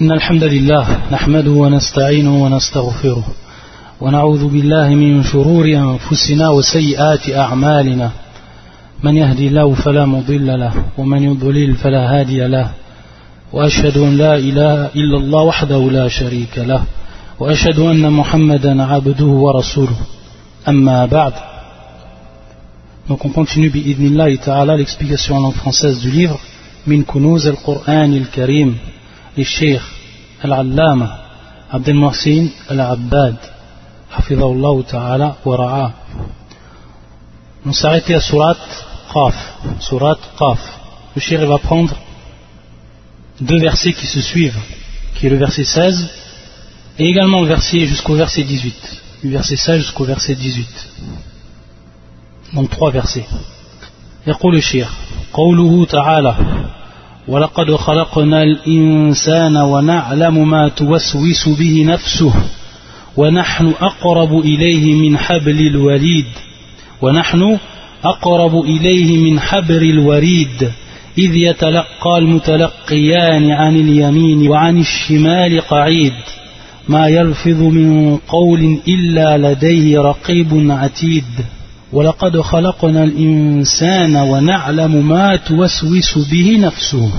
إن 0.00 0.12
الحمد 0.12 0.44
لله 0.44 1.10
نحمده 1.12 1.50
ونستعينه 1.50 2.44
ونستغفره 2.44 3.24
ونعوذ 4.00 4.48
بالله 4.48 4.88
من 4.88 5.22
شرور 5.22 5.64
أنفسنا 5.64 6.48
وسيئات 6.48 7.30
أعمالنا. 7.30 8.10
من 9.02 9.16
يهدي 9.16 9.48
الله 9.48 9.74
فلا 9.74 10.04
مضل 10.06 10.60
له 10.60 10.72
ومن 10.98 11.22
يضلل 11.22 11.74
فلا 11.74 12.02
هادي 12.12 12.46
له. 12.46 12.70
وأشهد 13.52 13.96
أن 13.96 14.16
لا 14.16 14.34
إله 14.34 14.86
إلا 14.86 15.16
الله 15.16 15.42
وحده 15.42 15.90
لا 15.90 16.08
شريك 16.08 16.58
له 16.58 16.82
وأشهد 17.40 17.78
أن 17.78 18.12
محمدا 18.12 18.82
عبده 18.82 19.24
ورسوله. 19.24 19.98
أما 20.68 21.06
بعد 21.06 21.32
Donc 23.08 23.24
on 23.24 23.30
continue 23.30 23.70
bi'idnillahi 23.70 24.38
ta'ala 24.38 24.76
l'explication 24.76 25.36
en 25.36 25.40
langue 25.40 25.54
française 25.54 26.00
du 26.00 26.10
livre 26.10 26.38
Min 26.86 27.02
Kunuz 27.02 27.46
al-Qur'an 27.46 28.12
al-Karim. 28.12 28.74
للشيخ 29.37 29.89
العلامة 30.45 31.17
عبد 31.73 31.89
المحسن 31.89 32.49
العباد 32.71 33.35
حفظه 34.11 34.51
الله 34.51 34.81
تعالى 34.81 35.33
ورعاه 35.45 35.93
On 37.63 37.73
s'est 37.73 37.85
arrêté 37.85 38.15
à 38.15 38.21
Surat 38.21 38.57
Qaf. 39.13 39.35
Surat 39.79 40.17
Qaf. 40.39 40.59
Le 41.15 41.21
shir 41.21 41.45
va 41.45 41.59
prendre 41.59 41.95
deux 43.39 43.59
versets 43.59 43.93
qui 43.93 44.07
se 44.07 44.19
suivent, 44.19 44.59
qui 45.15 45.27
est 45.27 45.29
le 45.29 45.37
verset 45.37 45.63
16 45.63 46.09
et 46.97 47.05
également 47.05 47.41
le 47.41 47.47
verset 47.47 47.85
jusqu'au 47.85 48.15
verset 48.15 48.43
18. 48.43 49.01
Du 49.23 49.29
verset 49.29 49.55
16 49.55 49.81
jusqu'au 49.81 50.05
verset 50.05 50.35
18. 50.35 50.67
Donc 52.53 52.69
trois 52.71 52.91
versets. 52.91 53.27
يقول 54.27 54.55
الشيخ 54.55 54.89
قوله 55.33 55.85
تعالى 55.85 56.35
ولقد 57.28 57.74
خلقنا 57.74 58.42
الإنسان 58.42 59.56
ونعلم 59.56 60.50
ما 60.50 60.68
توسوس 60.68 61.48
به 61.58 61.84
نفسه 61.84 62.32
ونحن 63.16 63.72
أقرب 63.80 64.38
إليه 64.40 64.94
من 64.94 65.18
حبل 65.18 65.66
الوريد 65.66 66.26
ونحن 67.02 67.58
أقرب 68.04 68.60
إليه 68.60 69.18
من 69.18 69.40
حبر 69.40 69.82
الوريد 69.82 70.70
إذ 71.18 71.36
يتلقى 71.36 72.18
المتلقيان 72.18 73.50
عن 73.50 73.76
اليمين 73.76 74.48
وعن 74.48 74.78
الشمال 74.78 75.60
قعيد 75.60 76.12
ما 76.88 77.08
يلفظ 77.08 77.60
من 77.62 78.16
قول 78.16 78.80
إلا 78.88 79.38
لديه 79.52 80.00
رقيب 80.00 80.70
عتيد 80.70 81.24
ولقد 81.95 82.41
خلقنا 82.41 83.03
الإنسان 83.03 84.15
ونعلم 84.15 85.07
ما 85.07 85.35
توسوس 85.35 86.17
به 86.17 86.57
نفسه 86.59 87.11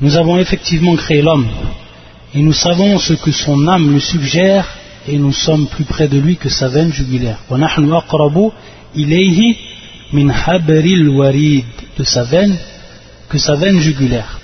Nous 0.00 0.16
avons 0.16 0.38
effectivement 0.38 0.96
créé 0.96 1.22
l'homme 1.22 1.46
et 2.34 2.42
nous 2.42 2.52
savons 2.52 2.98
ce 2.98 3.12
que 3.14 3.32
son 3.32 3.68
âme 3.68 3.92
lui 3.92 4.00
suggère 4.00 4.66
et 5.06 5.18
nous 5.18 5.32
sommes 5.32 5.66
plus 5.66 5.84
près 5.84 6.08
de 6.08 6.18
lui 6.18 6.36
que 6.36 6.48
sa 6.48 6.68
veine 6.68 6.92
jugulaire. 6.92 7.38
وَنَحْنُ 7.50 7.92
أَقْرَبُ 7.92 8.52
إِلَيْهِ 8.96 9.56
مِنْ 10.12 10.32
حَبْرِ 10.32 10.84
الْوَرِيدِ 10.84 11.64
de 11.98 12.04
sa 12.04 12.24
veine 12.24 12.56
que 13.28 13.38
sa 13.38 13.54
veine 13.54 13.80
jugulaire. 13.80 14.40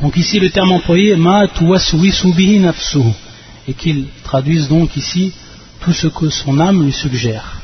Donc 0.00 0.16
ici 0.16 0.40
le 0.40 0.50
terme 0.50 0.72
employé 0.72 1.16
ma 1.16 1.46
tuwaswisu 1.48 2.32
bihi 2.32 2.58
nafsuhu 2.58 3.12
et 3.68 3.72
qu'il 3.72 4.06
traduise 4.24 4.68
donc 4.68 4.96
ici 4.96 5.32
tout 5.80 5.92
ce 5.92 6.08
que 6.08 6.30
son 6.30 6.58
âme 6.60 6.84
lui 6.84 6.92
suggère. 6.92 7.60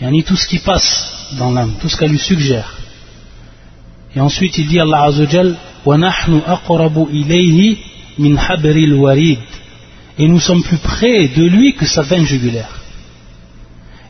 Yani 0.00 0.24
tout 0.24 0.36
ce 0.36 0.46
qui 0.48 0.58
passe 0.58 1.12
dans 1.38 1.52
l'âme, 1.52 1.74
tout 1.80 1.88
ce 1.88 1.96
qu'elle 1.96 2.10
lui 2.10 2.18
suggère. 2.18 2.74
Et 4.14 4.20
ensuite 4.20 4.58
il 4.58 4.66
dit 4.66 4.80
Allah 4.80 5.04
Azzawajal 5.04 5.56
وَنَحْنُ 5.86 6.40
أَقْرَبُ 6.46 7.08
إِلَيْهِ 7.10 7.76
مِنْ 8.18 8.38
حَبْرِ 8.38 8.76
الْوَرِيدِ 8.76 9.38
Et 10.18 10.28
nous 10.28 10.40
sommes 10.40 10.62
plus 10.62 10.78
près 10.78 11.28
de 11.28 11.44
lui 11.44 11.74
que 11.74 11.86
sa 11.86 12.02
veine 12.02 12.26
jugulaire. 12.26 12.80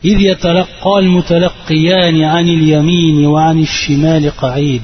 إِذْ 0.05 0.21
يَتَلَقَّى 0.21 0.99
الْمُتَلَقِّيَانِ 0.99 2.23
عَنِ 2.23 2.49
الْيَمِينِ 2.49 3.27
وَعَنِ 3.27 3.59
الشِّمَالِ 3.59 4.31
قَعِيدٍ 4.31 4.83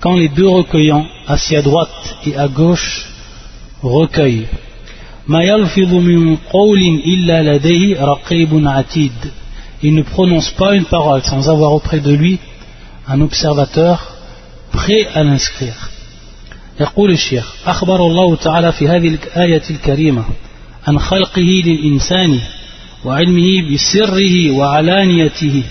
Quand 0.00 0.16
les 0.16 0.28
deux 0.28 0.48
recueillants, 0.48 1.06
assis 1.26 1.56
à 1.56 1.62
droite 1.62 2.16
et 2.26 2.36
à 2.36 2.48
gauche, 2.48 3.06
recueillent. 3.82 4.46
مَا 5.27 5.43
يَلْفِظُ 5.43 5.93
مِنْ 5.93 6.35
قَوْلٍ 6.35 6.81
إِلَّا 7.05 7.55
لَدَيْهِ 7.55 8.01
رَقِيبٌ 8.01 8.67
عَتِيدٌ 8.67 9.11
Il 9.83 9.95
ne 9.95 10.01
prononce 10.03 10.49
pas 10.51 10.75
une 10.75 10.85
parole 10.85 11.21
sans 11.23 11.49
avoir 11.49 11.73
auprès 11.73 11.99
de 11.99 12.13
lui 12.13 12.39
un 13.07 13.21
observateur 13.21 13.95
prêt 14.71 15.07
à 15.13 15.23
l'inscrire. 15.23 15.89
يقول 16.79 17.11
الشيخ 17.11 17.53
أخبر 17.65 17.95
الله 17.95 18.35
تعالى 18.35 18.71
في 18.71 18.87
هذه 18.87 19.07
الآية 19.07 19.61
الكريمة 19.69 20.23
عن 20.87 20.99
خلقه 20.99 21.61
للإنسان 21.65 22.39
وعلمه 23.05 23.73
بسره 23.73 24.51
وعلانيته 24.51 25.63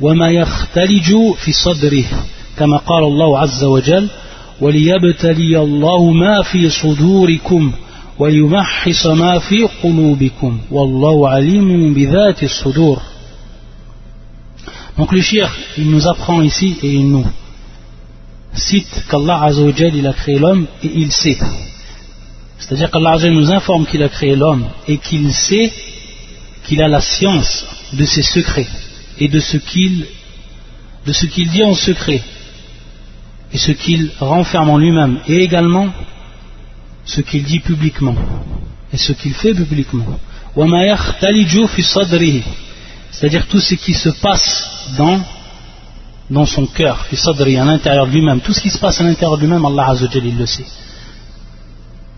وما 0.00 0.30
يختلج 0.30 1.14
في 1.44 1.52
صدره 1.52 2.04
كما 2.58 2.76
قال 2.76 3.04
الله 3.04 3.38
عز 3.38 3.64
وجل 3.64 4.08
وليبتلي 4.60 5.58
الله 5.58 6.10
ما 6.10 6.42
في 6.42 6.70
صدوركم 6.70 7.72
ويمحص 8.19 9.05
ما 9.07 9.39
في 9.39 9.63
قلوبكم 9.83 10.59
والله 10.71 11.29
عليم 11.29 11.93
بذات 11.93 12.43
الصدور 12.43 13.01
Donc 14.97 15.13
le 15.13 15.21
shir, 15.21 15.49
il 15.77 15.89
nous 15.89 16.07
apprend 16.09 16.41
ici 16.41 16.77
et 16.83 16.91
il 16.91 17.09
nous 17.09 17.25
cite 18.53 19.05
qu'Allah 19.09 19.43
Azzawajal 19.43 19.95
il 19.95 20.05
a 20.05 20.11
créé 20.11 20.37
l'homme 20.37 20.67
et 20.83 20.91
il 20.93 21.09
sait. 21.13 21.37
C'est-à-dire 22.57 22.91
qu'Allah 22.91 23.11
Azzawajal 23.11 23.39
nous 23.39 23.49
informe 23.49 23.85
qu'il 23.85 24.03
a 24.03 24.09
créé 24.09 24.35
l'homme 24.35 24.65
et 24.89 24.97
qu'il 24.97 25.33
sait 25.33 25.71
qu'il 26.65 26.81
a 26.81 26.89
la 26.89 26.99
science 26.99 27.65
de 27.93 28.03
ses 28.03 28.23
secrets 28.23 28.67
et 29.19 29.29
de 29.29 29.39
ce 29.39 29.55
qu'il 29.55 30.05
de 31.05 31.13
ce 31.13 31.25
qu'il 31.27 31.49
dit 31.49 31.63
en 31.63 31.75
secret 31.75 32.21
et 33.53 33.57
ce 33.57 33.71
qu'il 33.71 34.11
renferme 34.19 34.69
en 34.69 34.77
lui-même 34.77 35.19
et 35.27 35.37
également 35.37 35.87
ce 37.05 37.21
qu'il 37.21 37.43
dit 37.43 37.59
publiquement 37.59 38.15
et 38.93 38.97
ce 38.97 39.13
qu'il 39.13 39.33
fait 39.33 39.53
publiquement. 39.53 40.05
C'est-à-dire 43.11 43.47
tout 43.47 43.59
ce 43.59 43.75
qui 43.75 43.93
se 43.93 44.09
passe 44.09 44.69
dans, 44.97 45.21
dans 46.29 46.45
son 46.45 46.65
cœur, 46.65 47.05
à 47.11 47.65
l'intérieur 47.65 48.07
de 48.07 48.11
lui-même. 48.11 48.41
Tout 48.41 48.53
ce 48.53 48.61
qui 48.61 48.69
se 48.69 48.77
passe 48.77 48.99
à 48.99 49.03
l'intérieur 49.03 49.37
de 49.37 49.41
lui-même, 49.43 49.65
Allah 49.65 49.89
Azzawajal, 49.89 50.25
il 50.25 50.37
le 50.37 50.45
sait. 50.45 50.65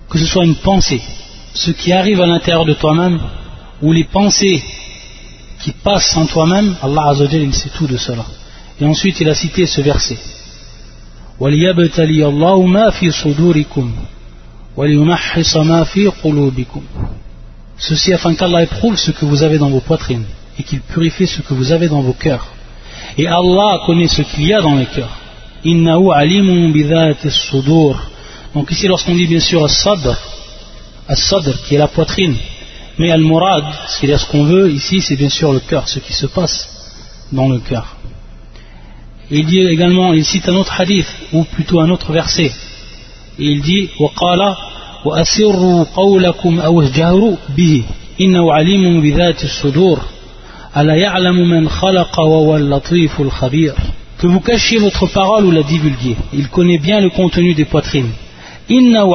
Que 0.09 0.17
ce 0.17 0.25
soit 0.25 0.45
une 0.45 0.55
pensée, 0.55 1.01
ce 1.53 1.71
qui 1.71 1.91
arrive 1.91 2.21
à 2.21 2.27
l'intérieur 2.27 2.65
de 2.65 2.73
toi-même, 2.73 3.19
ou 3.81 3.91
les 3.91 4.05
pensées 4.05 4.63
qui 5.61 5.71
passent 5.71 6.15
en 6.15 6.25
toi-même, 6.25 6.75
Allah 6.81 7.09
Azzawajal, 7.09 7.41
il 7.41 7.53
sait 7.53 7.69
tout 7.69 7.87
de 7.87 7.97
cela. 7.97 8.25
Et 8.79 8.85
ensuite, 8.85 9.19
il 9.19 9.29
a 9.29 9.35
cité 9.35 9.65
ce 9.65 9.81
verset. 9.81 10.17
وَلِيَبْتَلِيَ 11.39 12.23
اللَّهُ 12.23 12.65
مَا 12.65 12.89
فِي 12.91 13.11
صُدُورِكُمْ 13.11 13.91
Ceci 17.77 18.13
afin 18.13 18.35
qu'Allah 18.35 18.63
éprouve 18.63 18.97
ce 18.97 19.11
que 19.11 19.25
vous 19.25 19.43
avez 19.43 19.57
dans 19.57 19.69
vos 19.69 19.81
poitrines 19.81 20.25
et 20.57 20.63
qu'il 20.63 20.81
purifie 20.81 21.27
ce 21.27 21.41
que 21.41 21.53
vous 21.53 21.71
avez 21.71 21.87
dans 21.87 22.01
vos 22.01 22.13
cœurs. 22.13 22.47
Et 23.17 23.27
Allah 23.27 23.81
connaît 23.85 24.07
ce 24.07 24.21
qu'il 24.21 24.45
y 24.45 24.53
a 24.53 24.61
dans 24.61 24.75
les 24.75 24.85
cœurs. 24.85 25.17
Innahu 25.65 26.11
alimun 26.13 26.71
sudur. 27.29 28.01
Donc 28.53 28.71
ici, 28.71 28.87
lorsqu'on 28.87 29.15
dit 29.15 29.27
bien 29.27 29.39
sûr 29.39 29.63
as-sadr, 29.63 30.17
as-sadr 31.07 31.63
qui 31.63 31.75
est 31.75 31.77
la 31.77 31.87
poitrine, 31.87 32.35
mais 32.97 33.11
al-murad, 33.11 33.65
c'est-à-dire 33.87 34.19
ce 34.19 34.25
qu'on 34.27 34.43
veut 34.43 34.71
ici, 34.71 35.01
c'est 35.01 35.15
bien 35.15 35.29
sûr 35.29 35.51
le 35.51 35.59
cœur, 35.59 35.87
ce 35.87 35.99
qui 35.99 36.13
se 36.13 36.27
passe 36.27 36.67
dans 37.31 37.49
le 37.49 37.59
cœur. 37.59 37.95
Et 39.29 39.39
il 39.39 39.45
dit 39.45 39.59
également, 39.59 40.13
il 40.13 40.25
cite 40.25 40.47
un 40.49 40.55
autre 40.55 40.79
hadith, 40.79 41.07
ou 41.31 41.43
plutôt 41.45 41.79
un 41.79 41.89
autre 41.89 42.11
verset. 42.11 42.51
Et 43.39 43.45
il 43.45 43.61
dit, 43.61 43.89
وقال 43.99 44.55
وأسروا 45.06 45.84
قولكم 45.84 46.60
أو 46.60 46.82
اجهروا 46.82 47.36
به 47.56 47.82
إنه 48.20 48.52
عليم 48.52 49.00
بذات 49.00 49.44
الصدور 49.44 50.00
que 54.18 54.26
vous 54.26 54.40
cachiez 54.40 54.78
votre 54.78 55.06
parole 55.06 55.46
ou 55.46 55.50
la 55.50 55.62
divulguiez. 55.62 56.16
Il 56.34 56.48
connaît 56.48 56.78
bien 56.78 57.00
le 57.00 57.08
contenu 57.08 57.54
des 57.54 57.64
poitrines. 57.64 58.10
Donc 58.68 59.14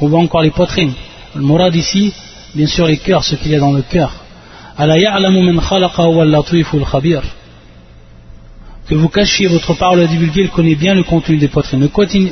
on 0.00 0.08
voit 0.08 0.20
encore 0.20 0.42
les 0.42 0.50
poitrines. 0.50 0.92
Le 1.34 1.42
murad 1.42 1.74
ici, 1.74 2.14
bien 2.54 2.66
sûr 2.66 2.86
les 2.86 2.96
cœurs, 2.96 3.24
ce 3.24 3.34
qu'il 3.34 3.52
y 3.52 3.54
a 3.54 3.60
dans 3.60 3.72
le 3.72 3.82
cœur. 3.82 4.12
Que 8.89 8.95
vous 8.95 9.09
cachiez 9.09 9.47
votre 9.47 9.73
parole 9.73 9.99
ou 9.99 10.01
la 10.01 10.07
divulguiez, 10.07 10.43
il 10.43 10.49
connaît 10.49 10.75
bien 10.75 10.93
le 10.93 11.03
contenu 11.03 11.37
des 11.37 11.47
poitrines. 11.47 11.79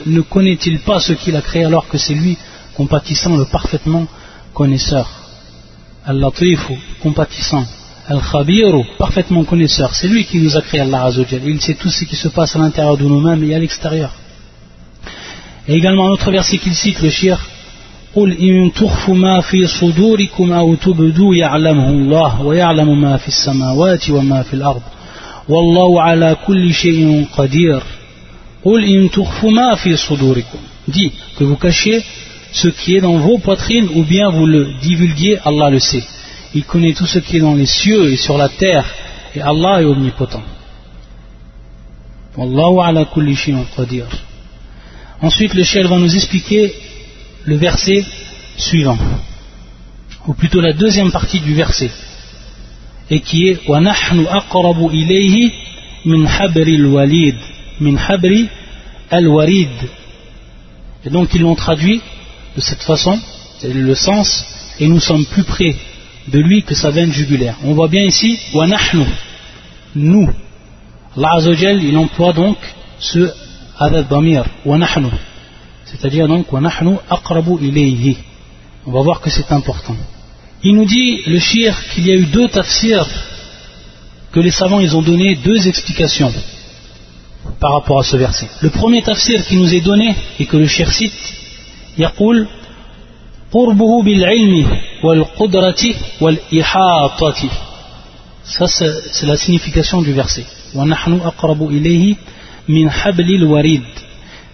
Ne 0.06 0.22
connaît-il 0.22 0.80
pas 0.80 1.00
ce 1.00 1.14
qu'il 1.14 1.36
a 1.36 1.42
créé 1.42 1.66
alors 1.66 1.88
que 1.88 1.98
c'est 1.98 2.14
lui, 2.14 2.38
compatissant, 2.76 3.36
le 3.36 3.46
parfaitement 3.46 4.06
connaisseur 4.54 5.10
Al-Latifu, 6.06 6.74
compatissant. 7.02 7.66
Al-Khabiru, 8.08 8.84
parfaitement 9.00 9.46
connaisseur. 9.46 9.96
C'est 9.96 10.08
lui 10.08 10.26
qui 10.26 10.40
nous 10.40 10.56
a 10.56 10.62
créé 10.62 10.82
Allah 10.82 11.06
Azzawajal. 11.06 11.42
Il 11.46 11.62
sait 11.62 11.76
tout 11.76 11.90
ce 11.90 12.04
qui 12.04 12.16
se 12.16 12.28
passe 12.28 12.56
à 12.56 12.60
l'intérieur 12.60 12.98
de 12.98 13.06
nous-mêmes 13.06 13.44
et 13.50 13.56
à 13.56 13.60
l'extérieur. 13.60 14.12
Et 15.68 15.76
également 15.76 16.08
un 16.08 16.12
autre 16.12 16.30
verset 16.30 16.58
qu'il 16.58 16.76
cite, 16.76 17.02
le 17.02 17.10
shir 17.10 17.40
قل 18.16 18.38
إن 18.38 18.74
تخفوا 18.74 19.16
ما 19.16 19.42
في 19.42 19.68
صدوركم 19.68 20.52
أو 20.52 20.76
تبدوا 20.76 21.36
يعلمه 21.36 21.90
الله 21.90 22.42
ويعلم 22.42 23.02
ما 23.02 23.18
في 23.18 23.28
السماوات 23.28 24.10
وما 24.10 24.44
في 24.44 24.54
الأرض 24.54 24.82
Wallahu 25.49 25.99
ala 25.99 26.35
kulli 26.37 26.73
shay'in 26.73 27.27
qadir. 27.37 27.81
Qul 28.63 28.85
in 28.85 29.09
ma 29.53 29.77
fi. 29.77 29.95
Dis 30.89 31.13
que 31.37 31.45
vous 31.45 31.57
cachez 31.57 32.05
ce 32.53 32.69
qui 32.69 32.97
est 32.97 33.01
dans 33.01 33.19
vos 33.19 33.39
poitrines 33.39 33.89
ou 33.95 34.05
bien 34.05 34.31
vous 34.31 34.47
le 34.47 34.73
divulguiez? 34.83 35.39
Allah 35.45 35.71
le 35.71 35.79
sait. 35.79 36.05
Il 36.55 36.65
connaît 36.65 36.95
tout 36.95 37.07
ce 37.07 37.19
qui 37.19 37.37
est 37.37 37.41
dans 37.41 37.55
les 37.55 37.67
cieux 37.67 38.11
et 38.13 38.17
sur 38.17 38.37
la 38.39 38.49
terre 38.49 38.85
et 39.35 39.41
Allah 39.41 39.83
est 39.83 39.85
omnipotent. 39.85 40.43
Wallahu 42.37 42.81
ala 42.81 43.05
kulli 43.05 43.35
shay'in 43.35 43.65
qadir. 43.77 44.07
Ensuite, 45.21 45.55
le 45.55 45.65
chef 45.65 45.87
va 45.87 45.99
nous 45.99 46.15
expliquer 46.15 46.73
le 47.45 47.57
verset 47.57 48.05
suivant, 48.57 48.99
ou 50.27 50.35
plutôt 50.35 50.61
la 50.61 50.73
deuxième 50.73 51.11
partie 51.11 51.41
du 51.41 51.55
verset 51.55 51.91
et 53.10 53.20
qui 53.20 53.48
est 53.48 53.60
وَنَحْنُ 53.68 54.26
أَقْرَبُ 54.26 54.90
إِلَيْهِ 54.92 55.52
مِنْ 56.06 56.28
حَبْرِ 56.28 56.68
الْوَلِيدِ 56.68 57.36
مِنْ 57.82 57.98
حَبْرِ 57.98 58.48
الْوَرِيدِ 59.14 59.90
Et 61.06 61.10
donc 61.10 61.34
ils 61.34 61.42
l'ont 61.42 61.56
traduit 61.56 62.02
de 62.56 62.62
cette 62.62 62.84
façon, 62.84 63.20
c'est 63.60 63.74
le 63.74 63.96
sens, 63.96 64.46
et 64.80 64.88
nous 64.88 65.00
sommes 65.00 65.26
plus 65.26 65.44
près 65.44 65.76
de 66.28 66.40
lui 66.40 66.64
que 66.64 66.76
sa 66.76 66.90
veine 66.90 67.12
jugulaire. 67.12 67.58
On 67.64 67.74
voit 67.74 67.90
bien 67.90 68.04
ici 68.04 68.40
وَنَحْنُ 68.54 69.06
nous. 69.96 70.30
Allah 71.16 71.34
Azzawajal, 71.36 71.84
il 71.84 71.98
emploie 71.98 72.34
donc 72.34 72.58
ce 73.00 73.32
adad 73.78 74.08
damir, 74.08 74.46
وَنَحْنُ 74.66 75.10
c'est-à-dire 75.94 76.28
donc 76.28 76.48
On 76.52 76.62
va 78.92 79.02
voir 79.02 79.22
que 79.22 79.30
c'est 79.30 79.52
important. 79.52 79.96
Il 80.64 80.76
nous 80.76 80.86
dit, 80.86 81.22
le 81.28 81.40
shir, 81.40 81.76
qu'il 81.94 82.08
y 82.08 82.12
a 82.12 82.16
eu 82.16 82.26
deux 82.26 82.48
tafsirs 82.48 83.06
que 84.32 84.40
les 84.40 84.52
savants 84.52 84.80
ils 84.80 84.96
ont 84.96 85.02
donné 85.02 85.36
deux 85.36 85.68
explications 85.68 86.34
par 87.60 87.74
rapport 87.74 88.00
à 88.00 88.04
ce 88.04 88.16
verset. 88.18 88.48
Le 88.62 88.70
premier 88.70 89.02
tafsir 89.02 89.46
qui 89.46 89.58
nous 89.58 89.74
est 89.74 89.82
donné 89.82 90.16
et 90.40 90.46
que 90.46 90.58
le 90.58 90.68
shir 90.68 90.92
cite, 90.92 91.14
يقول 91.98 92.48
قربه 93.52 94.04
بالعلم 94.04 94.68
والقدرة 95.04 95.84
والإحاطة 96.22 97.50
ça 98.46 98.68
c'est 98.68 99.26
la 99.26 99.38
signification 99.38 100.02
du 100.02 100.12
verset 100.14 100.46
ونحن 100.76 101.14
أقرب 101.14 101.70
إليه 101.70 102.16
من 102.70 102.90
حبل 102.90 103.36
الوريد 103.36 103.84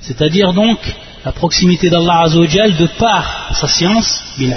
c'est-à-dire 0.01 0.53
donc 0.53 0.79
la 1.25 1.31
proximité 1.31 1.89
d'Allah 1.89 2.21
Azzawajal 2.25 2.75
de 2.77 2.88
par 2.97 3.51
sa 3.59 3.67
science, 3.67 4.23
bil 4.38 4.53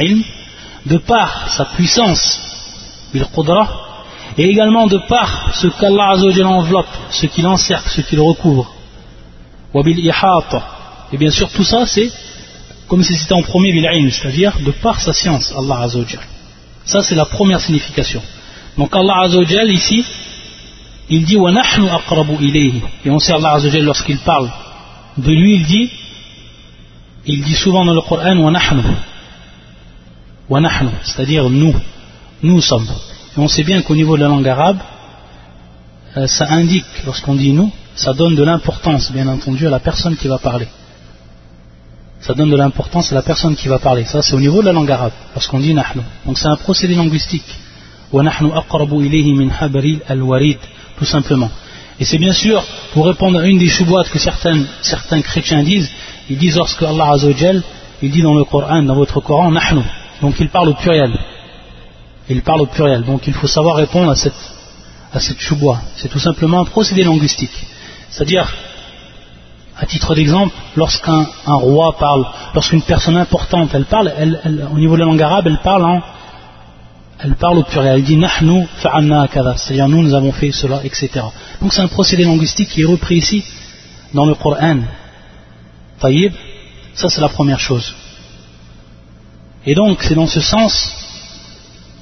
de 0.88 0.98
par 0.98 1.50
sa 1.50 1.66
puissance, 1.66 2.40
et 4.38 4.46
également 4.46 4.88
de 4.88 4.98
par 5.10 5.56
ce 5.56 5.68
qu'Allah 5.68 6.14
enveloppe, 6.46 6.88
ce 7.10 7.26
qu'il 7.26 7.46
encercle, 7.48 7.90
ce 7.90 8.02
qu'il 8.02 8.20
recouvre, 8.20 8.72
Et 9.76 11.18
bien 11.18 11.32
sûr, 11.32 11.50
tout 11.50 11.64
ça, 11.64 11.86
c'est 11.86 12.12
comme 12.88 13.04
si 13.04 13.16
c'était 13.16 13.34
en 13.34 13.42
premier 13.42 13.72
bil 13.74 14.12
c'est-à-dire 14.12 14.54
de 14.60 14.72
par 14.72 15.02
sa 15.02 15.14
science, 15.14 15.54
Allah 15.58 15.82
Azzawajal. 15.82 16.22
Ça, 16.86 17.02
c'est 17.02 17.16
la 17.16 17.26
première 17.26 17.60
signification. 17.60 18.22
Donc 18.78 18.96
Allah 18.96 19.24
Azzawajal, 19.24 19.72
ici, 19.72 20.06
il 21.10 21.26
dit 21.26 21.38
nahnu 21.38 21.90
aqrabu 21.90 22.36
ilayhi. 22.40 22.82
Et 23.06 23.10
on 23.10 23.20
sait 23.20 23.34
Allah 23.34 23.54
Azzawajal 23.56 23.84
lorsqu'il 23.84 24.20
parle 24.20 24.50
de 25.18 25.32
lui, 25.32 25.56
il 25.56 25.66
dit 25.66 25.90
il 27.26 27.44
dit 27.44 27.56
souvent 27.56 27.84
dans 27.84 27.94
le 27.94 28.02
Coran 28.02 28.36
c'est-à-dire 31.04 31.50
nous, 31.50 31.76
nous 32.44 32.62
sommes. 32.62 32.88
Et 33.36 33.40
on 33.40 33.48
sait 33.48 33.64
bien 33.64 33.82
qu'au 33.82 33.96
niveau 33.96 34.16
de 34.16 34.22
la 34.22 34.28
langue 34.28 34.48
arabe, 34.48 34.80
euh, 36.16 36.28
ça 36.28 36.48
indique, 36.50 36.86
lorsqu'on 37.06 37.36
dit 37.36 37.52
nous, 37.52 37.72
ça 37.96 38.14
donne 38.14 38.36
de 38.36 38.44
l'importance, 38.44 39.12
bien 39.12 39.28
entendu, 39.28 39.68
à 39.68 39.70
la 39.70 39.80
personne 39.80 40.16
qui 40.16 40.28
va 40.28 40.38
parler. 40.38 40.68
Ça 42.20 42.34
donne 42.34 42.50
de 42.50 42.56
l'importance 42.56 43.12
à 43.12 43.16
la 43.16 43.22
personne 43.22 43.56
qui 43.56 43.68
va 43.68 43.80
parler. 43.80 44.06
Ça, 44.06 44.22
c'est 44.22 44.34
au 44.34 44.40
niveau 44.40 44.62
de 44.62 44.68
la 44.68 44.74
langue 44.74 44.90
arabe, 44.90 45.12
lorsqu'on 45.34 45.60
dit 45.60 45.74
nahnu. 45.74 46.02
Donc 46.26 46.38
c'est 46.38 46.48
un 46.48 46.56
procédé 46.56 46.96
linguistique. 46.96 47.46
Tout 50.98 51.06
simplement. 51.06 51.52
Et 52.00 52.06
c'est 52.06 52.18
bien 52.18 52.34
sûr, 52.34 52.64
pour 52.94 53.06
répondre 53.08 53.40
à 53.40 53.46
une 53.46 53.58
des 53.58 53.68
chouboites 53.68 54.10
que 54.10 54.20
certains, 54.20 54.64
certains 54.82 55.22
chrétiens 55.22 55.64
disent, 55.64 55.90
ils 56.30 56.38
disent 56.38 56.56
lorsque 56.56 56.82
Allah 56.84 57.12
Azzawajal, 57.12 57.62
il 58.02 58.12
dit 58.12 58.22
dans 58.22 58.36
le 58.36 58.44
Coran, 58.46 58.84
dans 58.84 58.96
votre 58.96 59.20
Coran, 59.20 59.52
nahnu. 59.52 59.82
Donc 60.22 60.40
il 60.40 60.50
parle 60.50 60.70
au 60.70 60.74
pluriel. 60.74 61.12
Il 62.30 62.42
parle 62.42 62.62
au 62.62 62.66
pluriel. 62.66 63.04
Donc 63.04 63.28
il 63.28 63.34
faut 63.34 63.48
savoir 63.48 63.76
répondre 63.76 64.12
à 64.12 64.16
cette, 64.16 64.34
à 65.14 65.20
cette. 65.20 65.38
C'est 65.96 66.10
tout 66.10 66.20
simplement 66.20 66.62
un 66.62 66.66
procédé 66.66 67.04
linguistique. 67.04 67.66
C'est-à-dire, 68.10 68.52
à 69.78 69.86
titre 69.86 70.16
d'exemple, 70.16 70.54
lorsqu'un 70.76 71.28
roi 71.46 71.96
parle, 71.98 72.26
lorsqu'une 72.54 72.82
personne 72.82 73.18
importante, 73.18 73.70
elle 73.74 73.86
parle, 73.86 74.12
au 74.74 74.78
niveau 74.78 74.96
de 74.96 75.00
la 75.02 75.06
langue 75.06 75.22
arabe, 75.22 75.48
elle 75.48 75.60
parle 75.64 75.84
en, 75.84 76.02
elle 77.20 77.36
parle 77.36 77.60
au 77.60 77.64
pluriel. 77.64 77.96
Elle 77.96 78.04
dit 78.04 78.18
nahnu 78.18 78.68
fa'anna 78.78 79.28
C'est-à-dire 79.56 79.88
nous, 79.88 80.02
nous 80.02 80.14
avons 80.14 80.32
fait 80.32 80.52
cela, 80.52 80.82
etc. 80.84 81.10
Donc 81.62 81.74
c'est 81.74 81.82
un 81.82 81.88
procédé 81.88 82.24
linguistique 82.24 82.70
qui 82.70 82.82
est 82.82 82.86
repris 82.86 83.18
ici 83.18 83.44
dans 84.14 84.26
le 84.26 84.36
Coran. 84.36 84.80
Taïb, 86.00 86.34
ça 86.94 87.10
c'est 87.10 87.22
la 87.22 87.30
première 87.30 87.60
chose. 87.60 87.94
Et 89.68 89.76
donc 89.76 90.02
c'est 90.02 90.16
dans 90.16 90.28
ce 90.28 90.40
sens 90.40 90.96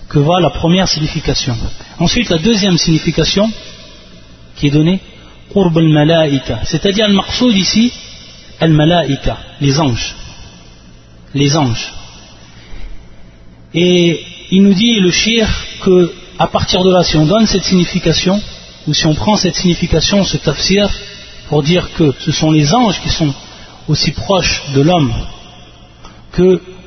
que 0.07 0.19
va 0.19 0.39
la 0.39 0.51
première 0.51 0.87
signification. 0.87 1.57
Ensuite 1.99 2.29
la 2.29 2.37
deuxième 2.37 2.77
signification 2.77 3.51
qui 4.55 4.67
est 4.67 4.69
donnée, 4.69 4.99
Qurb 5.51 5.75
al-Malaika, 5.77 6.59
c'est-à-dire 6.63 7.07
le 7.07 7.15
maqsoud 7.15 7.55
ici, 7.55 7.91
al-Malaika, 8.61 9.37
les 9.59 9.79
anges. 9.79 10.15
Les 11.33 11.57
anges. 11.57 11.91
Et 13.73 14.23
il 14.51 14.61
nous 14.61 14.73
dit, 14.73 14.99
le 14.99 15.11
shir, 15.11 15.49
que 15.81 16.13
à 16.37 16.47
partir 16.47 16.83
de 16.83 16.91
là, 16.91 17.03
si 17.03 17.17
on 17.17 17.25
donne 17.25 17.47
cette 17.47 17.63
signification, 17.63 18.41
ou 18.87 18.93
si 18.93 19.05
on 19.07 19.15
prend 19.15 19.35
cette 19.35 19.55
signification, 19.55 20.23
ce 20.23 20.37
tafsir, 20.37 20.87
pour 21.49 21.63
dire 21.63 21.91
que 21.93 22.13
ce 22.19 22.31
sont 22.31 22.51
les 22.51 22.73
anges 22.73 23.01
qui 23.01 23.09
sont 23.09 23.33
aussi 23.87 24.11
proche 24.11 24.63
de 24.75 24.81
l'homme 24.81 25.13
que 26.31 26.61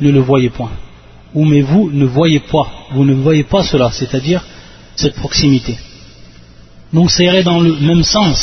ne 0.00 0.10
le 0.10 0.20
voyez 0.20 0.50
point. 0.50 0.70
Ou 1.34 1.44
mais 1.44 1.60
vous 1.60 1.90
ne 1.90 2.06
voyez 2.06 2.40
pas. 2.40 2.66
Vous 2.92 3.04
ne 3.04 3.14
voyez 3.14 3.44
pas 3.44 3.62
cela, 3.62 3.90
c'est-à-dire 3.90 4.44
cette 4.96 5.14
proximité. 5.14 5.78
Donc 6.92 7.10
ça 7.10 7.22
irait 7.22 7.42
dans 7.42 7.60
le 7.60 7.74
même 7.74 8.02
sens 8.02 8.38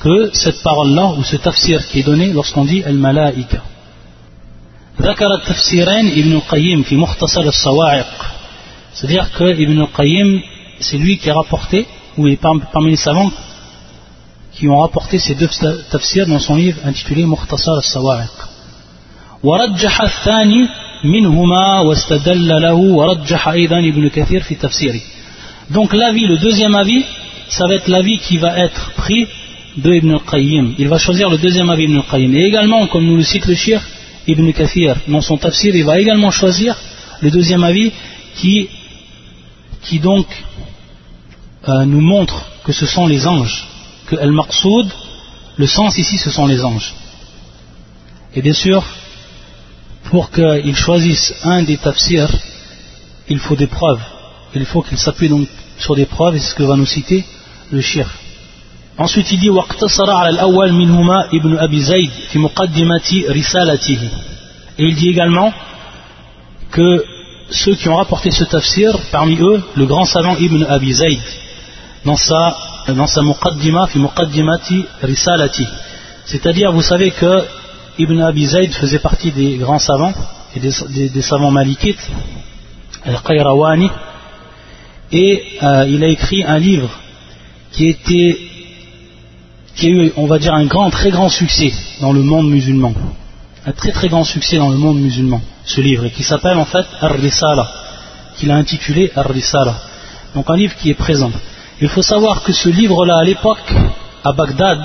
que 0.00 0.30
cette 0.32 0.62
parole-là, 0.62 1.14
ou 1.18 1.22
ce 1.22 1.36
tafsir 1.36 1.86
qui 1.88 2.00
est 2.00 2.02
donné 2.02 2.32
lorsqu'on 2.32 2.64
dit 2.64 2.82
Al-Malaika. 2.82 3.62
ذكر 5.00 5.34
التفسيرين 5.34 6.06
ابن 6.06 6.32
القيم 6.32 6.82
في 6.82 6.96
مختصر 6.96 7.40
الصواعق 7.40 8.26
c'est-à-dire 8.94 9.32
que 9.32 9.44
Ibn 9.44 9.80
al-Qayyim 9.80 10.40
c'est 10.80 10.98
lui 10.98 11.18
qui 11.18 11.30
a 11.30 11.34
rapporté 11.34 11.86
ou 12.18 12.28
est 12.28 12.38
parmi 12.72 12.90
les 12.90 12.96
savants 12.96 13.32
qui 14.52 14.68
ont 14.68 14.80
rapporté 14.80 15.18
ces 15.18 15.34
deux 15.34 15.48
tafsirs 15.90 16.26
dans 16.26 16.38
son 16.38 16.56
livre 16.56 16.78
intitulé 16.84 17.24
Mukhtasar 17.24 17.76
al-Sawa'iq. 17.76 18.45
ورجح 19.42 20.00
الثاني 20.00 20.68
منهما 21.04 21.80
واستدل 21.80 22.48
له 22.48 22.74
ورجح 22.74 23.48
أيضا 23.48 23.78
ابن 23.78 24.08
كثير 24.08 24.40
في 24.42 24.54
تفسيره. 24.54 25.00
Donc 25.70 25.92
l'avis, 25.92 26.26
le 26.26 26.38
deuxième 26.38 26.74
avis, 26.74 27.04
ça 27.48 27.66
va 27.66 27.74
être 27.74 27.88
l'avis 27.88 28.18
qui 28.18 28.36
va 28.36 28.58
être 28.58 28.92
pris 28.92 29.26
de 29.76 29.94
Ibn 29.94 30.10
al-Qayyim. 30.12 30.74
Il 30.78 30.88
va 30.88 30.98
choisir 30.98 31.30
le 31.30 31.38
deuxième 31.38 31.70
avis 31.70 31.86
d'Ibn 31.86 31.98
al-Qayyim. 31.98 32.34
Et 32.34 32.44
également, 32.44 32.86
comme 32.86 33.06
nous 33.06 33.16
le 33.16 33.22
cite 33.22 33.46
le 33.46 33.54
shir, 33.54 33.80
Ibn 34.26 34.52
Kathir, 34.52 34.96
dans 35.08 35.20
son 35.20 35.36
tafsir, 35.36 35.74
il 35.74 35.84
va 35.84 35.98
également 35.98 36.30
choisir 36.30 36.76
le 37.20 37.30
deuxième 37.30 37.64
avis 37.64 37.90
qui, 38.36 38.68
qui 39.82 39.98
donc 39.98 40.26
euh, 41.68 41.84
nous 41.84 42.00
montre 42.00 42.46
que 42.64 42.72
ce 42.72 42.86
sont 42.86 43.06
les 43.06 43.26
anges 43.26 43.66
que 44.06 44.16
al-maqsoud, 44.16 44.88
le 45.56 45.66
sens 45.66 45.98
ici 45.98 46.18
ce 46.18 46.30
sont 46.30 46.46
les 46.46 46.64
anges. 46.64 46.94
Et 48.34 48.42
bien 48.42 48.52
sûr, 48.52 48.82
pour 50.09 50.31
qu'il 50.31 50.75
choisisse 50.75 51.33
un 51.43 51.63
des 51.63 51.77
tafsirs, 51.77 52.29
il 53.29 53.39
faut 53.39 53.55
des 53.55 53.67
preuves. 53.67 54.01
Il 54.55 54.65
faut 54.65 54.81
qu'il 54.81 54.97
s'appuie 54.97 55.29
donc 55.29 55.47
sur 55.77 55.95
des 55.95 56.05
preuves, 56.05 56.35
et 56.35 56.39
c'est 56.39 56.51
ce 56.51 56.55
que 56.55 56.63
va 56.63 56.75
nous 56.75 56.85
citer 56.85 57.25
le 57.71 57.81
shir. 57.81 58.09
Ensuite 58.97 59.31
il 59.31 59.39
dit 59.39 59.49
Et 64.79 64.83
il 64.83 64.95
dit 64.95 65.09
également 65.09 65.53
que 66.71 67.03
ceux 67.51 67.75
qui 67.75 67.87
ont 67.89 67.95
rapporté 67.95 68.31
ce 68.31 68.43
tafsir, 68.43 68.97
parmi 69.11 69.37
eux, 69.39 69.61
le 69.75 69.85
grand 69.85 70.05
savant 70.05 70.35
Ibn 70.35 70.63
Abi 70.63 70.93
Zayd, 70.93 71.19
dans 72.05 72.15
sa, 72.15 72.57
dans 72.87 73.07
sa 73.07 73.21
muqaddima, 73.21 73.87
fi 73.87 73.99
muqaddimati 73.99 74.85
risalati. 75.03 75.67
C'est-à-dire, 76.25 76.71
vous 76.71 76.81
savez 76.81 77.11
que 77.11 77.43
Ibn 77.99 78.21
Abi 78.21 78.45
Zayd 78.45 78.73
faisait 78.73 78.99
partie 78.99 79.31
des 79.31 79.57
grands 79.57 79.79
savants, 79.79 80.13
et 80.55 80.59
des, 80.59 81.21
savants 81.21 81.51
malikites, 81.51 81.99
Al-Qayrawani, 83.05 83.89
et 85.11 85.43
euh, 85.63 85.85
il 85.87 86.03
a 86.03 86.07
écrit 86.07 86.43
un 86.43 86.59
livre 86.59 86.89
qui 87.71 87.95
a 89.81 89.87
eu, 89.87 90.11
on 90.15 90.27
va 90.27 90.37
dire, 90.37 90.53
un 90.53 90.65
grand, 90.65 90.89
très 90.89 91.09
grand 91.09 91.29
succès 91.29 91.71
dans 92.01 92.11
le 92.11 92.21
monde 92.21 92.49
musulman. 92.49 92.93
Un 93.65 93.71
très 93.71 93.91
très 93.91 94.09
grand 94.09 94.23
succès 94.23 94.57
dans 94.57 94.69
le 94.69 94.77
monde 94.77 94.99
musulman, 94.99 95.41
ce 95.65 95.81
livre, 95.81 96.05
et 96.05 96.11
qui 96.11 96.23
s'appelle 96.23 96.57
en 96.57 96.65
fait 96.65 96.85
Ar-Risala, 97.01 97.67
qu'il 98.37 98.51
a 98.51 98.55
intitulé 98.55 99.11
Ar-Risala. 99.15 99.75
Donc 100.35 100.49
un 100.49 100.55
livre 100.55 100.75
qui 100.75 100.89
est 100.89 100.93
présent. 100.93 101.31
Il 101.81 101.89
faut 101.89 102.01
savoir 102.01 102.43
que 102.43 102.53
ce 102.53 102.69
livre-là, 102.69 103.17
à 103.17 103.23
l'époque, 103.23 103.73
à 104.23 104.33
Bagdad 104.33 104.79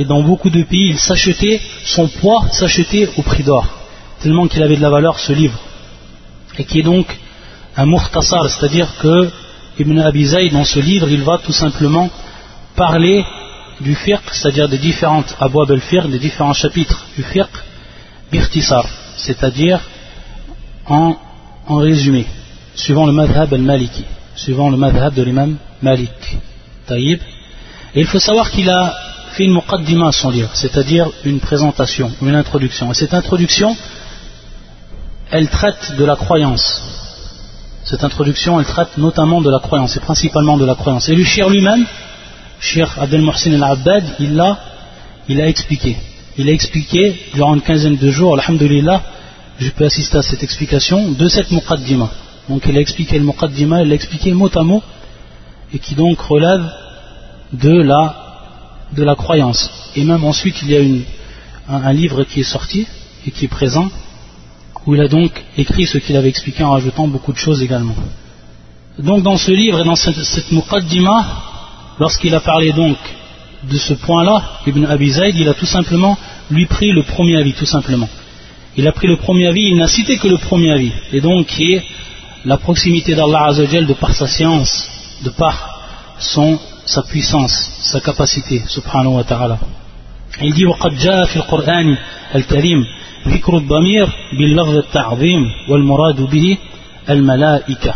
et 0.00 0.06
dans 0.06 0.22
beaucoup 0.22 0.48
de 0.48 0.62
pays, 0.62 0.88
il 0.88 0.98
s'achetait, 0.98 1.60
son 1.84 2.08
poids 2.08 2.46
s'achetait 2.52 3.10
au 3.18 3.22
prix 3.22 3.42
d'or, 3.42 3.66
tellement 4.22 4.48
qu'il 4.48 4.62
avait 4.62 4.76
de 4.76 4.80
la 4.80 4.88
valeur 4.88 5.18
ce 5.18 5.34
livre. 5.34 5.58
Et 6.56 6.64
qui 6.64 6.80
est 6.80 6.82
donc 6.82 7.06
un 7.76 7.84
muhtasar, 7.84 8.48
c'est-à-dire 8.48 8.88
que 9.02 9.30
Ibn 9.78 9.98
Abi 9.98 10.24
dans 10.52 10.64
ce 10.64 10.80
livre, 10.80 11.06
il 11.10 11.22
va 11.22 11.36
tout 11.36 11.52
simplement 11.52 12.08
parler 12.76 13.26
du 13.82 13.94
fiqh, 13.94 14.26
c'est-à-dire 14.32 14.70
des 14.70 14.78
différentes 14.78 15.36
abwab 15.38 15.70
al-fiqh, 15.70 16.06
des 16.08 16.18
différents 16.18 16.54
chapitres 16.54 17.04
du 17.18 17.22
fiqh, 17.22 17.56
birtisar, 18.32 18.86
c'est-à-dire 19.18 19.80
en, 20.86 21.14
résumé, 21.68 22.24
suivant 22.74 23.04
le 23.04 23.12
madhab 23.12 23.52
al-maliki, 23.52 24.04
suivant 24.34 24.70
le 24.70 24.78
madhab 24.78 25.12
de 25.12 25.22
l'imam 25.22 25.58
Malik. 25.82 26.38
Taïb. 26.86 27.20
Et 27.94 28.00
il 28.00 28.06
faut 28.06 28.18
savoir 28.18 28.50
qu'il 28.50 28.70
a 28.70 29.09
une 29.38 29.54
muqaddima 29.54 30.12
son 30.12 30.30
livre, 30.30 30.50
c'est-à-dire 30.54 31.08
une 31.24 31.40
présentation, 31.40 32.10
une 32.20 32.34
introduction. 32.34 32.90
Et 32.90 32.94
cette 32.94 33.14
introduction, 33.14 33.76
elle 35.30 35.48
traite 35.48 35.96
de 35.96 36.04
la 36.04 36.16
croyance. 36.16 36.82
Cette 37.84 38.04
introduction, 38.04 38.60
elle 38.60 38.66
traite 38.66 38.98
notamment 38.98 39.40
de 39.40 39.50
la 39.50 39.60
croyance, 39.60 39.96
et 39.96 40.00
principalement 40.00 40.56
de 40.56 40.64
la 40.64 40.74
croyance. 40.74 41.08
Et 41.08 41.14
le 41.14 41.24
shir 41.24 41.48
lui-même, 41.48 41.86
Cheikh 42.60 42.88
Abdel 42.98 43.22
Mohsin 43.22 43.54
al-Abbad, 43.54 44.04
il 44.18 44.34
l'a 44.34 44.58
il 45.28 45.40
a 45.40 45.46
expliqué. 45.46 45.96
Il 46.36 46.48
a 46.48 46.52
expliqué 46.52 47.14
durant 47.34 47.54
une 47.54 47.60
quinzaine 47.60 47.96
de 47.96 48.10
jours, 48.10 48.38
alhamdulillah, 48.38 49.02
je 49.58 49.70
peux 49.70 49.84
assister 49.84 50.18
à 50.18 50.22
cette 50.22 50.42
explication, 50.42 51.12
de 51.12 51.28
cette 51.28 51.50
muqaddima. 51.52 52.10
Donc 52.48 52.62
il 52.66 52.76
a 52.76 52.80
expliqué 52.80 53.18
le 53.18 53.24
muqaddima, 53.24 53.82
il 53.82 53.88
l'a 53.88 53.94
expliqué 53.94 54.32
mot 54.32 54.50
à 54.54 54.62
mot, 54.62 54.82
et 55.72 55.78
qui 55.78 55.94
donc 55.94 56.18
relève 56.20 56.64
de 57.52 57.82
la, 57.82 58.29
de 58.96 59.04
la 59.04 59.14
croyance. 59.14 59.70
Et 59.96 60.04
même 60.04 60.24
ensuite, 60.24 60.56
il 60.62 60.70
y 60.70 60.76
a 60.76 60.80
une, 60.80 61.02
un, 61.68 61.92
livre 61.92 62.24
qui 62.24 62.40
est 62.40 62.50
sorti 62.56 62.86
et 63.26 63.30
qui 63.30 63.44
est 63.44 63.48
présent, 63.48 63.88
où 64.86 64.94
il 64.94 65.00
a 65.00 65.08
donc 65.08 65.32
écrit 65.56 65.86
ce 65.86 65.98
qu'il 65.98 66.16
avait 66.16 66.28
expliqué 66.28 66.62
en 66.64 66.72
rajoutant 66.72 67.06
beaucoup 67.06 67.32
de 67.32 67.38
choses 67.38 67.62
également. 67.62 67.94
Donc 68.98 69.22
dans 69.22 69.36
ce 69.36 69.50
livre 69.52 69.80
et 69.80 69.84
dans 69.84 69.96
cette, 69.96 70.22
cette 70.22 70.50
muqaddima, 70.52 71.26
lorsqu'il 71.98 72.34
a 72.34 72.40
parlé 72.40 72.72
donc 72.72 72.96
de 73.70 73.76
ce 73.76 73.94
point-là, 73.94 74.60
Ibn 74.66 74.84
Abi 74.86 75.10
Zayd, 75.10 75.36
il 75.36 75.48
a 75.48 75.54
tout 75.54 75.66
simplement 75.66 76.16
lui 76.50 76.66
pris 76.66 76.92
le 76.92 77.02
premier 77.02 77.36
avis, 77.36 77.52
tout 77.52 77.66
simplement. 77.66 78.08
Il 78.76 78.86
a 78.86 78.92
pris 78.92 79.06
le 79.06 79.16
premier 79.16 79.46
avis, 79.46 79.68
il 79.68 79.76
n'a 79.76 79.88
cité 79.88 80.16
que 80.16 80.28
le 80.28 80.38
premier 80.38 80.72
avis, 80.72 80.92
et 81.12 81.20
donc 81.20 81.46
qui 81.46 81.74
est 81.74 81.84
la 82.44 82.56
proximité 82.56 83.14
d'Allah 83.14 83.46
Azzawajal 83.48 83.86
de 83.86 83.94
par 83.94 84.14
sa 84.14 84.26
science, 84.26 84.88
de 85.22 85.30
par 85.30 85.82
son, 86.18 86.58
sa 86.94 87.02
puissance, 87.10 87.56
sa 87.92 87.98
capacité, 88.00 88.56
subhanahu 88.76 89.14
wa 89.18 89.24
ta'ala. 89.24 89.58
Il 90.42 90.52
dit 90.54 90.66
وقد 90.66 90.92
جاء 90.98 91.24
في 91.26 91.36
القرآن 91.36 91.96
الكريم 92.34 92.80
ذكر 93.28 93.56
الضمير 93.56 94.06
باللفظ 94.38 94.76
التعظيم 94.76 95.42
والمراد 95.68 96.20
به 96.20 96.58
الملائكة. 97.10 97.94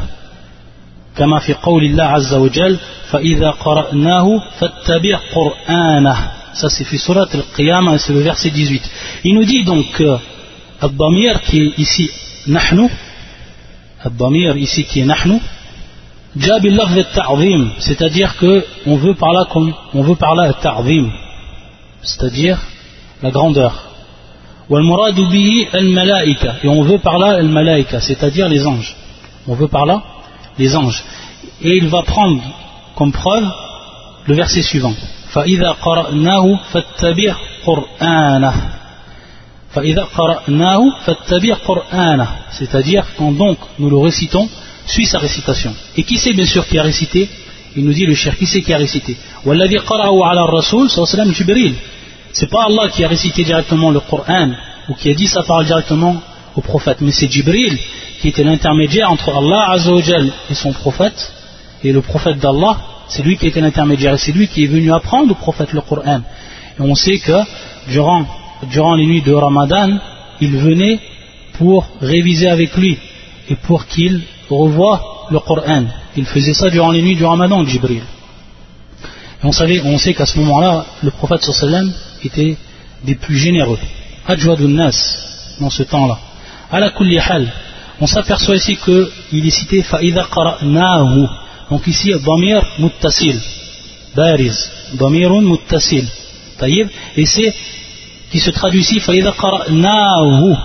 كما 1.16 1.38
في 1.38 1.54
قول 1.54 1.84
الله 1.84 2.04
عز 2.04 2.34
وجل 2.34 2.78
فإذا 3.10 3.50
قرأناه 3.50 4.26
فاتبع 4.58 5.18
قرآنه. 5.34 6.16
Ça 6.54 6.68
c'est 6.68 6.84
في 6.84 6.98
سورة 6.98 7.28
القيامة 7.34 7.98
c'est 7.98 8.12
le 8.12 8.20
verset 8.20 8.50
18 8.50 8.82
il 9.24 9.34
nous 9.34 9.44
dit 9.44 9.64
donc 9.64 9.86
que 9.98 10.18
الضمير 10.84 11.38
qui 11.38 11.58
est 11.58 11.78
ici 11.78 12.10
نحن 12.48 12.88
الضمير 14.06 14.54
ici 14.66 14.84
qui 14.84 15.00
est 15.00 15.04
نحن 15.04 15.40
c'est-à-dire 17.79 18.37
que 18.37 18.65
on 18.85 18.95
veut 18.95 19.15
par 19.15 19.33
là 19.33 19.45
on 19.93 20.01
veut 20.01 20.15
par 20.15 20.35
là 20.35 20.49
التعظيم 20.49 21.11
c'est-à-dire 22.01 22.57
la 23.23 23.31
grandeur 23.31 23.73
والمراد 24.69 25.15
به 25.15 25.67
الملائكة 25.75 26.53
et 26.63 26.67
on 26.67 26.83
veut 26.83 26.99
par 26.99 27.17
là 27.17 27.39
الملائكة 27.39 27.99
c'est-à-dire 27.99 28.47
les 28.47 28.65
anges 28.67 28.95
on 29.47 29.55
veut 29.55 29.67
par 29.67 29.85
là 29.85 30.03
les 30.59 30.75
anges. 30.75 31.03
Et 31.61 31.77
il 31.77 31.87
va 31.87 32.03
prendre 32.03 32.41
comme 32.95 33.11
preuve 33.11 33.47
le 34.25 34.35
verset 34.35 34.61
suivant. 34.61 34.93
فَإِذَا 35.33 35.71
قَرَأْنَاهُ 35.71 36.59
فَاتَّبِعْ 36.71 37.35
قُرْآنَهُ 37.65 38.53
فَإِذَا 39.73 40.03
قَرَأْنَاهُ 40.17 40.81
فَاتَّبِعْ 41.05 41.55
قُرْآنَهُ 41.67 42.27
C'est-à-dire 42.51 43.05
quand 43.17 43.31
donc 43.31 43.57
nous 43.79 43.89
le 43.89 43.97
récitons, 43.97 44.49
suit 44.86 45.06
sa 45.06 45.18
récitation. 45.18 45.74
Et 45.96 46.02
qui 46.02 46.18
c'est 46.18 46.32
bien 46.32 46.46
sûr 46.46 46.66
qui 46.66 46.78
a 46.78 46.82
récité 46.82 47.28
Il 47.76 47.84
nous 47.84 47.92
dit 47.92 48.06
le 48.06 48.14
cher, 48.14 48.36
qui 48.36 48.46
c'est 48.46 48.62
qui 48.62 48.72
a 48.72 48.78
récité 48.78 49.16
C'est 52.32 52.50
pas 52.50 52.64
Allah 52.64 52.88
qui 52.88 53.04
a 53.04 53.08
récité 53.08 53.44
directement 53.44 53.90
le 53.90 54.00
Coran 54.00 54.50
ou 54.88 54.94
qui 54.94 55.10
a 55.10 55.14
dit 55.14 55.26
sa 55.26 55.42
parole 55.42 55.66
directement 55.66 56.22
au 56.56 56.60
prophète, 56.60 56.98
mais 57.00 57.10
c'est 57.10 57.30
Jibril 57.30 57.78
qui 58.20 58.28
était 58.28 58.44
l'intermédiaire 58.44 59.10
entre 59.10 59.30
Allah 59.34 59.72
Azzawajal 59.72 60.32
et 60.50 60.54
son 60.54 60.72
prophète, 60.72 61.32
et 61.82 61.92
le 61.92 62.00
prophète 62.00 62.38
d'Allah, 62.38 62.78
c'est 63.08 63.22
lui 63.22 63.36
qui 63.36 63.46
était 63.46 63.60
l'intermédiaire, 63.60 64.14
et 64.14 64.18
c'est 64.18 64.32
lui 64.32 64.48
qui 64.48 64.64
est 64.64 64.68
venu 64.68 64.92
apprendre 64.92 65.32
au 65.32 65.34
prophète 65.34 65.72
le 65.72 65.80
Coran. 65.80 66.22
Et 66.78 66.80
on 66.82 66.94
sait 66.94 67.18
que 67.18 67.38
durant, 67.88 68.24
durant 68.70 68.94
les 68.94 69.06
nuits 69.06 69.22
de 69.22 69.32
Ramadan, 69.32 69.98
il 70.40 70.56
venait 70.56 71.00
pour 71.54 71.86
réviser 72.00 72.48
avec 72.48 72.76
lui 72.76 72.98
et 73.48 73.56
pour 73.56 73.86
qu'il 73.86 74.22
revoie 74.50 75.28
le 75.30 75.38
Coran. 75.40 75.84
Il 76.16 76.26
faisait 76.26 76.54
ça 76.54 76.70
durant 76.70 76.90
les 76.90 77.02
nuits 77.02 77.16
du 77.16 77.24
Ramadan, 77.24 77.64
Jibril. 77.64 78.02
Et 79.42 79.46
on, 79.46 79.52
savait, 79.52 79.80
on 79.84 79.98
sait 79.98 80.14
qu'à 80.14 80.26
ce 80.26 80.38
moment-là, 80.38 80.86
le 81.02 81.10
prophète 81.10 81.42
sallam 81.42 81.92
était 82.22 82.56
des 83.02 83.14
plus 83.14 83.36
généreux. 83.36 83.78
Ajwadun 84.26 84.68
Nas, 84.68 85.56
dans 85.60 85.70
ce 85.70 85.82
temps-là 85.82 86.18
à 86.74 86.80
la 86.80 86.90
kulli 86.90 87.20
on 88.00 88.06
s'aperçoit 88.08 88.56
ici 88.56 88.76
qu'il 88.76 89.46
est 89.46 89.50
cité 89.50 89.82
fa'idha 89.82 90.26
qara'nahu. 90.34 91.28
Donc 91.70 91.86
ici, 91.86 92.12
damir 92.26 92.60
muttasil, 92.80 93.40
bariz, 94.16 94.56
damirun 94.94 95.42
muttasil. 95.42 96.06
Taïb, 96.58 96.88
et 97.16 97.26
c'est 97.26 97.54
qui 98.30 98.40
se 98.40 98.50
traduit 98.50 98.80
ici 98.80 98.98
fa'idha 98.98 99.32
qara'nahu, 99.32 100.56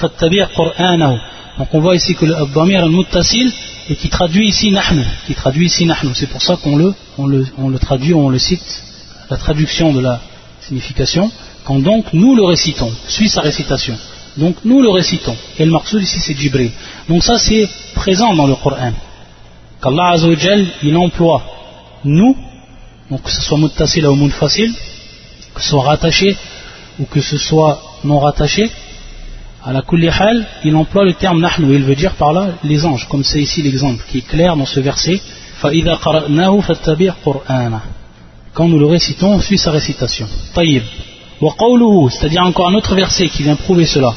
fattabi' 0.00 0.44
qur'anahu. 0.56 1.16
Donc 1.58 1.68
on 1.72 1.80
voit 1.80 1.96
ici 1.96 2.14
que 2.14 2.24
le 2.24 2.34
damir 2.54 2.86
muttasil 2.88 3.52
et 3.88 3.96
qui 3.96 4.08
traduit 4.08 4.48
ici 4.48 4.70
nahnu, 4.70 5.04
qui 5.26 5.34
traduit 5.34 5.66
ici 5.66 5.86
nahnu. 5.86 6.10
C'est 6.14 6.28
pour 6.28 6.40
ça 6.40 6.56
qu'on 6.56 6.76
le, 6.76 7.78
traduit, 7.78 8.14
on 8.14 8.28
le 8.28 8.38
cite, 8.38 8.82
la 9.28 9.36
traduction 9.36 9.92
de 9.92 10.00
la 10.00 10.20
signification, 10.60 11.32
quand 11.64 11.80
donc 11.80 12.06
nous 12.12 12.36
le 12.36 12.44
récitons, 12.44 12.92
suit 13.08 13.28
sa 13.28 13.40
récitation. 13.40 13.98
Donc 14.36 14.56
nous 14.64 14.80
le 14.80 14.90
récitons. 14.90 15.36
Et 15.58 15.64
le 15.64 15.72
marsoul 15.72 16.02
ici 16.02 16.20
c'est 16.20 16.36
Jibril. 16.36 16.70
Donc 17.08 17.24
ça 17.24 17.38
c'est 17.38 17.68
présent 17.94 18.32
dans 18.34 18.46
le 18.46 18.54
Coran. 18.54 18.92
Qu'Allah 19.82 20.10
Azzawajal 20.10 20.64
il 20.84 20.96
emploie 20.96 21.42
nous, 22.04 22.36
donc 23.10 23.22
que 23.22 23.30
ce 23.32 23.40
soit 23.40 23.58
muttasil 23.58 24.06
ou 24.06 24.30
facile, 24.30 24.72
que 25.54 25.60
ce 25.60 25.70
soit 25.70 25.82
rattaché 25.82 26.36
ou 27.00 27.04
que 27.04 27.20
ce 27.20 27.36
soit 27.36 27.82
non 28.04 28.20
rattaché, 28.20 28.70
à 29.64 29.72
la 29.72 29.82
hal, 30.20 30.46
il 30.64 30.76
emploie 30.76 31.04
le 31.04 31.14
terme 31.14 31.40
nahnu, 31.40 31.74
il 31.74 31.84
veut 31.84 31.96
dire 31.96 32.14
par 32.14 32.32
là 32.32 32.48
les 32.62 32.86
anges, 32.86 33.08
comme 33.08 33.24
c'est 33.24 33.40
ici 33.40 33.62
l'exemple 33.62 34.04
qui 34.08 34.18
est 34.18 34.26
clair 34.26 34.56
dans 34.56 34.66
ce 34.66 34.80
verset. 34.80 35.20
Quand 38.54 38.68
nous 38.68 38.78
le 38.78 38.86
récitons, 38.86 39.34
on 39.34 39.40
suit 39.40 39.58
sa 39.58 39.72
récitation. 39.72 40.28
Taïb. 40.54 40.82
C'est-à-dire 41.40 42.42
encore 42.42 42.68
un 42.68 42.74
autre 42.74 42.94
verset 42.94 43.28
qui 43.28 43.42
vient 43.42 43.56
prouver 43.56 43.86
cela. 43.86 44.14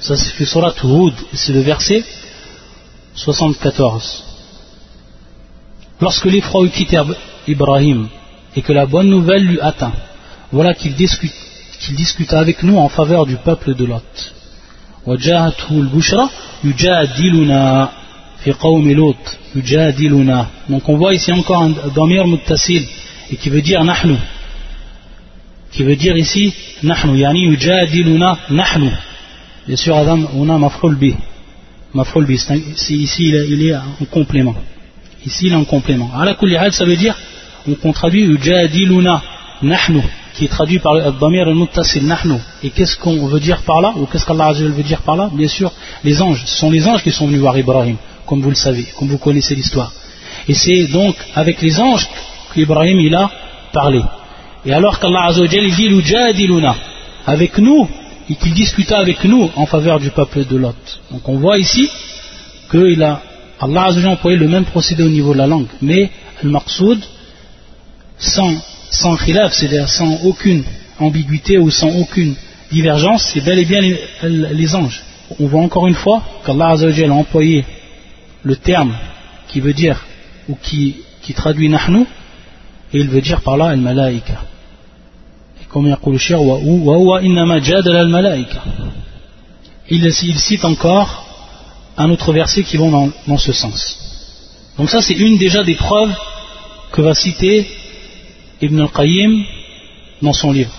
Ça 0.00 0.16
c'est 0.16 1.52
le 1.52 1.60
verset 1.60 2.04
74. 3.14 4.24
Lorsque 6.00 6.24
l'effroi 6.26 6.64
eut 6.64 6.70
quitté 6.70 7.00
Ibrahim 7.46 8.08
et 8.56 8.62
que 8.62 8.72
la 8.72 8.86
bonne 8.86 9.08
nouvelle 9.08 9.44
lui 9.44 9.60
atteint, 9.60 9.92
voilà 10.52 10.74
qu'il 10.74 10.94
discute, 10.94 11.32
discuta 11.90 12.38
avec 12.38 12.62
nous 12.62 12.78
en 12.78 12.88
faveur 12.88 13.26
du 13.26 13.36
peuple 13.36 13.74
de 13.74 13.84
Lot. 13.84 14.34
Donc 20.68 20.88
on 20.88 20.96
voit 20.96 21.14
ici 21.14 21.32
encore 21.32 21.62
un 21.62 21.70
damir 21.94 22.26
muttasil 22.26 22.86
et 23.30 23.36
qui 23.36 23.50
veut 23.50 23.62
dire 23.62 23.82
nahnu. 23.84 24.16
Qui 25.72 25.84
veut 25.84 25.96
dire 25.96 26.16
ici 26.16 26.52
nahnu, 26.82 27.18
yani 27.18 27.44
yujadiluna 27.44 28.38
nahnu. 28.50 28.90
Bien 29.66 29.76
sûr, 29.76 29.94
Adam, 29.96 30.26
on 30.34 30.48
a 30.48 30.70
maf'ul 31.94 32.24
bi 32.26 32.34
ici 32.34 33.28
il 33.28 33.62
est 33.66 33.74
en 33.74 34.04
complément. 34.10 34.54
Ici 35.26 35.46
il 35.46 35.52
est 35.52 35.56
en 35.56 35.64
complément. 35.64 36.10
Ala 36.14 36.36
ça 36.70 36.84
veut 36.84 36.96
dire 36.96 37.16
on 37.84 37.92
traduit 37.92 38.22
yujadiluna 38.24 39.22
nahnu 39.62 40.02
qui 40.34 40.44
est 40.44 40.48
traduit 40.48 40.78
par 40.78 40.94
le 40.94 41.12
damir 41.20 41.48
al-muttasil 41.48 42.06
nahnu. 42.06 42.36
Et 42.62 42.70
qu'est-ce 42.70 42.96
qu'on 42.96 43.26
veut 43.26 43.40
dire 43.40 43.62
par 43.62 43.80
là 43.80 43.92
ou 43.96 44.06
qu'est-ce 44.06 44.24
qu'Allah 44.24 44.52
veut 44.52 44.82
dire 44.82 45.02
par 45.02 45.16
là? 45.16 45.30
Bien 45.32 45.48
sûr 45.48 45.72
les 46.04 46.22
anges. 46.22 46.42
Ce 46.46 46.56
sont 46.58 46.70
les 46.70 46.86
anges 46.86 47.02
qui 47.02 47.10
sont 47.10 47.26
venus 47.26 47.40
voir 47.40 47.58
Ibrahim 47.58 47.96
comme 48.26 48.40
vous 48.40 48.50
le 48.50 48.56
savez 48.56 48.86
comme 48.98 49.08
vous 49.08 49.18
connaissez 49.18 49.54
l'histoire. 49.54 49.92
Et 50.48 50.54
c'est 50.54 50.84
donc 50.86 51.16
avec 51.34 51.60
les 51.60 51.80
anges 51.80 52.08
qu'Ibrahim 52.54 52.98
il 53.00 53.14
a 53.14 53.30
parlé. 53.72 54.02
Et 54.64 54.72
alors 54.72 54.98
qu'Allah 55.00 55.28
dit 55.48 55.88
Lujadiluna 55.88 56.74
avec 57.26 57.58
nous 57.58 57.88
et 58.30 58.36
qu'il 58.36 58.54
discuta 58.54 58.98
avec 58.98 59.24
nous 59.24 59.50
en 59.56 59.66
faveur 59.66 59.98
du 59.98 60.10
peuple 60.10 60.44
de 60.44 60.56
Lot. 60.56 61.00
Donc 61.10 61.28
on 61.28 61.38
voit 61.38 61.58
ici 61.58 61.90
que 62.68 63.02
a, 63.02 63.20
Allah 63.60 63.88
a 63.88 64.08
employé 64.08 64.38
le 64.38 64.46
même 64.46 64.64
procédé 64.64 65.02
au 65.02 65.08
niveau 65.08 65.32
de 65.32 65.38
la 65.38 65.48
langue, 65.48 65.66
mais 65.82 66.10
al-maqsoud 66.42 67.00
sans, 68.18 68.54
sans 68.90 69.16
khilaf, 69.16 69.52
c'est-à-dire 69.52 69.88
sans 69.88 70.22
aucune 70.24 70.62
ambiguïté 71.00 71.58
ou 71.58 71.70
sans 71.70 71.90
aucune 71.98 72.36
divergence, 72.70 73.30
c'est 73.34 73.40
bel 73.40 73.58
et 73.58 73.64
bien 73.64 73.80
les, 74.22 74.74
anges. 74.76 75.02
On 75.40 75.48
voit 75.48 75.62
encore 75.62 75.88
une 75.88 75.94
fois 75.94 76.22
qu'Allah 76.46 76.76
a 76.76 77.10
employé 77.10 77.64
le 78.44 78.54
terme 78.54 78.94
qui 79.48 79.58
veut 79.58 79.72
dire 79.72 80.04
ou 80.48 80.56
qui, 80.62 80.98
qui 81.22 81.34
traduit 81.34 81.68
nahnu 81.68 82.06
et 82.92 82.98
il 82.98 83.08
veut 83.08 83.20
dire 83.20 83.40
par 83.40 83.56
là 83.56 83.66
al-malaïka 83.66 84.49
comme 85.69 85.87
يقول 85.87 86.15
الشيخ 86.15 86.39
وهو 86.39 87.17
إنما 87.17 87.59
جادل 87.59 87.95
الملائكة 87.95 88.61
il, 89.89 90.05
il 90.05 90.39
cite 90.39 90.65
encore 90.65 91.25
un 91.97 92.09
autre 92.09 92.33
verset 92.33 92.63
qui 92.63 92.77
va 92.77 92.89
dans, 92.89 93.09
dans 93.27 93.37
ce 93.37 93.51
sens 93.51 93.99
donc 94.77 94.89
ça 94.89 95.01
c'est 95.01 95.13
une 95.13 95.37
déjà 95.37 95.63
des 95.63 95.75
preuves 95.75 96.13
que 96.91 97.01
va 97.01 97.13
citer 97.13 97.67
Ibn 98.61 98.81
al-Qayyim 98.81 99.43
dans 100.21 100.33
son 100.33 100.51
livre 100.51 100.73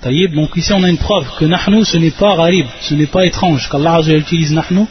Taïb, 0.00 0.34
donc 0.34 0.56
ici 0.56 0.72
on 0.72 0.82
a 0.82 0.88
une 0.88 0.96
preuve 0.96 1.26
que 1.38 1.44
nahnu 1.44 1.84
ce 1.84 1.98
n'est 1.98 2.10
pas 2.10 2.34
rarib, 2.34 2.66
ce 2.80 2.94
n'est 2.94 3.06
pas 3.06 3.26
étrange 3.26 3.68
qu'Allah 3.68 4.00
utilise 4.00 4.52
nahnu 4.52 4.86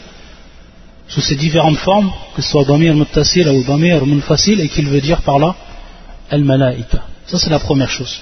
sous 1.08 1.22
ses 1.22 1.36
différentes 1.36 1.78
formes, 1.78 2.12
que 2.36 2.42
ce 2.44 2.50
soit 2.52 2.66
damir 2.66 2.94
muttasil 2.94 3.50
ou 3.50 3.64
damir 3.64 4.06
munfasil 4.06 4.62
et 4.62 4.70
qu'il 4.70 4.88
veut 4.88 5.02
dire 5.02 5.24
par 5.24 5.40
là 5.40 5.56
al-malaika. 6.30 7.00
Ça 7.26 7.40
c'est 7.40 7.50
la 7.50 7.60
première 7.60 7.90
chose. 7.90 8.22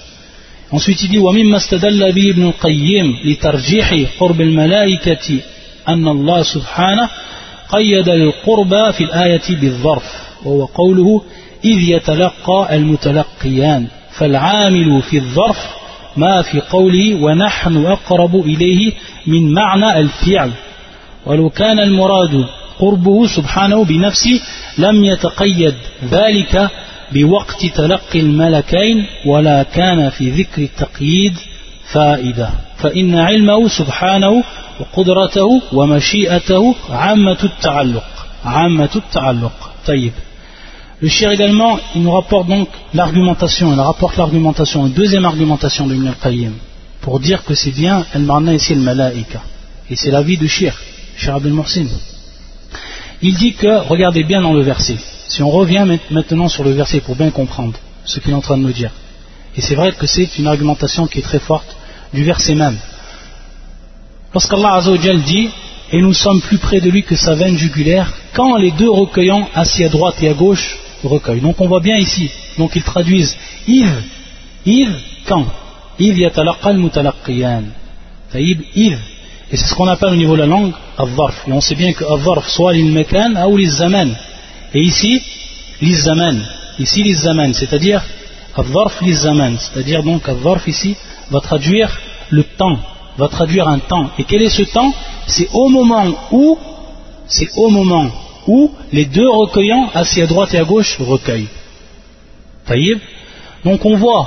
Ensuite 0.72 1.02
il 1.02 1.10
dit 1.10 1.18
ومما 1.18 1.56
استدل 1.56 2.12
به 2.12 2.30
ابن 2.30 2.42
القيم 2.42 3.16
لترجيح 3.24 3.94
قرب 4.20 4.40
الملائكة 4.40 5.40
أن 5.88 6.08
الله 6.08 6.42
سبحانه 6.42 7.08
قيد 7.68 8.08
القرب 8.08 8.90
في 8.90 9.04
الآية 9.04 9.42
بالظرف 9.60 10.04
وهو 10.44 10.64
قوله 10.64 11.22
إذ 11.64 11.78
يتلقى 11.78 12.76
المتلقيان 12.76 13.86
فالعامل 14.10 15.02
في 15.02 15.16
الظرف 15.16 15.58
ما 16.16 16.42
في 16.42 16.60
قوله 16.60 17.14
ونحن 17.14 17.86
أقرب 17.86 18.36
إليه 18.36 18.92
من 19.26 19.52
معنى 19.52 19.98
الفعل. 19.98 20.50
ولو 21.26 21.50
كان 21.50 21.78
المراد 21.80 22.44
قربه 22.78 23.26
سبحانه 23.26 23.84
بنفسه 23.84 24.40
لم 24.78 25.04
يتقيد 25.04 25.74
ذلك 26.10 26.70
بوقت 27.11 27.65
تلقي 27.65 28.19
الملكين 28.19 29.05
ولا 29.25 29.63
كان 29.63 30.09
في 30.09 30.29
ذكر 30.29 30.61
التقييد 30.61 31.33
فائدة 31.91 32.49
فإن 32.77 33.15
علمه 33.15 33.67
سبحانه 33.67 34.43
وقدرته 34.79 35.61
ومشيئته 35.73 36.75
عامة 36.89 37.37
التعلق 37.43 38.07
عامة 38.45 38.89
التعلق 38.95 39.71
طيب 39.85 40.11
Le 40.99 41.09
shir 41.09 41.29
également, 41.31 41.77
il 41.95 42.01
nous 42.01 42.11
rapporte 42.11 42.47
donc 42.47 42.69
l'argumentation, 42.95 43.71
il 43.71 43.79
rapporte 43.79 44.17
l'argumentation, 44.17 44.87
une 44.87 44.93
deuxième 44.93 45.25
argumentation 45.25 45.85
de 45.85 45.93
Ibn 45.93 46.07
al-Qayyim, 46.07 46.53
pour 47.01 47.19
dire 47.19 47.43
que 47.43 47.53
c'est 47.53 47.69
bien 47.69 48.03
al-marna 48.15 48.55
ici 48.55 48.73
al-malaika. 48.73 49.41
Et 49.91 49.95
c'est 49.95 50.09
l'avis 50.09 50.37
de 50.37 50.47
shir, 50.47 50.73
shir 51.15 51.35
Abdel 51.35 51.53
Morsin. 51.53 51.85
Il 53.22 53.34
dit 53.36 53.54
que, 53.54 53.86
regardez 53.88 54.24
bien 54.24 54.42
dans 54.42 54.52
le 54.52 54.62
verset, 54.62 54.96
si 55.28 55.42
on 55.42 55.50
revient 55.50 55.86
maintenant 56.10 56.48
sur 56.48 56.64
le 56.64 56.72
verset 56.72 57.00
pour 57.00 57.14
bien 57.14 57.30
comprendre 57.30 57.78
ce 58.04 58.18
qu'il 58.18 58.32
est 58.32 58.34
en 58.34 58.40
train 58.40 58.58
de 58.58 58.62
nous 58.62 58.72
dire, 58.72 58.90
et 59.56 59.60
c'est 59.60 59.76
vrai 59.76 59.92
que 59.92 60.06
c'est 60.06 60.38
une 60.38 60.48
argumentation 60.48 61.06
qui 61.06 61.20
est 61.20 61.22
très 61.22 61.38
forte 61.38 61.76
du 62.12 62.24
verset 62.24 62.54
même. 62.54 62.78
Lorsqu'Allah 64.34 64.74
Azzawajal 64.74 65.22
dit 65.22 65.50
Et 65.92 66.00
nous 66.00 66.14
sommes 66.14 66.40
plus 66.40 66.58
près 66.58 66.80
de 66.80 66.88
lui 66.88 67.02
que 67.02 67.16
sa 67.16 67.34
veine 67.34 67.58
jugulaire, 67.58 68.12
quand 68.32 68.56
les 68.56 68.70
deux 68.70 68.90
recueillants, 68.90 69.48
assis 69.54 69.84
à 69.84 69.88
droite 69.88 70.22
et 70.22 70.28
à 70.28 70.34
gauche, 70.34 70.78
recueillent. 71.04 71.42
Donc 71.42 71.60
on 71.60 71.68
voit 71.68 71.80
bien 71.80 71.96
ici, 71.96 72.30
donc 72.58 72.74
ils 72.74 72.82
traduisent 72.82 73.36
Iv, 73.68 73.90
Iv, 74.64 74.90
quand? 75.26 75.46
Iv 75.98 76.18
yatalaqal 76.18 76.78
mutalaqqiyan. 76.78 77.64
Taïb, 78.32 78.62
Iv, 78.74 78.98
et 79.52 79.56
c'est 79.56 79.66
ce 79.66 79.74
qu'on 79.74 79.86
appelle 79.86 80.14
au 80.14 80.16
niveau 80.16 80.34
de 80.34 80.40
la 80.40 80.46
langue 80.46 80.72
al-dharf. 80.96 81.46
Et 81.46 81.52
on 81.52 81.60
sait 81.60 81.74
bien 81.74 81.92
que 81.92 82.04
al-dharf, 82.04 82.48
soit 82.48 82.72
l'il-mekan 82.72 83.34
ou 83.46 83.58
l'il-zaman. 83.58 84.16
Et 84.72 84.80
ici, 84.80 85.20
l'il-zaman. 85.82 86.40
Ici, 86.78 87.02
l'il-zaman, 87.02 87.52
c'est-à-dire 87.52 88.02
al-dharf. 88.56 89.02
C'est-à-dire 89.02 90.02
donc 90.02 90.26
al-dharf 90.26 90.66
ici 90.68 90.96
va 91.30 91.40
traduire 91.40 91.90
le 92.30 92.44
temps, 92.44 92.78
va 93.18 93.28
traduire 93.28 93.68
un 93.68 93.78
temps. 93.78 94.08
Et 94.18 94.24
quel 94.24 94.40
est 94.40 94.48
ce 94.48 94.62
temps? 94.62 94.90
C'est 95.26 95.48
au 95.52 95.68
moment 95.68 96.06
où, 96.30 96.58
c'est 97.26 97.50
au 97.56 97.68
moment 97.68 98.10
où 98.46 98.70
les 98.90 99.04
deux 99.04 99.28
recueillants, 99.28 99.90
assis 99.94 100.22
à 100.22 100.26
droite 100.26 100.54
et 100.54 100.58
à 100.58 100.64
gauche, 100.64 100.96
recueillent. 100.98 101.48
Taïb. 102.66 102.98
Donc 103.66 103.84
on 103.84 103.96
voit 103.96 104.26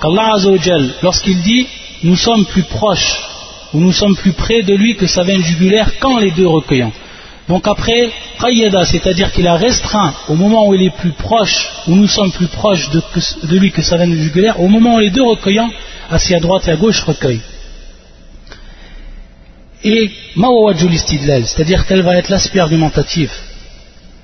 qu'Allah 0.00 0.34
Azzawajal, 0.34 0.94
lorsqu'il 1.02 1.42
dit 1.42 1.66
nous 2.04 2.16
sommes 2.16 2.44
plus 2.46 2.62
proches 2.62 3.31
où 3.73 3.79
nous 3.79 3.91
sommes 3.91 4.15
plus 4.15 4.33
près 4.33 4.63
de 4.63 4.73
lui 4.73 4.95
que 4.95 5.07
sa 5.07 5.23
veine 5.23 5.43
jugulaire 5.43 5.91
quand 5.99 6.17
les 6.19 6.31
deux 6.31 6.47
recueillants. 6.47 6.93
Donc 7.47 7.67
après, 7.67 8.11
qayyada, 8.41 8.85
c'est-à-dire 8.85 9.31
qu'il 9.31 9.47
a 9.47 9.55
restreint 9.55 10.13
au 10.27 10.35
moment 10.35 10.67
où 10.67 10.73
il 10.73 10.83
est 10.83 10.95
plus 10.95 11.11
proche, 11.11 11.69
où 11.87 11.95
nous 11.95 12.07
sommes 12.07 12.31
plus 12.31 12.47
proches 12.47 12.89
de, 12.89 13.57
lui 13.57 13.71
que 13.71 13.81
sa 13.81 13.97
veine 13.97 14.13
jugulaire, 14.15 14.59
au 14.59 14.67
moment 14.67 14.95
où 14.95 14.99
les 14.99 15.11
deux 15.11 15.23
recueillants, 15.23 15.69
assis 16.09 16.35
à 16.35 16.39
droite 16.39 16.67
et 16.67 16.71
à 16.71 16.75
gauche, 16.75 17.01
recueillent. 17.01 17.41
Et 19.83 20.11
c'est-à-dire 21.45 21.85
quel 21.87 22.01
va 22.01 22.17
être 22.17 22.29
l'aspect 22.29 22.59
argumentatif 22.59 23.31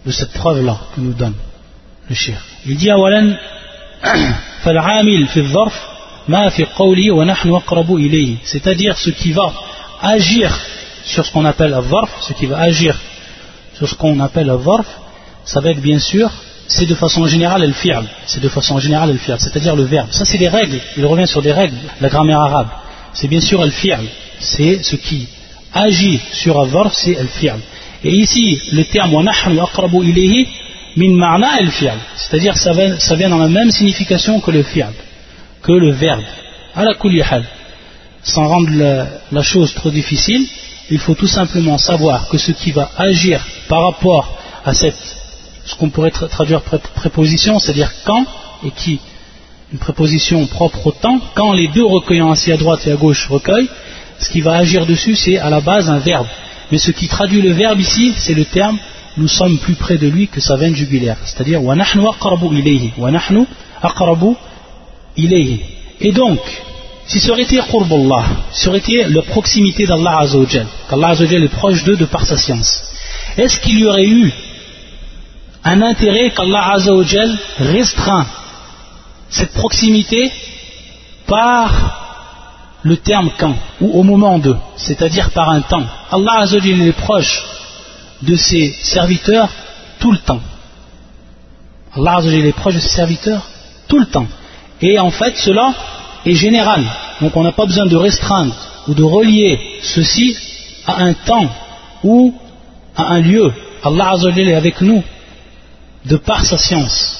de 0.05 0.11
cette 0.11 0.33
preuve-là 0.33 0.77
que 0.93 0.99
nous 0.99 1.13
donne 1.13 1.35
le 2.09 2.15
shir. 2.15 2.35
Il 2.65 2.75
dit 2.75 2.89
awalan, 2.89 3.35
فالعامل 4.63 5.27
في 5.27 5.37
الظرف 5.37 5.73
c'est-à-dire 8.44 8.98
ce 8.98 9.10
qui 9.10 9.32
va 9.32 9.52
agir 10.02 10.60
sur 11.04 11.24
ce 11.24 11.32
qu'on 11.32 11.44
appelle 11.44 11.74
un 11.74 11.82
ce 12.20 12.32
qui 12.32 12.46
va 12.46 12.58
agir 12.60 12.98
sur 13.74 13.88
ce 13.88 13.94
qu'on 13.94 14.20
appelle 14.20 14.50
un 14.50 14.84
ça 15.44 15.60
va 15.60 15.70
être 15.70 15.80
bien 15.80 15.98
sûr 15.98 16.30
c'est 16.68 16.84
de 16.84 16.94
façon 16.94 17.26
générale 17.26 17.62
le 17.66 17.72
fi'l. 17.72 18.04
C'est 18.26 18.42
de 18.42 18.48
façon 18.48 18.78
générale 18.78 19.12
le 19.12 19.18
fi'l 19.18 19.36
c'est-à-dire 19.38 19.74
le 19.74 19.84
verbe. 19.84 20.08
Ça 20.10 20.24
c'est 20.26 20.36
des 20.38 20.48
règles. 20.48 20.78
Il 20.98 21.06
revient 21.06 21.26
sur 21.26 21.42
des 21.42 21.52
règles 21.52 21.76
la 22.00 22.08
grammaire 22.08 22.40
arabe. 22.40 22.68
C'est 23.14 23.28
bien 23.28 23.40
sûr 23.40 23.64
le 23.64 23.70
fi'l. 23.70 24.06
C'est 24.38 24.82
ce 24.82 24.96
qui 24.96 25.28
agit 25.72 26.20
sur 26.32 26.60
un 26.60 26.90
c'est 26.92 27.14
le 27.14 27.26
fi'l. 27.26 27.60
Et 28.04 28.14
ici 28.14 28.60
le 28.72 28.84
terme 28.84 29.14
wa 29.14 29.22
nahnu 29.22 29.58
aqrabu 29.60 30.04
ilayhi 30.04 30.46
min 30.96 31.14
ma'na 31.16 31.48
al 31.62 31.70
fi'l. 31.70 31.98
C'est-à-dire 32.16 32.56
ça 32.58 32.72
ça 32.98 33.14
vient 33.16 33.30
dans 33.30 33.38
la 33.38 33.48
même 33.48 33.70
signification 33.70 34.40
que 34.40 34.50
le 34.50 34.62
fi'l 34.62 34.92
que 35.68 35.72
le 35.74 35.90
verbe. 35.90 36.24
À 36.74 36.84
la 36.84 36.94
sans 38.22 38.48
rendre 38.48 38.70
la, 39.30 39.42
chose 39.42 39.74
trop 39.74 39.90
difficile, 39.90 40.46
il 40.90 40.98
faut 40.98 41.14
tout 41.14 41.26
simplement 41.38 41.76
savoir 41.76 42.28
que 42.30 42.38
ce 42.38 42.52
qui 42.52 42.70
va 42.72 42.90
agir 42.96 43.46
par 43.68 43.82
rapport 43.82 44.26
à 44.64 44.72
cette, 44.72 45.02
ce 45.66 45.74
qu'on 45.76 45.90
pourrait 45.90 46.10
traduire 46.10 46.62
préposition, 47.02 47.58
c'est-à-dire 47.58 47.92
quand 48.06 48.24
et 48.64 48.70
qui, 48.70 48.98
une 49.72 49.78
préposition 49.78 50.46
propre 50.46 50.86
au 50.86 50.92
temps, 50.92 51.20
quand 51.34 51.52
les 51.52 51.68
deux 51.68 51.84
recueillants 51.84 52.30
assis 52.30 52.50
à 52.50 52.56
droite 52.56 52.86
et 52.86 52.92
à 52.92 52.96
gauche 52.96 53.28
recueillent, 53.28 53.70
ce 54.18 54.30
qui 54.30 54.40
va 54.40 54.54
agir 54.56 54.86
dessus, 54.86 55.16
c'est 55.16 55.36
à 55.36 55.50
la 55.50 55.60
base 55.60 55.90
un 55.90 55.98
verbe. 55.98 56.26
Mais 56.72 56.78
ce 56.78 56.90
qui 56.90 57.08
traduit 57.08 57.42
le 57.42 57.52
verbe 57.52 57.78
ici, 57.78 58.14
c'est 58.16 58.34
le 58.34 58.46
terme 58.46 58.78
nous 59.18 59.28
sommes 59.28 59.58
plus 59.58 59.74
près 59.74 59.98
de 59.98 60.06
lui 60.06 60.28
que 60.28 60.40
sa 60.40 60.56
veine 60.56 60.76
jugulaire. 60.76 61.18
C'est-à-dire, 61.24 61.60
Et 66.00 66.12
donc, 66.12 66.38
si 67.06 67.18
qurbullah, 67.20 68.24
si 68.52 68.62
ça 68.62 68.68
aurait 68.68 68.78
été 68.78 69.04
la 69.04 69.22
proximité 69.22 69.86
d'Allah 69.86 70.18
Azzawajal, 70.20 70.66
qu'Allah 70.88 71.08
Azzawajal 71.08 71.44
est 71.44 71.48
proche 71.48 71.82
d'eux 71.84 71.96
de 71.96 72.04
par 72.04 72.24
sa 72.24 72.36
science, 72.36 72.82
est-ce 73.36 73.58
qu'il 73.58 73.80
y 73.80 73.86
aurait 73.86 74.06
eu 74.06 74.32
un 75.64 75.82
intérêt 75.82 76.30
qu'Allah 76.30 76.72
Azzawajal 76.74 77.36
restreint 77.58 78.26
cette 79.28 79.52
proximité 79.54 80.30
par 81.26 82.78
le 82.82 82.96
terme 82.96 83.30
quand, 83.38 83.56
ou 83.80 83.98
au 83.98 84.02
moment 84.04 84.38
de, 84.38 84.54
c'est-à-dire 84.76 85.30
par 85.30 85.50
un 85.50 85.62
temps? 85.62 85.86
Allah 86.12 86.42
Azzawajal 86.42 86.82
est 86.82 86.92
proche 86.92 87.42
de 88.22 88.36
ses 88.36 88.72
serviteurs 88.82 89.50
tout 89.98 90.12
le 90.12 90.18
temps. 90.18 90.40
Allah 91.96 92.18
Azzawajal 92.18 92.46
est 92.46 92.52
proche 92.52 92.74
de 92.74 92.80
ses 92.80 92.96
serviteurs 92.96 93.44
tout 93.88 93.98
le 93.98 94.06
temps. 94.06 94.28
Et 94.80 94.98
en 94.98 95.10
fait, 95.10 95.36
cela 95.36 95.74
est 96.24 96.34
général. 96.34 96.84
Donc 97.20 97.36
on 97.36 97.42
n'a 97.42 97.52
pas 97.52 97.66
besoin 97.66 97.86
de 97.86 97.96
restreindre 97.96 98.54
ou 98.86 98.94
de 98.94 99.02
relier 99.02 99.58
ceci 99.82 100.36
à 100.86 101.02
un 101.02 101.12
temps 101.12 101.50
ou 102.04 102.34
à 102.96 103.12
un 103.14 103.20
lieu. 103.20 103.52
Allah 103.82 104.10
Azzawajal 104.10 104.48
est 104.48 104.54
avec 104.54 104.80
nous 104.80 105.02
de 106.04 106.16
par 106.16 106.44
sa 106.44 106.58
science. 106.58 107.16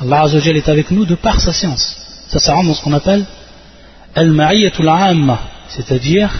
Allah 0.00 0.22
Azzawajal 0.22 0.56
est 0.56 0.68
avec 0.68 0.90
nous 0.90 1.04
de 1.04 1.14
par 1.14 1.40
sa 1.40 1.52
science. 1.52 1.96
Ça, 2.28 2.38
ça 2.38 2.54
dans 2.54 2.74
ce 2.74 2.82
qu'on 2.82 2.92
appelle 2.92 3.24
al-ma'iyatul 4.14 4.88
amma, 4.88 5.40
c'est-à-dire 5.68 6.30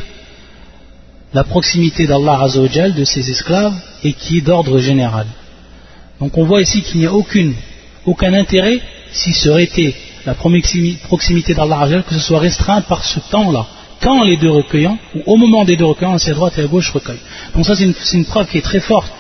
la 1.33 1.45
proximité 1.45 2.07
d'Allah 2.07 2.43
Azzawajal, 2.43 2.95
de 2.95 3.05
ses 3.05 3.29
esclaves, 3.29 3.75
et 4.05 4.13
qui 4.13 4.39
est 4.39 4.41
d'ordre 4.43 4.79
général. 4.79 5.27
Donc 6.21 6.39
on 6.39 6.45
voit 6.45 6.61
ici 6.61 6.83
qu'il 6.83 7.01
n'y 7.01 7.07
a 7.07 7.13
aucun 7.13 8.33
intérêt, 8.35 8.81
si 9.13 9.33
ce 9.33 9.59
été 9.59 9.95
la 10.27 10.35
proximité 10.35 11.55
d'Allah 11.55 12.03
que 12.07 12.15
ce 12.15 12.21
soit 12.21 12.39
restreint 12.39 12.81
par 12.83 13.05
ce 13.05 13.21
temps-là, 13.31 13.67
quand 14.01 14.23
les 14.25 14.37
deux 14.37 14.51
recueillants, 14.51 14.99
ou 15.15 15.23
au 15.27 15.37
moment 15.37 15.65
des 15.65 15.77
deux 15.77 15.85
recueillants, 15.85 16.17
à 16.17 16.31
droite 16.33 16.59
et 16.59 16.63
à 16.63 16.67
gauche 16.67 16.91
recueillent. 16.91 17.27
Donc 17.55 17.67
ça 17.67 17.75
c'est 17.75 18.17
une, 18.17 18.25
preuve 18.25 18.47
qui 18.49 18.59
est 18.59 18.63
très 18.63 18.81
forte 18.81 19.13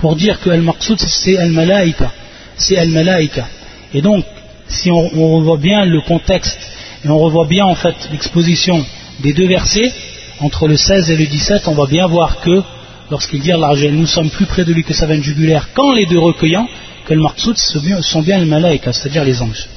pour 0.00 0.16
dire 0.16 0.40
que 0.40 0.50
Al-Maqsoud 0.50 0.98
c'est 1.00 1.36
Al-Malaika. 1.38 2.10
C'est 2.56 2.76
Al-Malaika. 2.76 3.46
Et 3.92 4.02
donc, 4.02 4.24
si 4.68 4.90
on, 4.90 5.36
revoit 5.36 5.56
bien 5.56 5.84
le 5.84 6.00
contexte, 6.00 6.58
et 7.04 7.08
on 7.08 7.18
revoit 7.18 7.46
bien 7.46 7.64
en 7.64 7.74
fait 7.74 7.94
l'exposition 8.10 8.84
des 9.20 9.32
deux 9.32 9.46
versets, 9.46 9.92
entre 10.40 10.66
le 10.66 10.76
16 10.76 11.10
et 11.10 11.16
le 11.16 11.26
17, 11.26 11.68
on 11.68 11.74
va 11.74 11.86
bien 11.86 12.06
voir 12.06 12.40
que, 12.40 12.62
lorsqu'il 13.10 13.40
dit 13.40 13.52
Allah, 13.52 13.72
nous 13.90 14.06
sommes 14.06 14.30
plus 14.30 14.46
près 14.46 14.64
de 14.64 14.72
lui 14.72 14.82
que 14.82 14.94
sa 14.94 15.06
veine 15.06 15.22
jugulaire, 15.22 15.68
quand 15.74 15.92
les 15.92 16.06
deux 16.06 16.18
recueillants, 16.18 16.68
que 17.06 17.14
le 17.14 17.20
martsout 17.20 17.56
sont 17.56 18.22
bien 18.22 18.38
les 18.38 18.46
malaïkas, 18.46 18.94
c'est-à-dire 18.94 19.24
les 19.24 19.42
anges. 19.42 19.68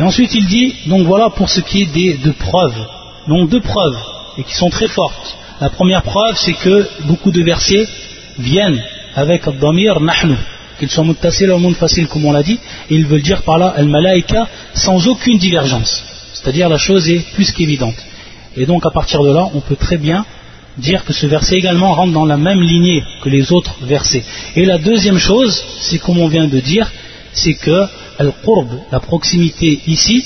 Et 0.00 0.02
ensuite 0.02 0.34
il 0.34 0.46
dit, 0.46 0.74
donc 0.86 1.06
voilà 1.06 1.28
pour 1.28 1.50
ce 1.50 1.60
qui 1.60 1.82
est 1.82 1.92
des 1.92 2.14
deux 2.14 2.32
preuves. 2.32 2.86
Donc 3.28 3.50
deux 3.50 3.60
preuves, 3.60 3.98
et 4.38 4.44
qui 4.44 4.54
sont 4.54 4.70
très 4.70 4.88
fortes. 4.88 5.36
La 5.60 5.68
première 5.68 6.02
preuve, 6.02 6.38
c'est 6.38 6.54
que 6.54 6.88
beaucoup 7.04 7.30
de 7.30 7.42
versets 7.42 7.86
viennent 8.38 8.82
avec 9.14 9.46
Ad-Damir 9.46 10.00
Nahnu, 10.00 10.36
qu'ils 10.78 10.88
soient 10.88 11.04
muttasil 11.04 11.50
ou 11.50 11.74
facile 11.74 12.08
comme 12.08 12.24
on 12.24 12.32
l'a 12.32 12.42
dit, 12.42 12.58
et 12.88 12.94
ils 12.94 13.04
veulent 13.04 13.20
dire 13.20 13.42
par 13.42 13.58
là 13.58 13.74
Al-Malaïka 13.76 14.48
sans 14.72 15.06
aucune 15.06 15.36
divergence. 15.36 16.02
C'est-à-dire 16.32 16.70
la 16.70 16.78
chose 16.78 17.10
est 17.10 17.20
plus 17.34 17.52
qu'évidente. 17.52 17.96
Et 18.56 18.64
donc 18.64 18.86
à 18.86 18.90
partir 18.90 19.22
de 19.22 19.30
là, 19.30 19.50
on 19.52 19.60
peut 19.60 19.76
très 19.76 19.98
bien 19.98 20.24
dire 20.78 21.04
que 21.04 21.12
ce 21.12 21.26
verset 21.26 21.56
également 21.56 21.92
rentre 21.92 22.14
dans 22.14 22.24
la 22.24 22.38
même 22.38 22.62
lignée 22.62 23.04
que 23.20 23.28
les 23.28 23.52
autres 23.52 23.74
versets. 23.82 24.24
Et 24.56 24.64
la 24.64 24.78
deuxième 24.78 25.18
chose, 25.18 25.62
c'est 25.78 25.98
comme 25.98 26.18
on 26.18 26.28
vient 26.28 26.48
de 26.48 26.58
dire, 26.58 26.90
c'est 27.33 27.55
que 27.55 27.85
Al-Qurb, 28.19 28.69
la 28.91 28.99
proximité 28.99 29.81
ici, 29.87 30.23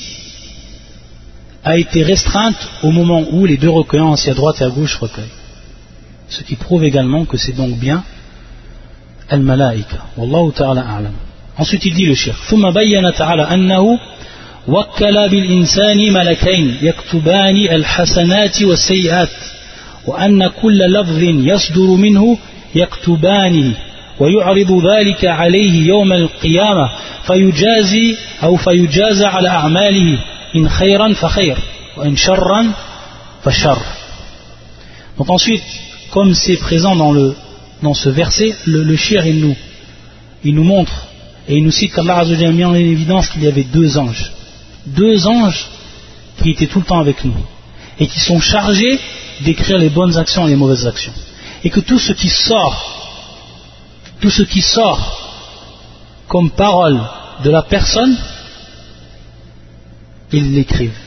a 1.63 1.77
été 1.77 2.03
restreinte 2.03 2.69
au 2.83 2.91
moment 2.91 3.23
où 3.31 3.45
les 3.45 3.57
deux 3.57 3.69
recueillants, 3.69 4.13
assis 4.13 4.29
à 4.29 4.33
droite 4.33 4.61
et 4.61 4.63
à 4.63 4.69
gauche, 4.69 4.95
recueillent. 4.95 5.37
Ce 6.29 6.43
qui 6.43 6.55
prouve 6.55 6.83
également 6.85 7.25
que 7.25 7.37
c'est 7.37 7.55
donc 7.55 7.77
bien 7.77 8.03
Al-Malaika. 9.29 10.05
Wallahu 10.17 10.51
ta'ala 10.53 10.81
a'lam. 10.81 11.13
Ensuite 11.57 11.85
il 11.85 11.93
dit 11.93 12.05
le 12.05 12.15
shir. 12.15 12.35
وكل 14.67 15.29
بالإنسان 15.29 16.13
ملكين 16.13 16.77
يكتبان 16.81 17.55
الحسنات 17.55 18.61
والسيئات 18.61 19.29
وأن 20.07 20.47
كل 20.47 20.79
لفظ 20.79 21.23
يصدر 21.23 21.87
منه 21.95 22.37
يكتبانه 22.75 23.73
ويعرض 24.19 24.85
ذلك 24.85 25.25
عليه 25.25 25.87
يوم 25.87 26.13
القيامة 26.13 26.89
فيجازي 27.23 28.15
أو 28.43 28.55
فيجازى 28.55 29.25
على 29.25 29.49
أعماله 29.49 30.19
إن 30.55 30.69
خيرا 30.69 31.13
فخير 31.13 31.57
وإن 31.97 32.15
شرا 32.15 32.71
فشر 33.43 33.77
Donc 35.17 35.29
ensuite, 35.29 35.63
comme 36.11 36.33
c'est 36.33 36.55
présent 36.55 36.95
dans, 36.95 37.11
le, 37.11 37.35
dans 37.83 37.93
ce 37.93 38.07
verset, 38.07 38.55
le, 38.65 38.83
le 38.83 38.95
shir 38.95 39.25
il 39.25 39.41
nous, 39.41 39.55
il 40.45 40.55
nous 40.55 40.63
montre 40.63 41.07
et 41.49 41.57
il 41.57 41.63
nous 41.63 41.71
cite 41.71 41.93
qu'Allah 41.93 42.19
a 42.19 42.51
mis 42.51 42.63
en 42.63 42.73
évidence 42.73 43.27
qu'il 43.27 43.43
y 43.43 43.47
avait 43.47 43.63
deux 43.63 43.97
anges. 43.97 44.31
deux 44.85 45.27
anges 45.27 45.67
qui 46.41 46.51
étaient 46.51 46.67
tout 46.67 46.79
le 46.79 46.85
temps 46.85 46.99
avec 46.99 47.23
nous 47.25 47.33
et 47.99 48.07
qui 48.07 48.19
sont 48.19 48.39
chargés 48.39 48.99
d'écrire 49.41 49.77
les 49.77 49.89
bonnes 49.89 50.17
actions 50.17 50.47
et 50.47 50.51
les 50.51 50.55
mauvaises 50.55 50.87
actions. 50.87 51.13
Et 51.63 51.69
que 51.69 51.81
tout 51.81 51.99
ce 51.99 52.13
qui 52.13 52.29
sort, 52.29 53.02
tout 54.24 54.30
ce 54.30 54.44
qui 54.44 54.62
sort 54.62 55.02
comme 56.28 56.50
parole 56.52 56.98
de 57.44 57.50
la 57.50 57.60
personne, 57.60 58.16
ils 60.32 60.54
l'écrivent. 60.54 60.98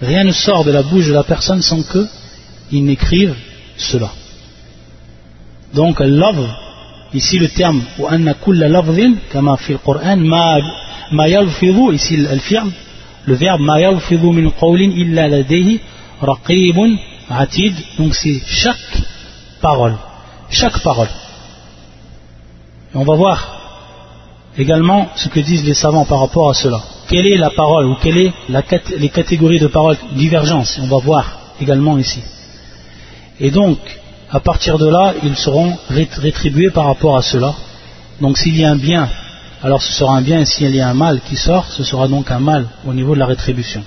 Rien 0.00 0.22
ne 0.22 0.30
sort 0.30 0.64
de 0.64 0.70
la 0.70 0.84
bouche 0.84 1.08
de 1.08 1.12
la 1.12 1.24
personne 1.24 1.60
sans 1.60 1.82
qu'ils 1.82 2.84
n'écrivent 2.84 3.34
cela. 3.76 4.12
Donc, 5.74 5.98
love, 5.98 6.48
ici 7.14 7.36
le 7.40 7.48
terme, 7.48 7.82
comme 7.98 9.56
fait 9.58 9.72
le 9.72 9.78
Coran, 9.78 10.18
ma 11.10 11.28
yalfidhu, 11.28 11.92
ici 11.92 12.16
le 12.16 13.34
verbe 13.34 13.60
ma 13.60 13.80
yalfidhu 13.80 14.30
min 14.30 14.50
qawlin 14.50 14.92
illa 14.92 15.26
ladayhi 15.26 15.80
raqibun 16.20 16.94
atid, 17.28 17.74
donc 17.98 18.14
c'est 18.14 18.40
chaque 18.46 19.02
parole, 19.60 19.96
chaque 20.48 20.78
parole. 20.80 21.08
Et 22.94 22.96
on 22.96 23.04
va 23.04 23.14
voir 23.14 23.56
également 24.58 25.08
ce 25.16 25.28
que 25.28 25.40
disent 25.40 25.64
les 25.64 25.74
savants 25.74 26.04
par 26.04 26.20
rapport 26.20 26.50
à 26.50 26.54
cela. 26.54 26.80
Quelle 27.08 27.26
est 27.26 27.38
la 27.38 27.50
parole 27.50 27.86
ou 27.86 27.96
quelles 27.96 28.32
sont 28.48 28.80
les 28.96 29.08
catégories 29.08 29.58
de 29.58 29.66
paroles 29.66 29.96
divergence 30.12 30.78
On 30.82 30.86
va 30.86 30.98
voir 30.98 31.38
également 31.60 31.98
ici. 31.98 32.22
Et 33.38 33.50
donc, 33.50 33.78
à 34.30 34.40
partir 34.40 34.78
de 34.78 34.88
là, 34.88 35.14
ils 35.22 35.36
seront 35.36 35.76
rétribués 35.88 36.70
par 36.70 36.86
rapport 36.86 37.16
à 37.16 37.22
cela. 37.22 37.54
Donc 38.20 38.38
s'il 38.38 38.56
y 38.56 38.64
a 38.64 38.70
un 38.70 38.76
bien 38.76 39.08
alors 39.62 39.82
ce 39.82 39.92
sera 39.92 40.16
un 40.16 40.22
bien, 40.22 40.40
et 40.40 40.46
s'il 40.46 40.74
y 40.74 40.80
a 40.80 40.88
un 40.88 40.94
mal 40.94 41.20
qui 41.20 41.36
sort, 41.36 41.66
ce 41.66 41.84
sera 41.84 42.08
donc 42.08 42.30
un 42.30 42.38
mal 42.38 42.66
au 42.86 42.94
niveau 42.94 43.14
de 43.14 43.18
la 43.18 43.26
rétribution. 43.26 43.82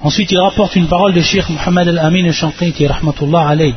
Ensuite, 0.00 0.30
il 0.30 0.38
rapporte 0.38 0.76
une 0.76 0.86
parole 0.86 1.12
de 1.12 1.20
Sheikh 1.20 1.48
Muhammad 1.48 1.88
al-Amin 1.88 2.26
al-Shanqiti, 2.26 2.86
rahmatullah 2.86 3.48
alayh, 3.48 3.74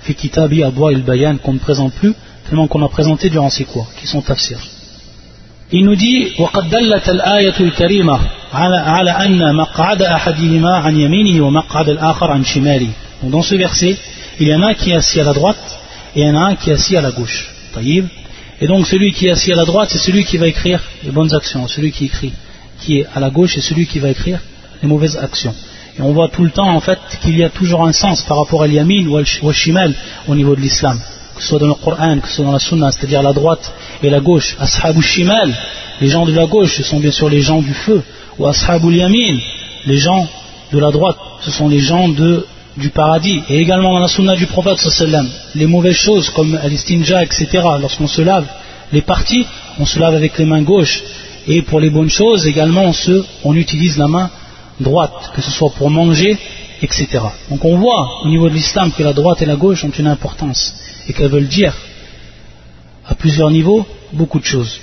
fi 0.00 0.14
kitabi 0.14 0.62
Adwa 0.62 0.92
il-Bayan, 0.92 1.38
qu'on 1.38 1.54
ne 1.54 1.58
présente 1.58 1.92
plus, 1.94 2.14
tellement 2.47 2.67
qu'on 2.67 2.83
a 2.83 2.89
présenté 2.89 3.29
durant 3.29 3.49
ces 3.49 3.65
cours, 3.65 3.87
qui 3.99 4.07
sont 4.07 4.21
tafsir. 4.21 4.59
Il 5.71 5.85
nous 5.85 5.95
dit, 5.95 6.33
وَقَدْ 6.37 6.69
دَلَّتَ 6.69 7.09
الْآيَةُ 7.09 7.57
الْكَرِيمَةُ 7.59 8.19
عَلَى 8.53 9.11
أَنَّ 9.25 9.55
مَقْعَدَ 9.55 10.01
أَحَدِهِمَا 10.01 10.73
عَنْ 10.77 10.99
يَمِينِهِ 10.99 11.41
وَمَقْعَدَ 11.41 11.89
الْآخَرَ 11.89 12.31
عَنْ 12.31 12.43
شِمَالِهِ 12.45 12.89
Donc 13.21 13.31
dans 13.31 13.41
ce 13.41 13.55
verset, 13.55 13.97
il 14.39 14.47
y 14.47 14.53
en 14.53 14.61
a 14.61 14.67
un 14.67 14.73
qui 14.73 14.91
est 14.91 14.95
assis 14.95 15.19
à 15.19 15.23
la 15.23 15.33
droite, 15.33 15.79
et 16.15 16.21
il 16.21 16.27
y 16.27 16.29
en 16.29 16.35
a 16.35 16.45
un 16.49 16.55
qui 16.55 16.69
est 16.69 16.73
assis 16.73 16.95
à 16.95 17.01
la 17.01 17.11
gauche. 17.11 17.49
طيب 17.75 18.07
et 18.61 18.67
donc 18.67 18.87
celui 18.87 19.11
qui 19.11 19.27
est 19.27 19.31
assis 19.31 19.51
à 19.51 19.55
la 19.55 19.65
droite, 19.65 19.89
c'est 19.91 19.97
celui 19.97 20.23
qui 20.23 20.37
va 20.37 20.47
écrire 20.47 20.79
les 21.03 21.11
bonnes 21.11 21.33
actions. 21.33 21.67
Celui 21.67 21.91
qui 21.91 22.05
écrit, 22.05 22.33
qui 22.79 22.99
est 22.99 23.07
à 23.13 23.19
la 23.19 23.29
gauche, 23.29 23.55
c'est 23.55 23.61
celui 23.61 23.85
qui 23.87 23.99
va 23.99 24.09
écrire 24.09 24.39
les 24.81 24.87
mauvaises 24.87 25.17
actions. 25.17 25.55
Et 25.97 26.01
on 26.01 26.13
voit 26.13 26.29
tout 26.29 26.43
le 26.43 26.51
temps 26.51 26.69
en 26.69 26.79
fait 26.79 26.99
qu'il 27.21 27.37
y 27.37 27.43
a 27.43 27.49
toujours 27.49 27.85
un 27.85 27.91
sens 27.91 28.21
par 28.23 28.37
rapport 28.37 28.63
à 28.63 28.67
l'yamin 28.67 29.05
ou 29.07 29.17
al 29.17 29.25
shimal 29.25 29.93
au 30.27 30.35
niveau 30.35 30.55
de 30.55 30.61
l'islam. 30.61 30.97
Que 31.38 31.44
ce 31.44 31.50
soit 31.50 31.60
dans 31.60 31.68
le 31.68 31.74
Coran, 31.74 32.18
que 32.18 32.26
ce 32.26 32.34
soit 32.34 32.44
dans 32.44 32.52
la 32.52 32.58
sunna, 32.58 32.90
c'est-à-dire 32.90 33.22
la 33.22 33.32
droite 33.32 33.72
et 34.02 34.10
la 34.10 34.18
gauche. 34.18 34.56
Ashabul 34.58 35.04
shimal, 35.04 35.54
les 36.00 36.08
gens 36.08 36.26
de 36.26 36.32
la 36.32 36.46
gauche, 36.46 36.74
ce 36.78 36.82
sont 36.82 36.98
bien 36.98 37.12
sûr 37.12 37.28
les 37.28 37.42
gens 37.42 37.62
du 37.62 37.72
feu. 37.72 38.02
Ou 38.40 38.46
ashabul 38.48 38.96
yamin, 38.96 39.38
les 39.86 39.98
gens 39.98 40.26
de 40.72 40.78
la 40.80 40.90
droite, 40.90 41.16
ce 41.40 41.52
sont 41.52 41.68
les 41.68 41.78
gens 41.78 42.08
du 42.08 42.90
paradis. 42.90 43.40
Et 43.48 43.60
également 43.60 43.92
dans 43.92 44.00
la 44.00 44.08
sunna 44.08 44.34
du 44.34 44.46
prophète 44.46 44.84
les 45.54 45.66
mauvaises 45.66 45.94
choses 45.94 46.28
comme 46.30 46.58
l'istinja, 46.64 47.22
etc., 47.22 47.46
lorsqu'on 47.80 48.08
se 48.08 48.22
lave 48.22 48.46
les 48.92 49.02
parties, 49.02 49.46
on 49.78 49.86
se 49.86 50.00
lave 50.00 50.16
avec 50.16 50.36
les 50.38 50.44
mains 50.44 50.62
gauches. 50.62 51.04
Et 51.46 51.62
pour 51.62 51.78
les 51.78 51.90
bonnes 51.90 52.10
choses, 52.10 52.48
également, 52.48 52.90
on 53.44 53.54
utilise 53.54 53.96
la 53.96 54.08
main 54.08 54.28
droite, 54.80 55.30
que 55.36 55.40
ce 55.40 55.52
soit 55.52 55.70
pour 55.70 55.88
manger, 55.88 56.36
etc. 56.82 57.06
Donc 57.48 57.64
on 57.64 57.76
voit 57.76 58.22
au 58.24 58.28
niveau 58.28 58.48
de 58.48 58.54
l'islam 58.54 58.90
que 58.90 59.04
la 59.04 59.12
droite 59.12 59.40
et 59.40 59.46
la 59.46 59.54
gauche 59.54 59.84
ont 59.84 59.90
une 59.90 60.08
importance 60.08 60.74
et 61.08 61.12
qu'elles 61.12 61.30
veulent 61.30 61.48
dire 61.48 61.74
à 63.06 63.14
plusieurs 63.14 63.50
niveaux 63.50 63.86
beaucoup 64.12 64.38
de 64.38 64.44
choses. 64.44 64.80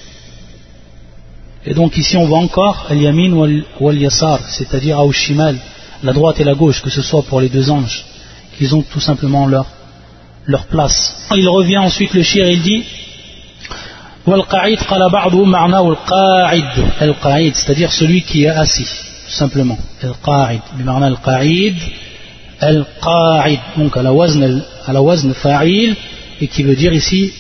Et 1.66 1.74
donc 1.74 1.98
ici 1.98 2.18
on 2.18 2.26
voit 2.26 2.40
encore 2.40 2.86
al-yamin 2.90 3.32
wal 3.80 3.98
yasar, 3.98 4.40
c'est-à-dire 4.50 5.00
al-shimal, 5.00 5.58
la 6.04 6.14
droite 6.14 6.40
et 6.40 6.44
la 6.44 6.56
gauche, 6.56 6.82
que 6.82 6.90
ce 6.90 7.02
soit 7.02 7.24
pour 7.24 7.40
les 7.42 7.50
deux 7.50 7.70
anges, 7.70 8.06
qu'ils 8.58 8.76
ont 8.76 8.84
tout 8.84 9.00
simplement 9.00 9.48
leur, 9.48 9.68
leur 10.46 10.66
place. 10.66 11.28
Il 11.36 11.48
revient 11.48 11.78
ensuite 11.78 12.14
le 12.14 12.24
shir, 12.24 12.48
il 12.50 12.62
dit 12.62 12.84
c'est-à-dire 17.56 17.92
celui 17.92 18.24
qui 18.24 18.44
est 18.44 18.50
assis, 18.50 18.88
tout 19.26 19.32
simplement. 19.32 19.78
Al-qa'id, 20.02 20.62
al-qa'id, 22.60 23.60
donc 23.78 23.98
à 23.98 24.02
la 24.02 25.02
wazn 25.02 25.34
fa'il, 25.34 25.96
et 26.42 26.48
qui 26.48 26.64
veut 26.64 26.76
dire 26.76 26.94
ici 26.94 27.34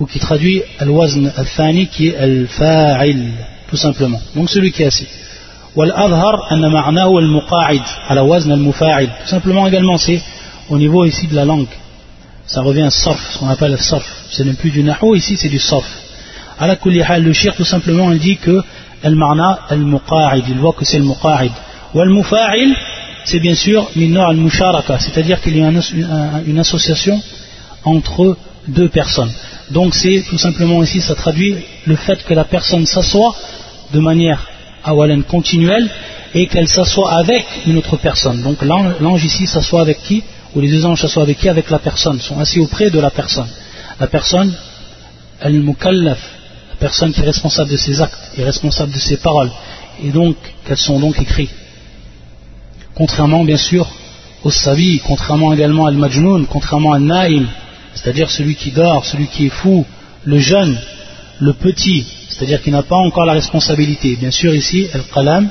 ou 0.00 0.06
qui 0.06 0.18
traduit 0.18 0.62
al-wazn 0.78 1.32
al-thani 1.36 1.88
qui 1.88 2.08
est 2.08 2.16
al-fa'il, 2.16 3.32
tout 3.68 3.76
simplement. 3.76 4.20
Donc 4.34 4.48
celui 4.48 4.70
qui 4.72 4.82
est 4.82 4.86
assis. 4.86 5.08
Wal-adhar 5.74 6.46
anna 6.50 6.68
ma'nahu 6.68 7.18
al-muqa'id, 7.18 7.82
ala 8.08 8.24
wazn 8.24 8.52
al-mufa'il. 8.52 9.08
Tout 9.22 9.28
simplement 9.28 9.66
également, 9.66 9.98
c'est 9.98 10.22
au 10.70 10.78
niveau 10.78 11.04
ici 11.04 11.26
de 11.26 11.34
la 11.34 11.44
langue. 11.44 11.66
Ça 12.46 12.62
revient 12.62 12.82
à 12.82 12.90
sarf, 12.90 13.20
ce 13.32 13.38
qu'on 13.38 13.48
appelle 13.48 13.72
le 13.72 13.76
sarf. 13.76 14.06
Ce 14.30 14.42
n'est 14.42 14.54
plus 14.54 14.70
du 14.70 14.82
nahu, 14.82 15.16
ici 15.16 15.36
c'est 15.36 15.48
du 15.48 15.58
sarf. 15.58 15.88
Hal, 16.60 16.78
le 16.80 17.52
tout 17.56 17.64
simplement 17.64 18.10
il 18.12 18.18
dit 18.18 18.36
que 18.36 18.62
al-ma'na 19.02 19.60
al-muqa'id, 19.68 20.44
il 20.48 20.58
voit 20.58 20.72
que 20.72 20.84
c'est 20.84 20.98
le 20.98 21.04
muqa'id. 21.04 21.52
Wal-mufa'il, 21.94 22.74
c'est 23.24 23.40
bien 23.40 23.54
sûr 23.54 23.90
minna 23.96 24.28
al-musharaka, 24.28 24.98
c'est-à-dire 24.98 25.40
qu'il 25.40 25.56
y 25.56 25.62
a 25.62 25.70
une 26.46 26.58
association 26.58 27.20
entre 27.84 28.36
deux 28.66 28.88
personnes. 28.88 29.32
Donc 29.70 29.94
c'est 29.94 30.24
tout 30.28 30.38
simplement 30.38 30.82
ici, 30.82 31.00
ça 31.00 31.14
traduit 31.14 31.56
le 31.86 31.96
fait 31.96 32.24
que 32.24 32.34
la 32.34 32.44
personne 32.44 32.86
s'assoit 32.86 33.34
de 33.92 34.00
manière 34.00 34.48
awalan 34.84 35.22
continuelle 35.22 35.90
et 36.34 36.46
qu'elle 36.46 36.68
s'assoit 36.68 37.12
avec 37.12 37.44
une 37.66 37.78
autre 37.78 37.96
personne. 37.96 38.42
Donc 38.42 38.62
l'ange 38.62 39.24
ici 39.24 39.46
s'assoit 39.46 39.80
avec 39.80 40.02
qui 40.02 40.22
Ou 40.54 40.60
les 40.60 40.70
deux 40.70 40.84
anges 40.86 41.00
s'assoient 41.00 41.22
avec 41.22 41.38
qui? 41.38 41.48
Avec 41.48 41.70
la 41.70 41.78
personne, 41.78 42.20
sont 42.20 42.38
assis 42.38 42.60
auprès 42.60 42.90
de 42.90 42.98
la 42.98 43.10
personne. 43.10 43.48
La 44.00 44.06
personne, 44.06 44.54
elle 45.40 45.60
mukallaf, 45.60 46.18
la 46.70 46.76
personne 46.76 47.12
qui 47.12 47.20
est 47.20 47.24
responsable 47.24 47.70
de 47.70 47.76
ses 47.76 48.00
actes, 48.00 48.32
est 48.36 48.44
responsable 48.44 48.92
de 48.92 48.98
ses 48.98 49.18
paroles. 49.18 49.50
Et 50.02 50.10
donc, 50.10 50.36
qu'elles 50.64 50.78
sont 50.78 50.98
donc 50.98 51.20
écrites. 51.20 51.50
Contrairement 52.94 53.44
bien 53.44 53.56
sûr 53.56 53.86
au 54.44 54.50
savi, 54.50 55.00
contrairement 55.00 55.52
également 55.52 55.86
al 55.86 55.96
majnoun, 55.96 56.46
contrairement 56.46 56.92
à 56.92 56.98
naïm, 56.98 57.48
c'est-à-dire 57.97 58.29
celui 58.29 58.55
qui 58.55 58.71
dort, 58.71 59.05
celui 59.05 59.27
qui 59.27 59.47
est 59.47 59.49
fou, 59.49 59.85
le 60.25 60.39
jeune, 60.39 60.77
le 61.39 61.53
petit, 61.53 62.05
c'est-à-dire 62.29 62.61
qui 62.61 62.71
n'a 62.71 62.83
pas 62.83 62.95
encore 62.95 63.25
la 63.25 63.33
responsabilité. 63.33 64.15
Bien 64.15 64.31
sûr 64.31 64.53
ici, 64.55 64.87
al-qalam, 64.93 65.49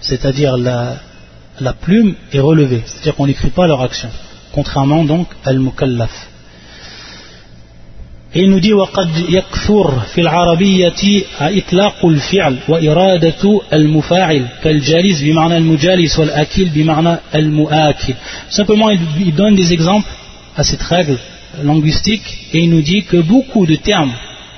c'est-à-dire 0.00 0.56
la, 0.56 1.72
plume 1.80 2.14
est 2.32 2.40
relevée, 2.40 2.82
c'est-à-dire 2.86 3.14
qu'on 3.14 3.26
n'écrit 3.26 3.50
pas 3.50 3.66
leur 3.66 3.82
action, 3.82 4.08
contrairement 4.52 5.04
donc 5.04 5.28
al-mukallaf. 5.44 6.28
Et 8.34 8.42
il 8.42 8.50
nous 8.50 8.60
dit 8.60 8.72
وقد 8.74 9.08
يكثر 9.28 10.00
في 10.00 10.20
العربية 10.20 11.24
إطلاق 11.40 12.06
الفعل 12.06 12.56
وإرادة 12.68 13.60
المفاعل 13.72 14.46
كالجالس 14.62 15.22
بمعنى 15.22 15.56
المجالس 15.56 16.18
والأكل 16.18 16.64
بمعنى 16.64 17.16
المؤكل. 17.34 18.14
Simplement 18.50 18.90
il 18.90 19.34
donne 19.34 19.54
des 19.54 19.72
exemples 19.72 20.08
à 20.56 20.62
cette 20.62 20.82
règle 20.82 21.18
linguistique 21.61 22.47
et 22.53 22.59
il 22.63 22.69
nous 22.69 22.81
dit 22.81 23.03
que 23.03 23.17
beaucoup 23.17 23.65
de 23.65 23.75
termes 23.75 24.13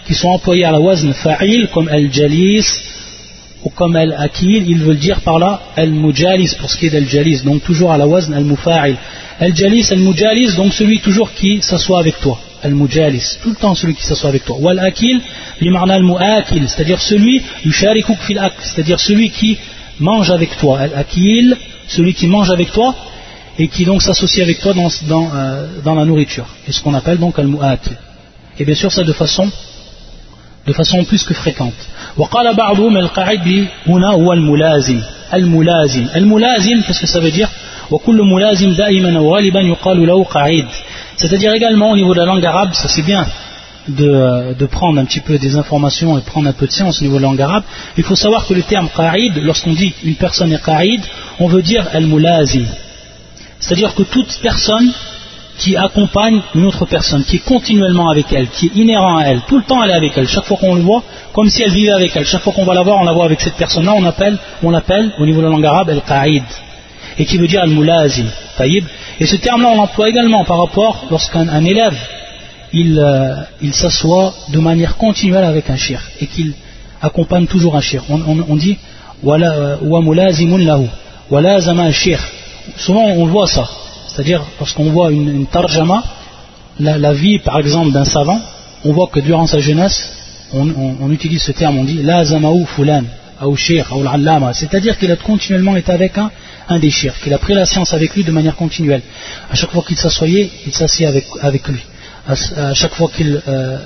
qui 0.08 0.14
sont 0.14 0.30
employés 0.30 0.66
à 0.66 0.72
la 0.72 0.80
wazn 0.80 1.14
fa'il 1.14 1.68
comme 1.74 1.88
al-jalis 1.88 2.66
ou 3.64 3.70
comme 3.70 3.96
al-akil, 3.96 4.70
ils 4.70 4.78
veulent 4.78 4.98
dire 4.98 5.22
par 5.22 5.40
là 5.40 5.60
al-mujalis 5.76 6.56
pour 6.60 6.70
ce 6.70 6.78
qui 6.78 6.86
est 6.86 6.92
d'al-jalis, 6.92 7.42
donc 7.44 7.64
toujours 7.64 7.92
à 7.92 7.98
la 7.98 8.06
wazn 8.06 8.34
al-mufa'il. 8.34 8.96
Al-jalis, 9.40 9.88
al-mujalis, 9.92 10.56
donc 10.56 10.72
celui 10.72 11.00
toujours 11.00 11.34
qui 11.34 11.62
s'assoit 11.62 12.00
avec 12.00 12.20
toi. 12.20 12.40
Al-mujalis, 12.62 13.40
tout 13.42 13.50
le 13.50 13.56
temps 13.56 13.74
celui 13.74 13.96
qui 13.96 14.04
s'assoit 14.04 14.30
avec 14.30 14.46
toi. 14.46 14.58
Ou 14.60 14.70
al-akil, 14.70 15.20
al-mu'akil, 15.62 16.70
c'est-à-dire 16.70 17.02
celui, 17.02 17.40
fil 17.40 18.42
c'est-à-dire 18.60 19.00
celui 19.00 19.32
qui 19.32 19.58
mange 20.00 20.30
avec 20.30 20.56
toi. 20.58 20.80
Al-akil, 20.80 21.58
celui 21.88 22.14
qui 22.14 22.28
mange 22.28 22.52
avec 22.52 22.72
toi, 22.72 22.96
et 23.59 23.69
qui 23.69 23.85
donc 23.85 24.03
s'associe 24.03 24.43
avec 24.43 24.61
toi 24.61 24.73
dans, 24.73 24.89
dans, 25.09 25.31
euh, 25.35 25.67
dans 25.85 25.95
la 25.95 26.05
nourriture. 26.05 26.47
Et 26.67 26.73
ce 26.73 26.81
qu'on 26.83 26.95
appelle 26.95 27.19
donc 27.19 27.39
al-mu'akil. 27.39 27.97
Et 28.59 28.65
bien 28.65 28.75
sûr, 28.75 28.91
ça 28.93 29.03
de 29.05 29.13
façon, 29.13 29.51
de 30.67 30.73
façon 30.73 31.05
plus 31.05 31.23
que 31.25 31.35
fréquente. 31.35 31.81
وقال 32.17 32.55
بعضهم 32.55 32.97
القاعد 32.97 33.67
هنا 33.87 34.11
هو 34.11 34.33
الملازم 34.33 35.01
الملازم 35.35 36.07
الملازم 36.17 36.83
qu'est-ce 36.83 37.01
que 37.01 37.07
ça 37.07 37.21
veut 37.21 37.31
dire 37.31 37.49
وكل 37.91 38.23
ملازم 38.23 38.73
دائما 38.73 39.21
وغالبا 39.21 39.61
يقال 39.61 40.07
له 40.07 40.25
قاعد 40.25 40.67
c'est-à-dire 41.17 41.53
également 41.53 41.91
au 41.91 41.97
niveau 41.97 42.15
de 42.15 42.19
la 42.19 42.27
langue 42.27 42.45
arabe 42.45 42.73
ça 42.73 42.89
c'est 42.89 43.03
bien 43.03 43.27
de, 43.89 44.55
de, 44.55 44.67
prendre 44.67 45.01
un 45.01 45.05
petit 45.05 45.21
peu 45.21 45.39
des 45.39 45.57
informations 45.57 46.19
et 46.19 46.21
prendre 46.21 46.49
un 46.49 46.53
peu 46.53 46.67
de 46.67 46.73
science 46.73 47.01
au 47.01 47.05
niveau 47.05 47.17
de 47.17 47.23
la 47.23 47.29
langue 47.29 47.41
arabe 47.41 47.65
il 47.97 48.05
faut 48.05 48.17
savoir 48.17 48.47
que 48.47 48.55
le 48.55 48.63
terme 48.63 48.89
qa'id 48.97 49.33
lorsqu'on 49.49 49.73
dit 49.73 49.93
une 50.05 50.17
personne 50.17 50.53
est 50.53 50.63
qa'id 50.63 51.01
on 51.39 51.49
veut 51.49 51.63
dire 51.63 51.85
al-mulazim 51.93 52.67
c'est-à-dire 53.66 53.96
que 53.96 54.04
toute 54.04 54.32
personne 54.44 54.94
qui 55.58 55.76
accompagne 55.76 56.42
une 56.54 56.66
autre 56.66 56.86
personne, 56.86 57.24
qui 57.24 57.38
est 57.38 57.46
continuellement 57.46 58.10
avec 58.10 58.32
elle, 58.32 58.48
qui 58.50 58.68
est 58.68 58.76
inhérent 58.76 59.18
à 59.18 59.24
elle, 59.24 59.42
tout 59.48 59.58
le 59.58 59.64
temps 59.64 59.84
elle 59.84 59.90
est 59.90 59.96
avec 59.96 60.16
elle, 60.16 60.28
chaque 60.28 60.44
fois 60.44 60.58
qu'on 60.58 60.76
le 60.76 60.82
voit, 60.82 61.02
comme 61.34 61.50
si 61.50 61.64
elle 61.64 61.72
vivait 61.72 61.94
avec 61.94 62.16
elle, 62.16 62.26
chaque 62.26 62.44
fois 62.44 62.54
qu'on 62.54 62.66
va 62.66 62.76
la 62.76 62.84
voir, 62.84 63.00
on 63.02 63.06
la 63.06 63.14
voit 63.14 63.26
avec 63.26 63.42
cette 63.42 63.56
personne-là, 63.56 63.94
on 63.96 64.06
appelle, 64.06 64.38
on 64.62 64.70
l'appelle 64.70 65.12
au 65.18 65.26
niveau 65.26 65.40
de 65.40 65.46
la 65.46 65.52
langue 65.52 65.66
arabe 65.66 65.90
al-qa'id, 65.90 66.44
et 67.18 67.26
qui 67.26 67.38
veut 67.38 67.48
dire 67.48 67.62
al-mulazim, 67.62 68.28
Et 69.20 69.26
ce 69.26 69.36
terme-là, 69.38 69.70
on 69.70 69.78
l'emploie 69.78 70.10
également 70.10 70.44
par 70.44 70.60
rapport 70.60 71.06
lorsqu'un 71.10 71.66
élève, 71.66 71.98
euh, 72.76 73.36
il, 73.62 73.74
s'assoit 73.74 74.34
de 74.50 74.60
manière 74.60 74.98
continuelle 74.98 75.46
avec 75.46 75.72
un 75.72 75.78
shir, 75.78 76.02
et 76.22 76.28
qu'il 76.28 76.54
accompagne 77.02 77.48
toujours 77.48 77.76
un 77.76 77.82
shir. 77.82 78.04
On, 78.10 78.22
on, 78.48 78.56
dit, 78.58 78.78
wa 79.24 80.02
mulazimun 80.02 80.60
lahu, 80.60 80.88
wa 81.32 81.42
lazama 81.42 81.92
shir 81.92 82.20
souvent 82.78 83.06
on 83.06 83.26
voit 83.26 83.48
ça. 83.48 83.68
C'est-à-dire, 84.08 84.44
lorsqu'on 84.60 84.92
voit 84.92 85.12
une, 85.12 85.46
tarjama, 85.46 86.04
la, 86.80 87.14
vie 87.14 87.40
par 87.40 87.60
exemple 87.60 87.92
d'un 87.92 88.06
savant, 88.06 88.40
on 88.86 88.94
voit 88.94 89.08
que 89.08 89.20
durant 89.20 89.46
sa 89.46 89.60
jeunesse, 89.60 90.12
on, 90.54 91.12
utilise 91.12 91.42
ce 91.42 91.52
terme, 91.52 91.80
on 91.80 91.84
dit 91.84 92.02
la 92.02 92.24
zamaou 92.24 92.66
fulan, 92.66 93.04
ou 93.42 93.58
c'est-à-dire 93.58 94.98
qu'il 94.98 95.12
a 95.12 95.18
continuellement 95.18 95.76
été 95.76 95.92
avec 95.92 96.18
un, 96.18 96.80
des 96.80 96.90
qu'il 96.90 97.34
a 97.34 97.38
pris 97.38 97.54
la 97.54 97.66
science 97.66 97.94
avec 97.94 98.16
lui 98.16 98.24
de 98.24 98.32
manière 98.32 98.56
continuelle. 98.56 99.02
À 99.52 99.56
chaque 99.56 99.72
fois 99.72 99.84
qu'il 99.86 99.98
s'assoyait, 99.98 100.50
il 100.66 100.74
s'assied 100.74 101.06
avec, 101.42 101.68
lui. 101.68 101.82
À, 102.28 102.74
chaque 102.74 102.94
fois 102.94 103.10
euh, 103.20 103.78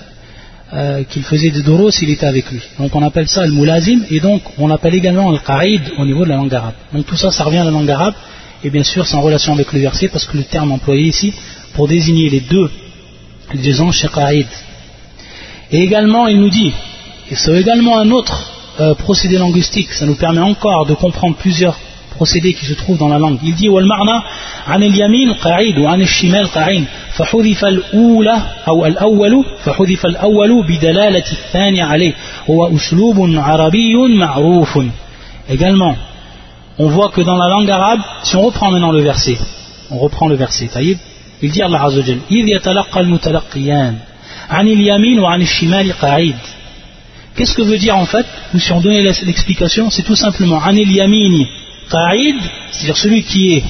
euh, 0.73 1.03
qu'il 1.09 1.23
faisait 1.23 1.49
des 1.49 1.63
doros, 1.63 1.89
il 1.89 2.11
était 2.11 2.27
avec 2.27 2.51
lui. 2.51 2.61
Donc 2.77 2.95
on 2.95 3.01
appelle 3.01 3.27
ça 3.27 3.45
le 3.45 3.51
moulazim, 3.51 4.01
et 4.11 4.19
donc 4.19 4.43
on 4.59 4.67
l'appelle 4.67 4.93
également 4.93 5.31
le 5.31 5.39
qaïd 5.39 5.81
au 5.97 6.05
niveau 6.05 6.23
de 6.23 6.29
la 6.29 6.35
langue 6.35 6.53
arabe. 6.53 6.75
Donc 6.93 7.07
tout 7.07 7.17
ça, 7.17 7.31
ça 7.31 7.43
revient 7.43 7.57
à 7.57 7.65
la 7.65 7.71
langue 7.71 7.89
arabe, 7.89 8.13
et 8.64 8.70
bien 8.70 8.84
sûr 8.84 9.06
c'est 9.06 9.16
en 9.16 9.22
relation 9.22 9.52
avec 9.52 9.72
le 9.72 9.80
verset 9.80 10.08
parce 10.08 10.26
que 10.26 10.36
le 10.36 10.44
terme 10.44 10.72
employé 10.72 11.02
ici 11.02 11.32
pour 11.74 11.88
désigner 11.88 12.30
les 12.30 12.40
deux, 12.40 12.70
les 13.52 13.60
deux 13.60 13.80
anges 13.80 14.06
Qaïd. 14.12 14.46
Et 15.70 15.80
également 15.82 16.26
il 16.28 16.40
nous 16.40 16.50
dit, 16.50 16.72
et 17.30 17.34
c'est 17.34 17.54
également 17.54 17.98
un 17.98 18.10
autre 18.10 18.50
euh, 18.80 18.94
procédé 18.94 19.38
linguistique, 19.38 19.92
ça 19.92 20.06
nous 20.06 20.16
permet 20.16 20.40
encore 20.40 20.86
de 20.86 20.94
comprendre 20.94 21.36
plusieurs 21.36 21.78
procédés 22.16 22.54
qui 22.54 22.64
se 22.64 22.74
trouvent 22.74 22.98
dans 22.98 23.08
la 23.08 23.18
langue. 23.18 23.38
Il 23.42 23.54
dit 23.54 23.68
والمعنى 23.68 24.22
عن 24.66 24.82
اليمين 24.82 25.32
قاعد 25.32 25.78
وعن 25.78 26.00
الشمال 26.00 26.46
قاعين 26.46 26.86
فحذف 27.12 27.64
الأولى 27.64 28.42
أو 28.68 28.86
الأول 28.86 29.44
فحذف 29.64 30.06
الأول 30.06 30.66
بدلالة 30.68 31.32
الثاني 31.32 31.82
عليه 31.82 32.14
هو 32.50 32.76
أسلوب 32.76 33.36
عربي 33.36 33.94
معروف 34.08 34.78
également 35.50 35.94
on 36.79 36.87
voit 36.87 37.09
que 37.09 37.21
dans 37.21 37.35
la 37.35 37.49
langue 37.49 37.69
arabe, 37.69 37.99
si 38.23 38.37
on 38.37 38.41
reprend 38.41 38.71
maintenant 38.71 38.93
le 38.93 39.01
verset, 39.01 39.37
on 39.91 39.97
reprend 39.97 40.27
le 40.27 40.35
verset, 40.35 40.69
il 41.41 41.51
dit 41.51 41.61
Allah 41.61 41.83
Azzawajal, 41.83 42.19
Qu'est-ce 47.35 47.53
que 47.53 47.61
veut 47.61 47.77
dire 47.77 47.97
en 47.97 48.05
fait 48.05 48.25
Si 48.57 48.71
on 48.71 48.79
donnait 48.79 49.01
l'explication, 49.01 49.89
c'est 49.89 50.03
tout 50.03 50.15
simplement 50.15 50.61
Anil 50.63 50.91
Yamini 50.91 51.47
Qa'id, 51.91 52.35
c'est-à-dire 52.71 52.97
celui 52.97 53.23
qui 53.23 53.63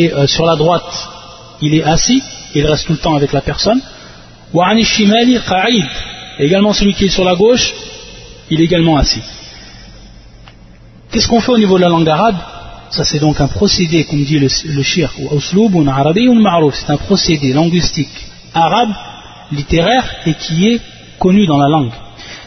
est, 0.00 0.12
euh, 0.12 0.26
sur 0.26 0.46
la 0.46 0.56
droite, 0.56 1.08
il 1.62 1.74
est 1.74 1.84
assis, 1.84 2.22
il 2.54 2.66
reste 2.66 2.86
tout 2.86 2.92
le 2.92 2.98
temps 2.98 3.14
avec 3.14 3.32
la 3.32 3.40
personne. 3.40 3.80
Wa 4.52 4.68
Anil 4.68 4.84
Shimali 4.84 5.38
Qa'id, 5.48 5.84
également 6.40 6.72
celui 6.72 6.94
qui 6.94 7.04
est 7.06 7.10
sur 7.10 7.24
la 7.24 7.34
gauche, 7.36 7.72
il 8.50 8.60
est 8.60 8.64
également 8.64 8.96
assis. 8.96 9.22
Qu'est-ce 11.16 11.28
qu'on 11.28 11.40
fait 11.40 11.52
au 11.52 11.56
niveau 11.56 11.78
de 11.78 11.82
la 11.82 11.88
langue 11.88 12.06
arabe? 12.10 12.36
Ça 12.90 13.06
c'est 13.06 13.18
donc 13.18 13.40
un 13.40 13.46
procédé, 13.48 14.04
comme 14.04 14.22
dit 14.22 14.38
le, 14.38 14.48
le 14.66 14.82
shir, 14.82 15.10
ou 15.18 15.40
c'est 15.40 16.90
un 16.90 16.96
procédé 16.98 17.54
linguistique 17.54 18.10
arabe, 18.52 18.90
littéraire, 19.50 20.04
et 20.26 20.34
qui 20.34 20.68
est 20.68 20.80
connu 21.18 21.46
dans 21.46 21.56
la 21.56 21.70
langue. 21.70 21.92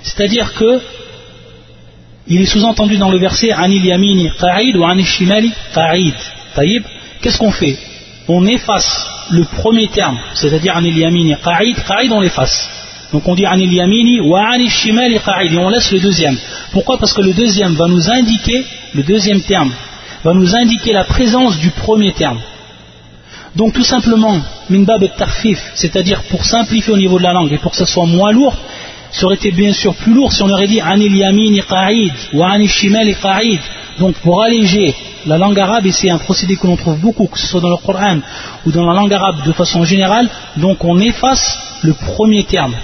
C'est-à-dire 0.04 0.54
que 0.54 0.80
il 2.28 2.44
est 2.44 2.46
sous-entendu 2.46 2.98
dans 2.98 3.10
le 3.10 3.18
verset 3.18 3.52
Anil 3.52 3.84
Yamini 3.84 4.30
Qa'id 4.40 4.78
ou 4.78 4.84
Anil 4.84 5.04
Shimali 5.04 5.52
Qa'id. 5.74 6.14
Taïb, 6.54 6.84
qu'est-ce 7.22 7.40
qu'on 7.40 7.52
fait? 7.52 7.76
On 8.28 8.46
efface 8.46 9.08
le 9.32 9.46
premier 9.46 9.88
terme, 9.88 10.20
c'est-à-dire 10.36 10.78
Anil 10.78 10.96
Yamini 10.96 11.36
Qa'id, 11.44 11.76
Qa'id 11.88 12.12
on 12.12 12.22
l'efface. 12.22 12.70
Donc 13.14 13.28
on 13.28 13.36
dit 13.36 13.46
Anil 13.46 13.74
Yamini 13.74 14.22
ou 14.22 14.36
Anil 14.36 14.70
Shimali 14.70 15.16
et 15.16 15.58
on 15.58 15.70
laisse 15.70 15.92
le 15.92 16.00
deuxième. 16.00 16.38
Pourquoi? 16.72 16.98
Parce 16.98 17.14
que 17.14 17.22
le 17.22 17.34
deuxième 17.34 17.74
va 17.74 17.88
nous 17.88 18.10
indiquer, 18.10 18.64
le 18.94 19.04
deuxième 19.04 19.42
terme, 19.42 19.72
va 20.24 20.34
nous 20.34 20.56
indiquer 20.56 20.94
la 20.94 21.06
présence 21.06 21.58
du 21.58 21.72
premier 21.72 22.14
terme. 22.14 22.40
Donc 23.56 23.74
tout 23.74 23.84
simplement, 23.84 24.40
minbab 24.70 25.02
et 25.04 25.10
tarfif, 25.10 25.60
c'est-à-dire 25.74 26.22
pour 26.30 26.46
simplifier 26.46 26.94
au 26.94 26.98
niveau 26.98 27.18
de 27.18 27.24
la 27.24 27.34
langue 27.34 27.52
et 27.52 27.58
pour 27.58 27.72
que 27.72 27.78
ce 27.78 27.86
soit 27.86 28.06
moins 28.06 28.32
lourd, 28.32 28.56
ça 29.12 29.26
aurait 29.26 29.36
été 29.36 29.52
bien 29.52 29.74
sûr 29.74 29.96
plus 29.96 30.14
lourd 30.14 30.32
si 30.32 30.44
on 30.44 30.50
aurait 30.50 30.68
dit 30.68 30.80
anil 30.80 31.16
yamin 31.16 31.60
qa'id 31.68 32.14
ou 32.34 32.44
anil 32.44 32.70
shimal 32.70 33.08
qa'id. 33.16 33.60
Donc 33.98 34.16
pour 34.18 34.44
alléger 34.44 34.94
la 35.26 35.38
langue 35.38 35.60
arabe, 35.60 35.86
et 35.88 35.92
c'est 35.92 36.10
un 36.10 36.20
procédé 36.20 36.56
que 36.56 36.68
l'on 36.68 36.78
trouve 36.78 37.00
beaucoup, 37.00 37.26
que 37.26 37.40
ce 37.40 37.48
soit 37.48 37.60
dans 37.60 37.72
le 37.72 37.78
Coran 37.78 38.20
ou 38.66 38.72
dans 38.72 38.86
la 38.86 38.94
langue 38.94 39.14
arabe 39.14 39.44
de 39.46 39.52
façon 39.52 39.84
générale, 39.84 40.30
donc 40.58 40.86
on 40.86 41.00
efface 41.00 41.60
le 41.82 41.94
premier 41.94 42.44
terme. 42.44 42.76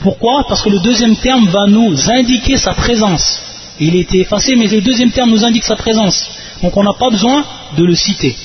Pourquoi 0.00 0.44
Parce 0.48 0.62
que 0.62 0.70
le 0.70 0.80
deuxième 0.80 1.16
terme 1.16 1.46
va 1.48 1.66
nous 1.68 2.10
indiquer 2.10 2.56
sa 2.56 2.74
présence. 2.74 3.40
Il 3.80 3.96
a 3.96 4.00
été 4.00 4.20
effacé, 4.20 4.54
mais 4.56 4.68
le 4.68 4.80
deuxième 4.80 5.10
terme 5.10 5.30
nous 5.30 5.44
indique 5.44 5.64
sa 5.64 5.76
présence. 5.76 6.30
Donc 6.62 6.76
on 6.76 6.82
n'a 6.82 6.92
pas 6.92 7.10
besoin 7.10 7.44
de 7.76 7.84
le 7.84 7.94
citer. 7.94 8.36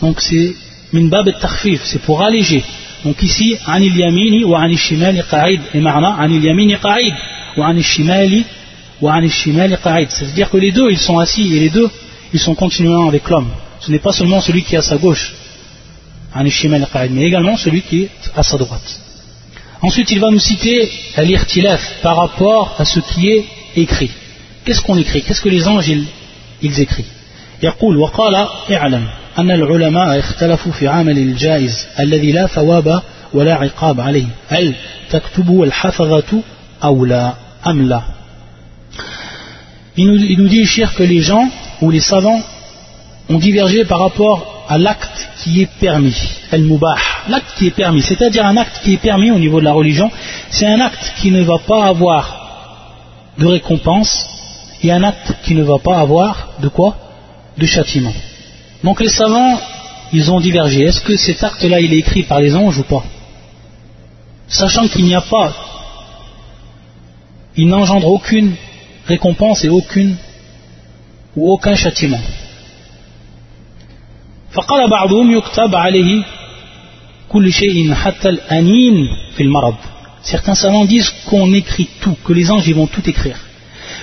Donc 0.00 0.20
c'est 0.20 0.54
min 0.92 1.08
bab 1.08 1.28
et 1.28 1.78
c'est 1.84 2.02
pour 2.02 2.22
alléger. 2.22 2.62
Donc 3.04 3.22
ici, 3.22 3.56
anil 3.66 3.96
yamini 3.96 4.44
ou 4.44 4.54
anil 4.54 4.78
shimali 4.78 5.20
qa'id. 5.30 5.60
Et 5.74 5.80
marna, 5.80 6.16
anil 6.18 6.42
yamini 6.42 6.76
qa'id 6.78 7.14
ou 7.56 7.62
anil 7.62 7.82
shimali 7.82 8.44
ou 9.00 9.08
anil 9.08 9.30
shimali 9.30 9.74
qa'id. 9.82 10.10
C'est-à-dire 10.10 10.50
que 10.50 10.56
les 10.56 10.72
deux, 10.72 10.90
ils 10.90 10.98
sont 10.98 11.18
assis 11.18 11.54
et 11.54 11.60
les 11.60 11.70
deux, 11.70 11.88
ils 12.32 12.40
sont 12.40 12.54
continuellement 12.54 13.08
avec 13.08 13.28
l'homme. 13.28 13.50
Ce 13.80 13.90
n'est 13.90 13.98
pas 13.98 14.12
seulement 14.12 14.40
celui 14.40 14.62
qui 14.62 14.74
est 14.74 14.78
à 14.78 14.82
sa 14.82 14.96
gauche, 14.96 15.34
anil 16.34 16.52
shimali 16.52 16.84
qa'id, 16.92 17.12
mais 17.12 17.24
également 17.24 17.56
celui 17.56 17.82
qui 17.82 18.02
est 18.02 18.10
à 18.36 18.42
sa 18.42 18.56
droite. 18.56 19.00
Ensuite, 19.81 20.11
il 20.11 20.19
va 20.19 20.29
nous 20.29 20.39
citer 20.39 20.91
l'irtilaf 21.17 22.01
par 22.01 22.17
rapport 22.17 22.75
à 22.77 22.85
ce 22.85 22.99
qui 22.99 23.29
est 23.29 23.45
écrit. 23.75 24.11
Qu'est-ce 24.65 24.81
qu'on 24.81 24.97
écrit 24.97 25.21
Qu'est-ce 25.21 25.41
que 25.41 25.49
les 25.49 25.67
anges, 25.67 25.87
ils, 25.87 26.05
ils 26.61 26.79
écrivent 26.79 27.13
يقول 27.63 27.97
وقال 27.97 28.47
اعلم 28.71 29.07
أن 29.39 29.51
العلماء 29.51 30.19
اختلفوا 30.19 30.71
في 30.71 30.87
عمل 30.87 31.17
الجائز 31.17 31.87
الذي 31.99 32.31
لا 32.31 32.47
ثواب 32.47 33.01
ولا 33.33 33.53
عقاب 33.53 34.01
عليه 34.01 34.25
هل 34.47 34.75
تكتبه 35.09 35.63
الحفظة 35.63 36.41
أو 36.83 37.05
لا 37.05 37.33
أم 37.67 37.87
لا 37.87 38.01
il 39.97 40.07
nous, 40.07 40.17
il 40.17 40.37
nous 40.37 40.47
dit 40.47 40.65
cher 40.65 40.95
que 40.95 41.03
les 41.03 41.21
gens 41.21 41.49
ou 41.81 41.91
les 41.91 41.99
savants 41.99 42.41
ont 43.27 43.37
divergé 43.37 43.83
par 43.83 43.99
rapport 43.99 44.52
à 44.68 44.78
l'acte 44.78 45.28
qui 45.42 45.62
est 45.62 45.70
permis, 45.78 46.16
al-mubah, 46.50 46.96
l'acte 47.28 47.54
qui 47.56 47.66
est 47.66 47.76
permis, 47.76 48.02
c'est-à-dire 48.02 48.46
un 48.46 48.56
acte 48.56 48.80
qui 48.82 48.94
est 48.94 49.02
permis 49.02 49.30
au 49.30 49.38
niveau 49.38 49.60
de 49.60 49.64
la 49.64 49.72
religion, 49.72 50.10
c'est 50.50 50.66
un 50.66 50.80
acte 50.80 51.12
qui 51.20 51.30
ne 51.30 51.42
va 51.42 51.58
pas 51.58 51.86
avoir 51.86 53.32
de 53.38 53.46
récompense 53.46 54.26
et 54.82 54.90
un 54.92 55.02
acte 55.02 55.34
qui 55.44 55.54
ne 55.54 55.62
va 55.62 55.78
pas 55.78 55.98
avoir 55.98 56.50
de 56.60 56.68
quoi? 56.68 56.96
De 57.58 57.66
châtiment. 57.66 58.12
Donc 58.82 59.00
les 59.00 59.08
savants, 59.08 59.58
ils 60.12 60.30
ont 60.30 60.40
divergé. 60.40 60.82
Est-ce 60.84 61.00
que 61.00 61.16
cet 61.16 61.42
acte-là, 61.42 61.80
il 61.80 61.92
est 61.92 61.98
écrit 61.98 62.22
par 62.22 62.40
les 62.40 62.54
anges 62.54 62.78
ou 62.78 62.84
pas? 62.84 63.04
Sachant 64.48 64.88
qu'il 64.88 65.04
n'y 65.04 65.14
a 65.14 65.20
pas, 65.22 65.54
il 67.56 67.68
n'engendre 67.68 68.08
aucune 68.08 68.54
récompense 69.06 69.64
et 69.64 69.68
aucune 69.68 70.16
ou 71.36 71.50
aucun 71.52 71.74
châtiment. 71.74 72.20
Certains 80.22 80.54
savants 80.54 80.84
disent 80.84 81.12
qu'on 81.26 81.52
écrit 81.52 81.88
tout, 82.00 82.16
que 82.24 82.32
les 82.32 82.50
anges 82.50 82.70
vont 82.72 82.86
tout 82.86 83.08
écrire 83.08 83.38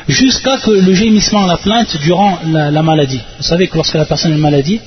jusqu'à 0.08 0.58
que 0.58 0.72
le 0.72 0.94
gémissement, 0.94 1.46
la 1.46 1.58
plainte 1.58 1.98
durant 2.02 2.40
la, 2.52 2.84
maladie. 2.84 3.20
Vous 3.38 3.44
savez 3.44 3.68
que 3.68 3.76
lorsque 3.76 3.96
la 3.96 4.06
personne 4.06 4.34
est 4.34 4.38
maladie, 4.38 4.80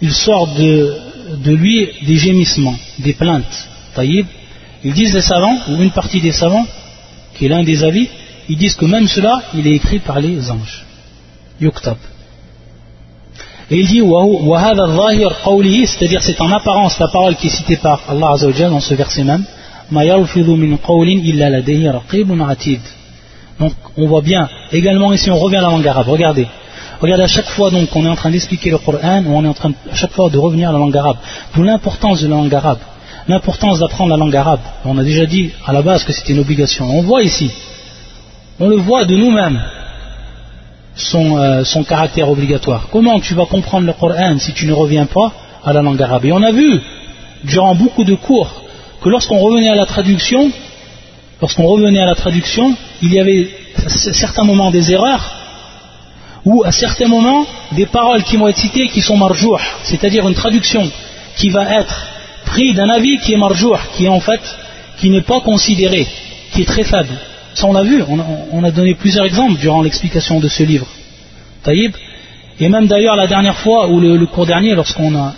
il 0.00 0.12
sort 0.12 0.48
de, 0.54 1.52
lui 1.52 1.88
des 2.02 2.16
gémissements, 2.16 2.76
des 2.98 3.14
plaintes. 3.14 3.68
Ils 3.98 4.92
disent 4.92 5.14
les 5.14 5.22
savants, 5.22 5.58
ou 5.68 5.82
une 5.82 5.90
partie 5.90 6.20
des 6.20 6.32
savants, 6.32 6.66
qui 7.34 7.46
est 7.46 7.48
l'un 7.48 7.64
des 7.64 7.82
avis, 7.82 8.08
ils 8.48 8.56
disent 8.56 8.76
que 8.76 8.84
même 8.84 9.08
cela, 9.08 9.42
il 9.54 9.66
est 9.66 9.74
écrit 9.74 9.98
par 9.98 10.20
les 10.20 10.50
anges. 10.50 10.84
Yuktab. 11.60 11.96
Et 13.70 13.80
il 13.80 13.86
dit, 13.88 14.00
c'est-à-dire 15.86 16.22
c'est 16.22 16.40
en 16.40 16.52
apparence 16.52 16.98
la 17.00 17.08
parole 17.08 17.34
qui 17.34 17.48
est 17.48 17.50
citée 17.50 17.76
par 17.76 18.00
Allah 18.08 18.30
Azzawajal 18.32 18.70
dans 18.70 18.80
ce 18.80 18.94
verset 18.94 19.24
même, 19.24 19.44
donc 23.58 23.72
on 23.96 24.06
voit 24.06 24.20
bien, 24.20 24.48
également 24.72 25.12
ici 25.12 25.30
on 25.30 25.38
revient 25.38 25.56
à 25.56 25.62
la 25.62 25.68
langue 25.68 25.86
arabe, 25.86 26.08
regardez. 26.08 26.46
Regardez 27.00 27.24
à 27.24 27.28
chaque 27.28 27.48
fois 27.48 27.70
donc 27.70 27.90
qu'on 27.90 28.04
est 28.04 28.08
en 28.08 28.16
train 28.16 28.30
d'expliquer 28.30 28.70
le 28.70 28.78
Coran, 28.78 29.22
on 29.28 29.44
est 29.44 29.48
en 29.48 29.54
train 29.54 29.72
à 29.90 29.94
chaque 29.94 30.12
fois 30.12 30.30
de 30.30 30.38
revenir 30.38 30.70
à 30.70 30.72
la 30.72 30.78
langue 30.78 30.96
arabe. 30.96 31.16
D'où 31.54 31.62
l'importance 31.62 32.22
de 32.22 32.28
la 32.28 32.36
langue 32.36 32.54
arabe, 32.54 32.78
l'importance 33.28 33.80
d'apprendre 33.80 34.10
la 34.10 34.16
langue 34.16 34.34
arabe. 34.34 34.60
On 34.84 34.96
a 34.98 35.04
déjà 35.04 35.26
dit 35.26 35.52
à 35.66 35.72
la 35.72 35.82
base 35.82 36.04
que 36.04 36.12
c'était 36.12 36.32
une 36.32 36.40
obligation. 36.40 36.88
On 36.90 37.02
voit 37.02 37.22
ici, 37.22 37.50
on 38.58 38.68
le 38.68 38.76
voit 38.76 39.04
de 39.04 39.16
nous-mêmes, 39.16 39.60
son, 40.96 41.38
euh, 41.38 41.64
son 41.64 41.84
caractère 41.84 42.30
obligatoire. 42.30 42.88
Comment 42.90 43.20
tu 43.20 43.34
vas 43.34 43.46
comprendre 43.46 43.86
le 43.86 43.92
Coran 43.92 44.38
si 44.38 44.52
tu 44.52 44.66
ne 44.66 44.72
reviens 44.72 45.06
pas 45.06 45.32
à 45.64 45.72
la 45.72 45.82
langue 45.82 46.00
arabe? 46.02 46.24
Et 46.24 46.32
on 46.32 46.42
a 46.42 46.52
vu, 46.52 46.80
durant 47.44 47.74
beaucoup 47.74 48.04
de 48.04 48.14
cours, 48.14 48.62
que 49.02 49.08
lorsqu'on 49.08 49.38
revenait 49.38 49.68
à 49.68 49.74
la 49.74 49.86
traduction, 49.86 50.50
lorsqu'on 51.40 51.66
revenait 51.66 52.00
à 52.00 52.06
la 52.06 52.14
traduction, 52.14 52.74
il 53.02 53.12
y 53.12 53.20
avait 53.20 53.48
à 53.84 53.88
certains 53.88 54.44
moments 54.44 54.70
des 54.70 54.90
erreurs, 54.90 55.32
ou 56.44 56.62
à 56.64 56.72
certains 56.72 57.08
moments 57.08 57.44
des 57.72 57.86
paroles 57.86 58.22
qui 58.22 58.36
vont 58.36 58.48
être 58.48 58.58
citées 58.58 58.88
qui 58.88 59.02
sont 59.02 59.16
marjouh, 59.16 59.58
c'est-à-dire 59.82 60.26
une 60.26 60.34
traduction 60.34 60.90
qui 61.36 61.50
va 61.50 61.78
être 61.78 62.06
prise 62.46 62.74
d'un 62.74 62.88
avis 62.88 63.18
qui 63.18 63.34
est 63.34 63.36
marjouh, 63.36 63.74
qui 63.96 64.06
est 64.06 64.08
en 64.08 64.20
fait, 64.20 64.40
qui 64.98 65.10
n'est 65.10 65.22
pas 65.22 65.40
considéré, 65.40 66.06
qui 66.52 66.62
est 66.62 66.64
très 66.64 66.84
faible. 66.84 67.12
Ça 67.56 67.66
on 67.66 67.72
l'a 67.72 67.84
vu, 67.84 68.02
on 68.52 68.64
a, 68.64 68.70
donné 68.70 68.94
plusieurs 68.94 69.24
exemples 69.24 69.58
durant 69.58 69.80
l'explication 69.80 70.40
de 70.40 70.48
ce 70.48 70.62
livre. 70.62 70.86
Taïb. 71.62 71.92
Et 72.60 72.68
même 72.68 72.86
d'ailleurs 72.86 73.16
la 73.16 73.26
dernière 73.26 73.56
fois, 73.56 73.88
ou 73.88 73.98
le, 73.98 74.26
cours 74.26 74.44
dernier, 74.44 74.74
lorsqu'on 74.74 75.14
a, 75.16 75.32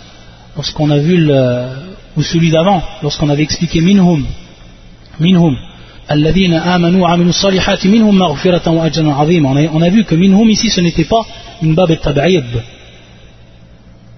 lorsqu'on 0.57 0.89
a 0.89 0.97
vu 0.97 1.15
le, 1.15 1.67
ou 2.17 2.21
celui 2.21 2.51
d'avant, 2.51 2.83
lorsqu'on 3.01 3.29
avait 3.29 3.43
expliqué 3.43 3.79
minhum, 3.79 4.25
minhum, 5.17 5.55
on 6.09 6.25
a, 9.81 9.89
vu 9.89 10.03
que 10.03 10.15
minhum 10.15 10.49
ici 10.49 10.69
ce 10.69 10.81
n'était 10.81 11.05
pas 11.05 11.21
une 11.61 11.73
bab 11.73 11.89
al 11.89 12.43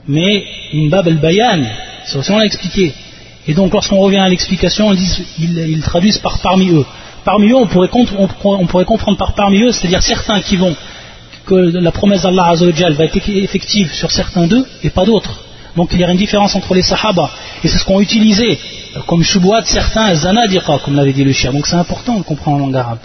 mais 0.07 0.43
une 0.73 0.89
bab 0.89 1.07
al-bayan. 1.07 1.61
C'est 2.05 2.17
aussi 2.17 2.31
on 2.31 2.39
l'a 2.39 2.45
expliqué. 2.45 2.93
Et 3.47 3.53
donc 3.53 3.73
lorsqu'on 3.73 3.99
revient 3.99 4.17
à 4.17 4.29
l'explication, 4.29 4.91
ils, 5.37 5.81
traduisent 5.83 6.17
par 6.19 6.39
parmi 6.39 6.69
eux. 6.69 6.85
Parmi 7.23 7.49
eux, 7.51 7.55
on 7.55 7.67
pourrait, 7.67 7.89
comprendre 8.85 9.17
par 9.17 9.33
parmi 9.33 9.61
eux, 9.61 9.71
c'est-à-dire 9.71 10.01
certains 10.01 10.41
qui 10.41 10.57
vont, 10.57 10.75
que 11.45 11.55
la 11.55 11.91
promesse 11.91 12.23
d'Allah 12.23 12.53
va 12.55 13.05
être 13.05 13.29
effective 13.29 13.93
sur 13.93 14.11
certains 14.11 14.47
d'eux 14.47 14.65
et 14.83 14.89
pas 14.89 15.05
d'autres. 15.05 15.39
Donc 15.75 15.89
il 15.93 15.99
y 15.99 16.03
a 16.03 16.11
une 16.11 16.17
différence 16.17 16.55
entre 16.55 16.73
les 16.73 16.81
sahaba. 16.81 17.29
Et 17.63 17.67
c'est 17.67 17.77
ce 17.77 17.85
qu'ont 17.85 18.01
utilisé 18.01 18.59
comme 19.07 19.21
de 19.21 19.65
certains 19.65 20.13
zanadiqa, 20.13 20.79
comme 20.83 20.95
l'avait 20.95 21.13
dit 21.13 21.23
le 21.23 21.31
chien. 21.31 21.51
Donc 21.51 21.67
c'est 21.67 21.75
important 21.75 22.17
de 22.17 22.23
comprendre 22.23 22.57
la 22.57 22.63
langue 22.63 22.75
arabe. 22.75 22.99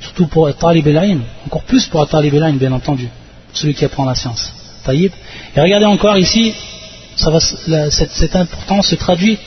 Surtout 0.00 0.26
pour 0.26 0.52
Talib 0.54 0.86
el 0.88 1.20
encore 1.46 1.62
plus 1.62 1.86
pour 1.86 2.06
Talib 2.08 2.34
el 2.34 2.52
bien 2.54 2.72
entendu, 2.72 3.08
celui 3.52 3.74
qui 3.74 3.84
apprend 3.84 4.04
la 4.04 4.14
science. 4.14 4.52
Taïb. 4.84 5.12
Et 5.56 5.60
regardez 5.60 5.86
encore 5.86 6.18
ici, 6.18 6.54
ça 7.16 7.30
va, 7.30 7.38
cette, 7.90 8.36
importance 8.36 8.88
se 8.88 8.96
traduit 8.96 9.38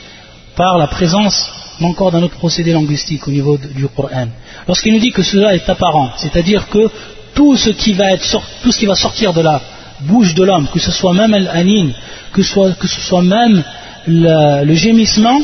par 0.56 0.78
la 0.78 0.88
présence 0.88 1.52
encore 1.82 2.12
d'un 2.12 2.24
autre 2.24 2.38
procédé 2.38 2.74
linguistique 2.74 3.28
au 3.28 3.32
niveau 3.32 3.58
du 3.58 3.88
Coran. 3.88 4.28
Lorsqu'il 4.68 4.94
nous 4.94 5.00
dit 5.00 5.12
que 5.12 5.24
cela 5.24 5.56
est 5.56 5.68
apparent, 5.70 6.12
c'est-à-dire 6.18 6.68
que 6.70 6.90
tout 7.34 7.58
ce 7.58 7.70
qui 7.70 7.94
va 7.94 8.14
être 8.14 8.26
tout 8.64 8.72
ce 8.72 8.80
qui 8.80 8.86
va 8.86 8.96
sortir 8.96 9.34
de 9.34 9.42
la 9.42 9.62
bouche 10.02 10.34
de 10.34 10.44
l'homme, 10.44 10.68
que 10.72 10.80
ce 10.80 10.92
soit 10.92 11.14
même 11.14 11.32
l'anin, 11.32 11.90
que, 12.34 12.42
que 12.74 12.88
ce 12.88 13.02
soit 13.02 13.22
même 13.22 13.64
le, 14.08 14.74
gémissement, 14.74 15.42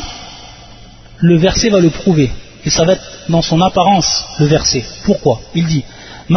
le 1.18 1.36
verset 1.36 1.68
va 1.68 1.80
le 1.80 1.90
prouver. 1.90 2.30
Et 2.64 2.70
ça 2.70 2.84
va 2.84 2.94
être 2.94 3.02
dans 3.28 3.42
son 3.42 3.60
apparence 3.60 4.24
le 4.38 4.46
verset. 4.46 4.84
Pourquoi? 5.04 5.40
Il 5.54 5.66
dit 5.66 5.84
on 6.28 6.36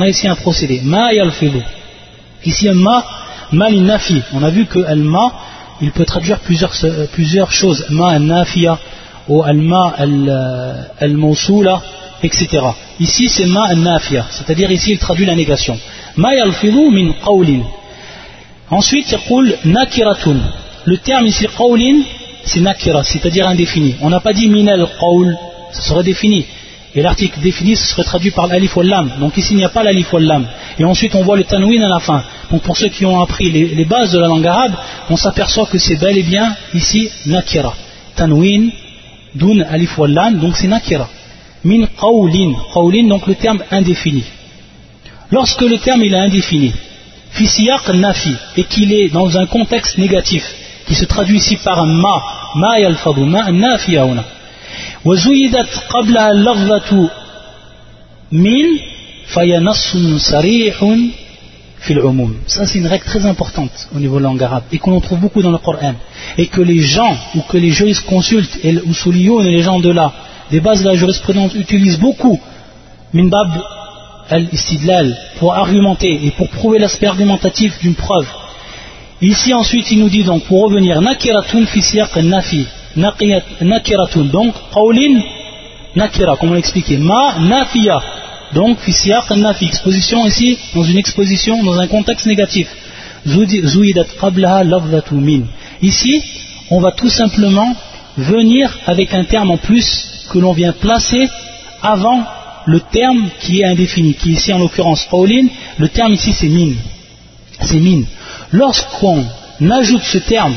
a 0.00 0.08
ici 0.08 0.28
un 0.28 0.34
procédé. 0.34 0.80
Ma 0.82 1.12
Ici 2.44 2.68
un 2.68 2.74
ma, 2.74 3.04
ma. 3.52 3.68
On 4.32 4.42
a 4.42 4.50
vu 4.50 4.66
que 4.66 4.84
al 4.84 4.98
ma, 4.98 5.32
il 5.82 5.90
peut 5.90 6.04
traduire 6.04 6.38
plusieurs, 6.40 6.72
plusieurs 7.12 7.52
choses. 7.52 7.86
Ma 7.90 8.12
al 8.12 8.22
nafiya 8.22 8.78
ou 9.28 9.42
al 9.42 9.56
ma 9.56 9.94
al 9.98 11.14
mawsula, 11.16 11.82
etc. 12.22 12.46
Ici 13.00 13.28
c'est 13.28 13.46
ma 13.46 13.64
al 13.66 13.78
nafiya, 13.78 14.26
c'est-à-dire 14.30 14.70
ici 14.70 14.92
il 14.92 14.98
traduit 14.98 15.26
la 15.26 15.34
négation. 15.34 15.78
Ma 16.16 16.34
yalfidu 16.34 16.90
min 16.90 17.12
qawlin. 17.24 17.62
Ensuite, 18.70 19.12
il 19.12 19.18
coule 19.28 19.54
nakiratun. 19.64 20.36
Le 20.86 20.96
terme 20.98 21.26
ici 21.26 21.46
qawlin, 21.58 22.00
c'est 22.44 22.60
nakira, 22.60 23.04
c'est-à-dire 23.04 23.46
indéfini. 23.46 23.96
On 24.00 24.08
n'a 24.08 24.20
pas 24.20 24.32
dit 24.32 24.48
minal 24.48 24.86
qawl, 24.98 25.36
ça 25.72 25.82
serait 25.82 26.02
défini. 26.02 26.46
Et 26.94 27.00
l'article 27.00 27.40
défini, 27.40 27.74
serait 27.74 28.04
traduit 28.04 28.32
par 28.32 28.46
l'alif 28.48 28.76
ou 28.76 28.82
l'am. 28.82 29.10
Donc 29.18 29.36
ici, 29.38 29.54
il 29.54 29.56
n'y 29.56 29.64
a 29.64 29.70
pas 29.70 29.82
l'alif 29.82 30.12
ou 30.12 30.18
l'am. 30.18 30.46
Et 30.78 30.84
ensuite, 30.84 31.14
on 31.14 31.22
voit 31.22 31.38
le 31.38 31.44
tanwin 31.44 31.82
à 31.82 31.88
la 31.88 32.00
fin. 32.00 32.22
Donc 32.50 32.62
pour 32.62 32.76
ceux 32.76 32.88
qui 32.88 33.06
ont 33.06 33.20
appris 33.20 33.50
les, 33.50 33.84
bases 33.86 34.12
de 34.12 34.18
la 34.18 34.28
langue 34.28 34.46
arabe, 34.46 34.74
on 35.08 35.16
s'aperçoit 35.16 35.66
que 35.66 35.78
c'est 35.78 35.96
bel 35.96 36.18
et 36.18 36.22
bien 36.22 36.54
ici 36.74 37.10
nakira. 37.26 37.74
Tanwin, 38.14 38.70
dun, 39.34 39.60
alif 39.70 39.96
ou 39.98 40.04
l'am, 40.04 40.38
donc 40.38 40.56
c'est 40.56 40.68
nakira. 40.68 41.08
Min 41.64 41.86
qawlin. 41.98 42.52
Qawlin, 42.74 43.08
donc 43.08 43.26
le 43.26 43.36
terme 43.36 43.62
indéfini. 43.70 44.24
Lorsque 45.30 45.62
le 45.62 45.78
terme 45.78 46.02
il 46.02 46.12
est 46.12 46.18
indéfini, 46.18 46.74
fi 47.30 47.70
nafi, 47.94 48.34
et 48.58 48.64
qu'il 48.64 48.92
est 48.92 49.08
dans 49.08 49.38
un 49.38 49.46
contexte 49.46 49.96
négatif, 49.96 50.44
qui 50.86 50.94
se 50.94 51.06
traduit 51.06 51.38
ici 51.38 51.56
par 51.56 51.86
ma, 51.86 52.22
ma 52.54 52.78
yalfadu, 52.78 53.24
ma 53.24 53.50
nafiya 53.50 54.04
وزيدت 55.05 55.69
قبلها 55.89 56.31
اللفظة 56.31 57.09
من 58.31 58.65
فينص 59.27 59.97
صريح 60.17 60.85
في 61.79 61.93
العموم 61.93 62.33
ça 62.47 62.65
c'est 62.65 62.79
une 62.79 62.87
règle 62.87 63.05
très 63.05 63.25
importante 63.25 63.75
au 63.95 63.99
niveau 63.99 64.17
de 64.19 64.23
langue 64.23 64.43
arabe 64.43 64.63
et 64.71 64.77
qu'on 64.77 64.99
trouve 64.99 65.19
beaucoup 65.19 65.41
dans 65.41 65.51
le 65.51 65.57
Coran 65.57 65.95
et 66.37 66.47
que 66.47 66.61
les 66.61 66.79
gens 66.79 67.15
ou 67.35 67.41
que 67.49 67.57
les 67.57 67.71
jurisconsultes 67.71 68.59
et 68.63 68.71
les 68.71 68.81
et 68.81 69.51
les 69.57 69.61
gens 69.61 69.79
de 69.79 69.91
là 69.91 70.11
des 70.51 70.59
bases 70.59 70.81
de 70.83 70.89
la 70.89 70.95
jurisprudence 70.95 71.53
utilisent 71.55 71.99
beaucoup 71.99 72.39
min 73.13 73.27
bab 73.35 73.49
al-istidlal 74.29 75.07
pour 75.39 75.53
argumenter 75.53 76.13
et 76.25 76.31
pour 76.31 76.49
prouver 76.49 76.79
l'aspect 76.79 77.07
argumentatif 77.07 77.71
d'une 77.81 77.95
preuve 77.95 78.27
ici 79.21 79.53
ensuite 79.53 79.89
il 79.91 79.99
nous 79.99 80.09
dit 80.09 80.23
donc 80.23 80.43
pour 80.47 80.59
revenir 80.65 81.01
nakiratun 81.01 81.65
fi 81.65 81.81
siyaq 81.81 82.15
nafi 82.17 82.65
donc 82.96 84.54
qawlin 84.72 85.20
nakira, 85.96 86.36
comme 86.36 86.50
on 86.50 86.52
l'a 86.52 86.58
expliqué, 86.58 86.96
ma 86.96 87.38
nafiya, 87.38 88.02
donc 88.54 88.78
exposition 88.86 90.26
ici, 90.26 90.58
dans 90.74 90.84
une 90.84 90.98
exposition, 90.98 91.62
dans 91.62 91.78
un 91.78 91.86
contexte 91.86 92.26
négatif. 92.26 92.68
Zouidat 93.26 94.04
qablaha 94.20 94.64
lafzatu 94.64 95.14
min. 95.14 95.42
Ici, 95.80 96.22
on 96.70 96.80
va 96.80 96.92
tout 96.92 97.08
simplement 97.08 97.74
venir 98.16 98.78
avec 98.86 99.14
un 99.14 99.24
terme 99.24 99.50
en 99.52 99.56
plus 99.56 100.26
que 100.30 100.38
l'on 100.38 100.52
vient 100.52 100.72
placer 100.72 101.28
avant 101.82 102.24
le 102.66 102.80
terme 102.80 103.28
qui 103.40 103.60
est 103.60 103.64
indéfini, 103.64 104.14
qui 104.14 104.32
ici 104.32 104.52
en 104.52 104.58
l'occurrence 104.58 105.06
qawlin, 105.10 105.46
le 105.78 105.88
terme 105.88 106.12
ici 106.12 106.32
c'est 106.32 106.48
min. 106.48 106.74
C'est 107.60 107.80
min. 107.80 108.02
Lorsqu'on 108.52 109.24
ajoute 109.70 110.02
ce 110.02 110.18
terme 110.18 110.54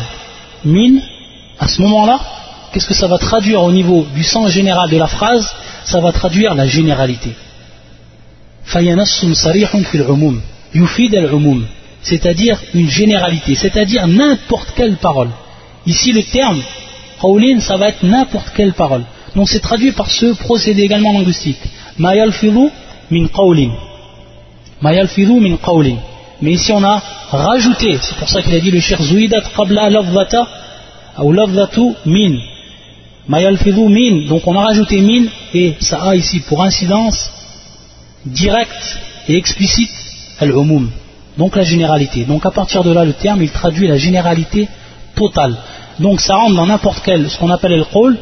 min, 0.63 0.99
à 1.59 1.67
ce 1.67 1.81
moment-là, 1.81 2.19
qu'est-ce 2.71 2.87
que 2.87 2.93
ça 2.93 3.07
va 3.07 3.17
traduire 3.17 3.63
au 3.63 3.71
niveau 3.71 4.05
du 4.13 4.23
sens 4.23 4.49
général 4.49 4.89
de 4.89 4.97
la 4.97 5.07
phrase? 5.07 5.49
Ça 5.85 5.99
va 5.99 6.11
traduire 6.11 6.55
la 6.55 6.67
généralité. 6.67 7.31
c'est-à-dire 12.01 12.59
une 12.73 12.89
généralité, 12.89 13.55
c'est-à-dire 13.55 14.07
n'importe 14.07 14.69
quelle 14.75 14.97
parole. 14.97 15.29
Ici 15.85 16.11
le 16.11 16.23
terme 16.23 16.61
qawlin, 17.21 17.59
ça 17.59 17.77
va 17.77 17.89
être 17.89 18.03
n'importe 18.03 18.51
quelle 18.55 18.73
parole. 18.73 19.03
Donc 19.35 19.49
c'est 19.49 19.59
traduit 19.59 19.91
par 19.91 20.09
ce 20.09 20.33
procédé 20.33 20.81
également 20.83 21.13
linguistique. 21.13 21.59
Ma 21.97 22.13
min 23.11 23.27
qawlin. 23.27 23.71
Ma 24.81 24.91
min 24.91 25.57
qawlin. 25.57 25.97
Mais 26.41 26.53
ici 26.53 26.71
on 26.73 26.83
a 26.83 27.01
rajouté, 27.29 27.97
c'est 28.01 28.17
pour 28.17 28.29
ça 28.29 28.41
qu'il 28.41 28.53
a 28.55 28.59
dit 28.59 28.71
le 28.71 28.79
cher 28.79 29.01
Zouidat 29.01 29.41
qabla 29.55 29.89
lafzata 29.89 30.47
min. 32.05 32.39
min. 33.27 34.27
Donc 34.27 34.47
on 34.47 34.55
a 34.55 34.63
rajouté 34.65 35.01
min 35.01 35.25
et 35.53 35.75
ça 35.79 36.01
a 36.03 36.15
ici 36.15 36.41
pour 36.41 36.63
incidence 36.63 37.31
directe 38.25 38.99
et 39.27 39.37
explicite 39.37 39.91
al-umum. 40.39 40.89
Donc 41.37 41.55
la 41.55 41.63
généralité. 41.63 42.25
Donc 42.25 42.45
à 42.45 42.51
partir 42.51 42.83
de 42.83 42.91
là, 42.91 43.05
le 43.05 43.13
terme 43.13 43.41
il 43.41 43.51
traduit 43.51 43.87
la 43.87 43.97
généralité 43.97 44.67
totale. 45.15 45.55
Donc 45.99 46.21
ça 46.21 46.35
rentre 46.35 46.55
dans 46.55 46.65
n'importe 46.65 47.01
quel, 47.03 47.29
ce 47.29 47.37
qu'on 47.37 47.49
appelle 47.49 47.77
le 47.77 47.85
qawl 47.85 48.17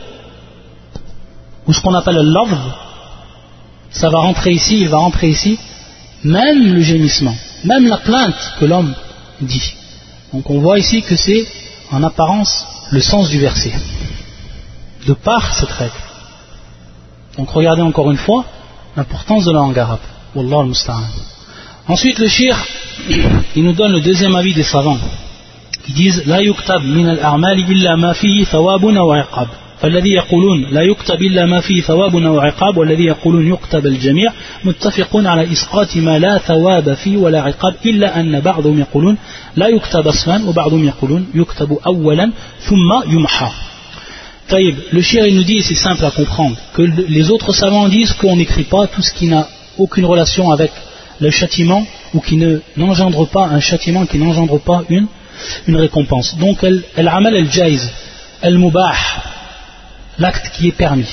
ou 1.67 1.73
ce 1.73 1.81
qu'on 1.81 1.93
appelle 1.93 2.15
le 2.15 2.23
love. 2.23 2.57
Ça 3.89 4.09
va 4.09 4.19
rentrer 4.19 4.51
ici, 4.51 4.79
il 4.81 4.89
va 4.89 4.97
rentrer 4.97 5.29
ici. 5.29 5.59
Même 6.23 6.73
le 6.73 6.81
gémissement, 6.81 7.35
même 7.63 7.87
la 7.87 7.97
plainte 7.97 8.53
que 8.59 8.65
l'homme 8.65 8.93
dit. 9.41 9.73
Donc 10.31 10.49
on 10.49 10.59
voit 10.59 10.79
ici 10.79 11.01
que 11.01 11.15
c'est 11.15 11.45
en 11.91 12.01
apparence 12.03 12.65
le 12.93 13.01
sens 13.01 13.27
du 13.29 13.39
verset, 13.39 13.73
de 15.07 15.13
par 15.13 15.55
cette 15.55 15.71
règle. 15.71 16.03
Donc 17.37 17.49
regardez 17.49 17.81
encore 17.81 18.11
une 18.11 18.17
fois 18.17 18.45
l'importance 18.95 19.45
de 19.45 19.51
la 19.51 19.59
langue 19.59 19.79
arabe. 19.79 20.05
Wallah 20.35 20.59
al 20.59 20.71
Ensuite, 21.87 22.19
le 22.19 22.27
shir, 22.27 22.55
il 23.55 23.63
nous 23.63 23.73
donne 23.73 23.93
le 23.93 24.01
deuxième 24.01 24.35
avis 24.35 24.53
des 24.53 24.63
savants, 24.63 24.99
qui 25.83 25.93
disent 25.93 26.23
La 26.27 26.41
yuktab 26.43 26.83
min 26.83 27.07
al-a'mali 27.07 27.63
illa 27.67 27.97
ma 27.97 28.13
fihi 28.13 28.47
wa 28.53 28.77
iqab. 29.19 29.49
فالذي 29.82 30.10
يقولون 30.10 30.66
لا 30.70 30.82
يكتب 30.82 31.22
إلا 31.22 31.46
ما 31.46 31.60
فيه 31.60 31.80
ثواب 31.80 32.14
وعقاب 32.14 32.76
والذي 32.76 33.04
يقولون 33.04 33.52
يكتب 33.52 33.86
الجميع 33.86 34.32
متفقون 34.64 35.26
على 35.26 35.52
إسقاط 35.52 35.96
ما 35.96 36.18
لا 36.18 36.38
ثواب 36.38 36.94
فيه 36.94 37.16
ولا 37.16 37.40
عقاب 37.42 37.74
إلا 37.86 38.20
أن 38.20 38.40
بعضهم 38.40 38.78
يقولون 38.80 39.18
لا 39.56 39.68
يكتب 39.68 40.08
أصلا 40.08 40.48
وبعضهم 40.48 40.86
يقولون 40.86 41.26
يكتب 41.34 41.78
أولا 41.86 42.32
ثم 42.60 43.12
يمحى 43.12 43.50
طيب 44.48 44.76
le 44.92 45.02
shir 45.02 45.26
il 45.26 45.36
nous 45.36 45.44
dit 45.44 45.62
c'est 45.62 45.74
simple 45.74 46.04
à 46.04 46.10
comprendre 46.10 46.56
que 46.74 46.82
les 47.08 47.30
autres 47.30 47.52
savants 47.52 47.88
disent 47.88 48.12
qu'on 48.12 48.36
n'écrit 48.36 48.64
pas 48.64 48.86
tout 48.86 49.02
ce 49.02 49.12
qui 49.12 49.26
n'a 49.26 49.46
aucune 49.76 50.06
relation 50.06 50.50
avec 50.50 50.72
le 51.20 51.30
châtiment 51.30 51.86
ou 52.14 52.20
qui 52.20 52.36
ne 52.36 52.60
n'engendre 52.76 53.26
pas 53.26 53.46
un 53.46 53.60
châtiment 53.60 54.06
qui 54.06 54.18
n'engendre 54.18 54.58
pas 54.58 54.82
une, 54.88 55.06
une 55.68 55.76
récompense 55.76 56.36
donc 56.38 56.64
elle 56.64 57.08
amal 57.08 57.34
el 57.34 57.50
jaiz 57.52 57.82
el 58.42 58.58
mubah 58.58 58.96
l'acte 60.17 60.49
qui 60.55 60.67
est 60.67 60.77
permis. 60.77 61.09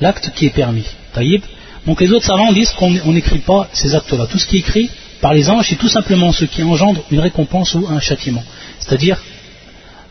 L'acte 0.00 0.30
qui 0.34 0.46
est 0.46 0.54
permis. 0.54 0.86
Taïb. 1.12 1.42
Donc 1.86 2.00
les 2.00 2.12
autres 2.12 2.26
savants 2.26 2.52
disent 2.52 2.70
qu'on 2.70 2.90
n'écrit 2.90 3.38
pas 3.38 3.68
ces 3.72 3.94
actes-là. 3.94 4.26
Tout 4.26 4.38
ce 4.38 4.46
qui 4.46 4.56
est 4.56 4.60
écrit 4.60 4.90
par 5.20 5.34
les 5.34 5.48
anges, 5.50 5.68
c'est 5.68 5.76
tout 5.76 5.88
simplement 5.88 6.32
ce 6.32 6.44
qui 6.44 6.62
engendre 6.62 7.02
une 7.10 7.20
récompense 7.20 7.74
ou 7.74 7.86
un 7.88 8.00
châtiment. 8.00 8.42
C'est-à-dire 8.80 9.18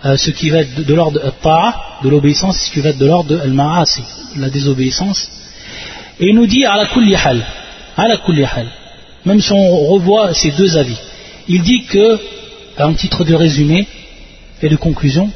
euh, 0.06 0.18
ce 0.18 0.32
qui 0.32 0.49
va 0.49 0.60
être 0.60 0.86
de, 0.86 0.93
l'ordre 0.93 1.24
de 1.24 1.32
ta'a, 1.41 1.99
de 2.04 2.10
l'obéissance, 2.10 2.58
ce 2.60 2.72
qui 2.72 2.82
va 2.82 2.89
être 2.89 2.97
de 2.97 3.06
l'ordre 3.06 3.30
de 3.30 3.39
al-ma'asi, 3.39 4.04
la 4.38 4.49
désobéissance. 4.49 5.30
Et 6.20 6.28
il 6.28 6.36
nous 6.36 6.47
dit 6.47 6.66
à 6.66 6.76
la 6.76 6.88
à 7.95 8.08
même 9.26 9.39
si 9.39 9.51
on 9.54 9.88
revoit 9.88 10.34
ces 10.34 10.51
deux 10.51 10.78
avis, 10.78 10.97
il 11.47 11.62
dit 11.62 11.86
que, 11.86 12.20
un 12.78 12.93
titre 12.93 13.24
de 13.24 13.34
résumé 13.34 13.88
et 14.62 14.70
de 14.70 14.76
conclusion, 14.76 15.32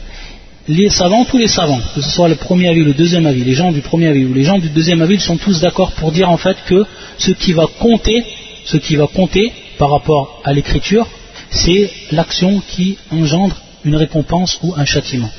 les 0.67 0.89
savants, 0.89 1.23
tous 1.23 1.37
les 1.37 1.47
savants, 1.47 1.79
que 1.95 2.01
ce 2.01 2.09
soit 2.09 2.27
le 2.27 2.35
premier 2.35 2.67
avis, 2.67 2.83
le 2.83 2.93
deuxième 2.93 3.25
avis, 3.25 3.43
les 3.43 3.53
gens 3.53 3.71
du 3.71 3.81
premier 3.81 4.07
avis 4.07 4.25
ou 4.25 4.33
les 4.33 4.43
gens 4.43 4.57
du 4.57 4.69
deuxième 4.69 5.01
avis, 5.01 5.19
sont 5.19 5.37
tous 5.37 5.61
d'accord 5.61 5.91
pour 5.93 6.11
dire 6.11 6.29
en 6.29 6.37
fait 6.37 6.57
que 6.67 6.85
ce 7.17 7.31
qui 7.31 7.53
va 7.53 7.67
compter, 7.79 8.23
ce 8.65 8.77
qui 8.77 8.95
va 8.95 9.07
compter 9.07 9.51
par 9.77 9.91
rapport 9.91 10.41
à 10.43 10.53
l'écriture, 10.53 11.07
c'est 11.49 11.89
l'action 12.11 12.61
qui 12.69 12.97
engendre 13.11 13.55
une 13.85 13.95
récompense 13.95 14.59
ou 14.63 14.73
un 14.75 14.85
châtiment. 14.85 15.29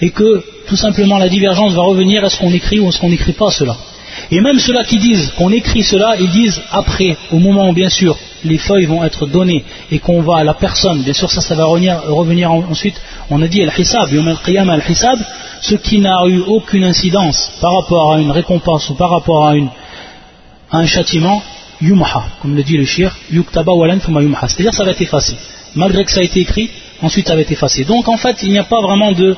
Et 0.00 0.10
que 0.10 0.44
tout 0.68 0.76
simplement 0.76 1.18
la 1.18 1.28
divergence 1.28 1.72
va 1.72 1.82
revenir 1.82 2.24
est-ce 2.24 2.38
qu'on 2.38 2.52
écrit 2.52 2.78
ou 2.78 2.88
est-ce 2.88 3.00
qu'on 3.00 3.10
n'écrit 3.10 3.32
pas 3.32 3.50
cela. 3.50 3.76
Et 4.30 4.40
même 4.40 4.58
ceux-là 4.58 4.84
qui 4.84 4.98
disent 4.98 5.32
qu'on 5.36 5.50
écrit 5.50 5.82
cela, 5.82 6.16
ils 6.18 6.30
disent 6.30 6.60
après, 6.70 7.16
au 7.32 7.38
moment 7.38 7.68
où 7.68 7.72
bien 7.72 7.90
sûr 7.90 8.16
les 8.46 8.58
feuilles 8.58 8.86
vont 8.86 9.04
être 9.04 9.26
données 9.26 9.64
et 9.90 9.98
qu'on 9.98 10.22
va 10.22 10.38
à 10.38 10.44
la 10.44 10.54
personne, 10.54 11.02
bien 11.02 11.12
sûr 11.12 11.30
ça, 11.30 11.40
ça 11.40 11.54
va 11.54 11.64
revenir, 11.66 12.52
ensuite, 12.52 13.00
on 13.30 13.42
a 13.42 13.48
dit 13.48 13.62
al-hisab, 13.62 14.08
al 14.12 14.70
al-hisab, 14.70 15.18
ce 15.60 15.74
qui 15.74 15.98
n'a 16.00 16.26
eu 16.26 16.40
aucune 16.40 16.84
incidence 16.84 17.52
par 17.60 17.74
rapport 17.74 18.12
à 18.14 18.20
une 18.20 18.30
récompense 18.30 18.88
ou 18.90 18.94
par 18.94 19.10
rapport 19.10 19.48
à, 19.48 19.54
un 20.72 20.86
châtiment, 20.86 21.42
yumha, 21.80 22.24
comme 22.42 22.56
le 22.56 22.62
dit 22.62 22.76
le 22.76 22.84
shir, 22.84 23.14
yuktaba 23.30 23.72
walan 23.72 23.98
c'est-à-dire 24.00 24.74
ça 24.74 24.84
va 24.84 24.90
être 24.90 25.02
effacé. 25.02 25.36
Malgré 25.74 26.04
que 26.04 26.10
ça 26.10 26.20
a 26.20 26.24
été 26.24 26.40
écrit, 26.40 26.70
ensuite 27.02 27.28
ça 27.28 27.34
va 27.34 27.42
être 27.42 27.52
effacé. 27.52 27.84
Donc 27.84 28.08
en 28.08 28.16
fait, 28.16 28.42
il 28.42 28.50
n'y 28.50 28.58
a 28.58 28.64
pas 28.64 28.80
vraiment 28.80 29.12
de, 29.12 29.36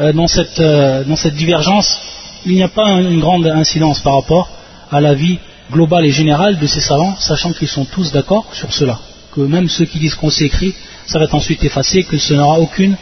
euh, 0.00 0.12
dans, 0.12 0.26
cette, 0.26 0.60
euh, 0.60 1.04
dans 1.04 1.16
cette 1.16 1.34
divergence, 1.34 1.98
il 2.44 2.54
n'y 2.54 2.62
a 2.62 2.68
pas 2.68 2.88
une 3.00 3.20
grande 3.20 3.46
incidence 3.46 4.00
par 4.00 4.14
rapport 4.14 4.48
à 4.90 5.00
la 5.00 5.14
vie 5.14 5.38
globale 5.71 6.05
et 6.05 6.11
générale 6.11 6.59
de 6.59 6.67
ces 6.67 6.81
savants, 6.81 7.15
sachant 7.19 7.53
qu'ils 7.53 7.67
sont 7.67 7.85
tous 7.85 8.11
d'accord 8.11 8.47
sur 8.53 8.73
cela. 8.73 8.99
Que 9.33 9.41
même 9.41 9.69
ceux 9.69 9.85
qui 9.85 9.99
disent 9.99 10.15
qu'on 10.15 10.29
s'est 10.29 10.45
écrit, 10.45 10.73
ça 11.05 11.17
va 11.19 11.25
être 11.25 11.35
ensuite 11.35 11.63
effacé, 11.63 12.03
que 12.03 12.17
ce 12.17 12.33
n'aura 12.33 12.59
aucune 12.59 12.95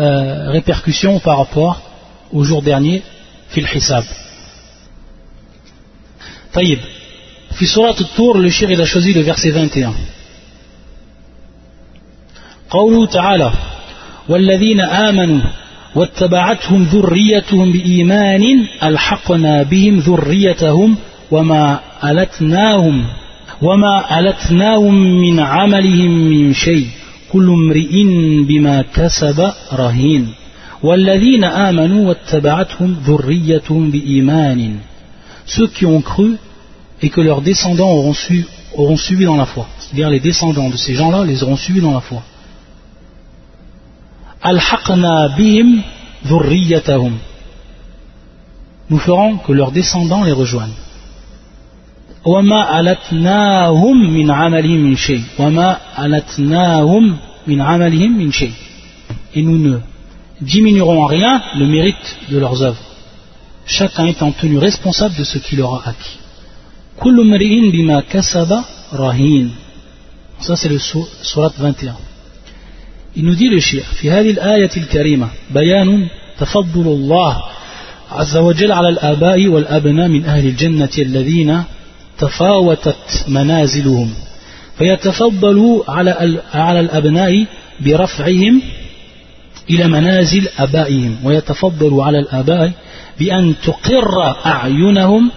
euh, 0.00 0.50
répercussion 0.50 1.18
par 1.18 1.38
rapport 1.38 1.82
au 2.32 2.42
jour 2.44 2.62
dernier, 2.62 3.02
fil 3.48 3.66
hisab. 3.74 4.04
Taïb. 6.52 6.78
Fi 7.54 7.66
surat 7.66 7.94
tour 8.16 8.38
le 8.38 8.48
shir 8.48 8.70
il 8.70 8.80
a 8.80 8.86
choisi 8.86 9.12
le 9.12 9.20
verset 9.20 9.50
21. 9.50 9.94
قوله 12.70 13.06
تعالى 13.06 13.52
والذين 14.28 14.80
آمنوا 14.80 15.40
واتبعتهم 15.94 16.82
ذريتهم 16.82 17.72
بإيمان 17.72 18.66
ألحقنا 18.82 19.62
بهم 19.62 19.98
ذريتهم 19.98 20.96
وما 21.30 21.80
ألتناهم 22.04 23.06
وما 23.62 24.18
ألتناهم 24.18 24.94
من 24.94 25.40
عملهم 25.40 26.10
من 26.10 26.52
شيء 26.52 26.86
كل 27.32 27.48
امرئ 27.50 28.04
بما 28.44 28.84
كسب 28.94 29.52
رهين 29.72 30.28
والذين 30.82 31.44
آمنوا 31.44 32.08
واتبعتهم 32.08 32.96
ذريتهم 33.06 33.90
بإيمان 33.90 34.76
ceux 35.46 35.66
qui 35.66 35.86
ont 35.86 36.00
cru 36.00 36.36
et 37.02 37.10
que 37.10 37.20
leurs 37.20 37.42
descendants 37.42 37.90
auront, 37.90 38.14
su, 38.14 38.46
auront 38.76 38.96
suivi 38.96 39.24
dans 39.24 39.36
la 39.36 39.46
foi 39.46 39.66
c'est-à-dire 39.78 40.10
les 40.10 40.20
descendants 40.20 40.70
de 40.70 40.76
ces 40.76 40.94
gens-là 40.94 41.24
les 41.24 41.42
auront 41.42 41.56
suivis 41.56 41.80
dans 41.80 41.94
la 41.94 42.00
foi 42.00 42.22
Al-Haqna 44.42 45.28
bihim 45.36 45.82
Nous 48.90 48.98
ferons 48.98 49.36
que 49.36 49.52
leurs 49.52 49.70
descendants 49.70 50.24
les 50.24 50.32
rejoignent. 50.32 50.74
وما 52.25 52.79
ألتناهم 52.79 54.13
من 54.13 54.31
عملهم 54.31 54.79
من 54.87 54.95
شيء. 54.95 55.23
وما 55.39 55.77
ألتناهم 55.99 57.17
من 57.47 57.61
عملهم 57.61 58.17
من 58.17 58.31
شيء. 58.31 58.53
Et 59.35 59.41
nous 59.43 59.57
ne 59.57 59.77
diminuerons 60.41 61.03
en 61.03 61.05
rien 61.05 61.41
le 61.59 61.65
mérite 61.65 62.17
de 62.29 62.37
leurs 62.37 62.61
œuvres. 62.63 62.83
Chacun 63.65 64.05
étant 64.07 64.31
tenu 64.31 64.57
responsable 64.57 65.15
de 65.15 65.23
ce 65.23 65.37
qu'il 65.37 65.61
aura 65.61 65.81
acquis. 65.85 66.17
كل 66.99 67.19
امرئ 67.19 67.71
بما 67.71 67.99
كسب 68.09 68.61
رهين 68.93 69.51
ça 70.39 70.55
c'est 70.55 70.69
le 70.69 70.79
surat 70.79 71.51
21 71.59 71.95
il 73.15 73.25
nous 73.25 73.35
dit 73.35 73.49
le 73.49 73.59
shir 73.59 73.83
في 74.01 74.11
هذه 74.11 74.31
الآية 74.31 74.69
الكريمة 74.77 75.27
بيان 75.51 76.07
تفضل 76.39 76.87
الله 76.87 77.43
عز 78.11 78.37
وجل 78.37 78.71
على 78.71 78.89
الآباء 78.89 79.47
والأبناء 79.47 80.07
من 80.07 80.25
أهل 80.25 80.47
الجنة 80.47 80.89
الذين 80.99 81.63
تفاوتت 82.19 83.25
منازلهم 83.27 84.13
فيتفضل 84.77 85.83
على 85.87 86.41
على 86.53 86.79
الأبناء 86.79 87.45
برفعهم 87.79 88.61
إلى 89.69 89.87
منازل 89.87 90.47
أبائهم 90.59 91.17
ويتفضل 91.23 92.01
على 92.01 92.19
الآباء 92.19 92.71
بأن 93.19 93.53
تقر 93.63 94.35
أعينهم 94.45 95.31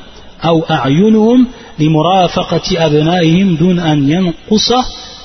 أو 0.44 0.62
أعينهم 0.70 1.46
لمرافقة 1.78 2.86
أبنائهم 2.86 3.56
دون 3.56 3.78
أن 3.78 4.10
ينقص 4.10 4.72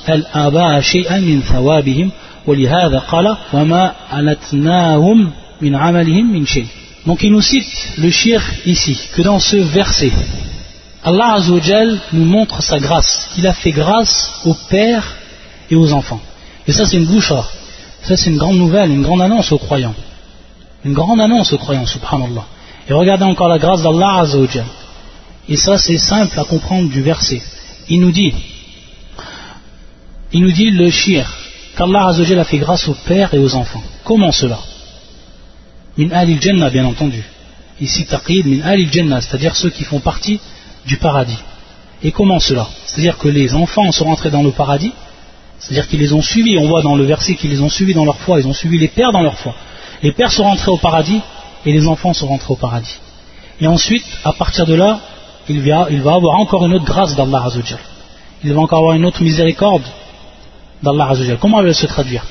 الآباء 0.09 0.81
شيئا 0.81 1.19
من 1.19 1.41
ثوابهم. 1.41 2.11
ولهذا 2.47 2.99
قال 2.99 3.37
وما 3.53 3.91
ألتناهم 4.13 5.31
من 5.61 5.75
عملهم 5.75 6.33
من 6.33 6.45
شيء 6.45 6.67
Donc 7.05 7.21
il 7.21 7.31
nous 7.31 7.41
cite 7.41 7.93
le 7.99 8.09
shir 8.09 8.41
ici, 8.65 8.97
que 9.15 9.21
dans 9.21 9.39
ce 9.39 9.57
verset, 9.57 10.11
Allah 11.07 11.33
Azzawajal 11.35 11.99
nous 12.13 12.25
montre 12.25 12.63
sa 12.63 12.79
grâce, 12.79 13.29
qu'il 13.33 13.45
a 13.45 13.53
fait 13.53 13.71
grâce 13.71 14.31
aux 14.43 14.55
pères 14.55 15.15
et 15.69 15.75
aux 15.75 15.93
enfants. 15.93 16.21
Et 16.67 16.71
ça 16.71 16.85
c'est 16.87 16.97
une 16.97 17.05
boucha, 17.05 17.47
ça 18.01 18.17
c'est 18.17 18.31
une 18.31 18.37
grande 18.37 18.57
nouvelle, 18.57 18.89
une 18.89 19.03
grande 19.03 19.21
annonce 19.21 19.51
aux 19.51 19.59
croyants. 19.59 19.93
Une 20.83 20.93
grande 20.93 21.21
annonce 21.21 21.53
aux 21.53 21.59
croyants, 21.59 21.85
subhanallah. 21.85 22.45
Et 22.89 22.93
regardez 22.93 23.23
encore 23.23 23.49
la 23.49 23.59
grâce 23.59 23.83
d'Allah 23.83 24.21
Azzawajal. 24.21 24.65
Et 25.47 25.57
ça 25.57 25.77
c'est 25.77 25.99
simple 25.99 26.39
à 26.39 26.43
comprendre 26.43 26.89
du 26.89 27.03
verset. 27.03 27.41
Il 27.87 28.01
nous 28.01 28.11
dit, 28.11 28.33
il 30.33 30.41
nous 30.41 30.51
dit 30.51 30.71
le 30.71 30.89
shir, 30.89 31.31
qu'Allah 31.77 32.07
a 32.07 32.43
fait 32.45 32.57
grâce 32.57 32.87
aux 32.87 32.97
pères 33.05 33.31
et 33.35 33.37
aux 33.37 33.53
enfants. 33.53 33.83
Comment 34.03 34.31
cela? 34.31 34.57
Min 35.99 36.09
al 36.09 36.41
jannah 36.41 36.71
bien 36.71 36.85
entendu. 36.85 37.23
Ici 37.79 38.07
taqid 38.07 38.47
min 38.47 38.61
al 38.61 38.91
jannah, 38.91 39.21
c'est-à-dire 39.21 39.55
ceux 39.55 39.69
qui 39.69 39.83
font 39.83 39.99
partie 39.99 40.39
du 40.85 40.97
paradis. 40.97 41.37
Et 42.03 42.11
comment 42.11 42.39
cela 42.39 42.67
C'est-à-dire 42.85 43.17
que 43.17 43.27
les 43.27 43.55
enfants 43.55 43.91
sont 43.91 44.05
rentrés 44.05 44.29
dans 44.29 44.43
le 44.43 44.51
paradis, 44.51 44.93
c'est-à-dire 45.57 45.87
qu'ils 45.87 45.99
les 45.99 46.13
ont 46.13 46.21
suivis, 46.21 46.57
on 46.57 46.67
voit 46.67 46.81
dans 46.81 46.95
le 46.95 47.05
verset 47.05 47.35
qu'ils 47.35 47.49
les 47.49 47.61
ont 47.61 47.69
suivis 47.69 47.93
dans 47.93 48.05
leur 48.05 48.17
foi, 48.17 48.39
ils 48.39 48.47
ont 48.47 48.53
suivi 48.53 48.77
les 48.77 48.87
pères 48.87 49.11
dans 49.11 49.21
leur 49.21 49.37
foi. 49.37 49.55
Les 50.03 50.11
pères 50.11 50.31
sont 50.31 50.43
rentrés 50.43 50.71
au 50.71 50.77
paradis 50.77 51.21
et 51.65 51.71
les 51.71 51.87
enfants 51.87 52.13
sont 52.13 52.27
rentrés 52.27 52.53
au 52.53 52.57
paradis. 52.57 52.99
Et 53.61 53.67
ensuite, 53.67 54.05
à 54.23 54.33
partir 54.33 54.65
de 54.65 54.75
là, 54.75 54.99
il 55.47 55.61
va, 55.61 55.87
avoir 56.13 56.39
encore 56.39 56.65
une 56.65 56.73
autre 56.73 56.85
grâce 56.85 57.15
d'Allah 57.15 57.43
Azzawajal. 57.45 57.79
Il 58.43 58.53
va 58.53 58.61
encore 58.61 58.79
avoir 58.79 58.95
une 58.95 59.05
autre 59.05 59.23
miséricorde 59.23 59.83
d'Allah 60.83 61.09
Azzawajal. 61.11 61.37
Comment 61.37 61.61
elle 61.61 61.67
va 61.67 61.73
se 61.73 61.85
traduire? 61.85 62.25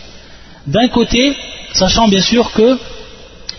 D'un 0.66 0.88
côté, 0.88 1.34
sachant 1.72 2.08
bien 2.08 2.20
sûr 2.20 2.52
que 2.52 2.78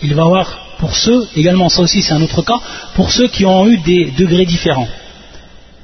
il 0.02 0.14
va 0.14 0.24
avoir 0.24 0.65
pour 0.78 0.94
ceux, 0.94 1.26
également 1.36 1.68
ça 1.68 1.82
aussi 1.82 2.02
c'est 2.02 2.12
un 2.12 2.22
autre 2.22 2.42
cas, 2.42 2.60
pour 2.94 3.10
ceux 3.10 3.28
qui 3.28 3.44
ont 3.44 3.66
eu 3.66 3.78
des 3.78 4.12
degrés 4.12 4.46
différents. 4.46 4.88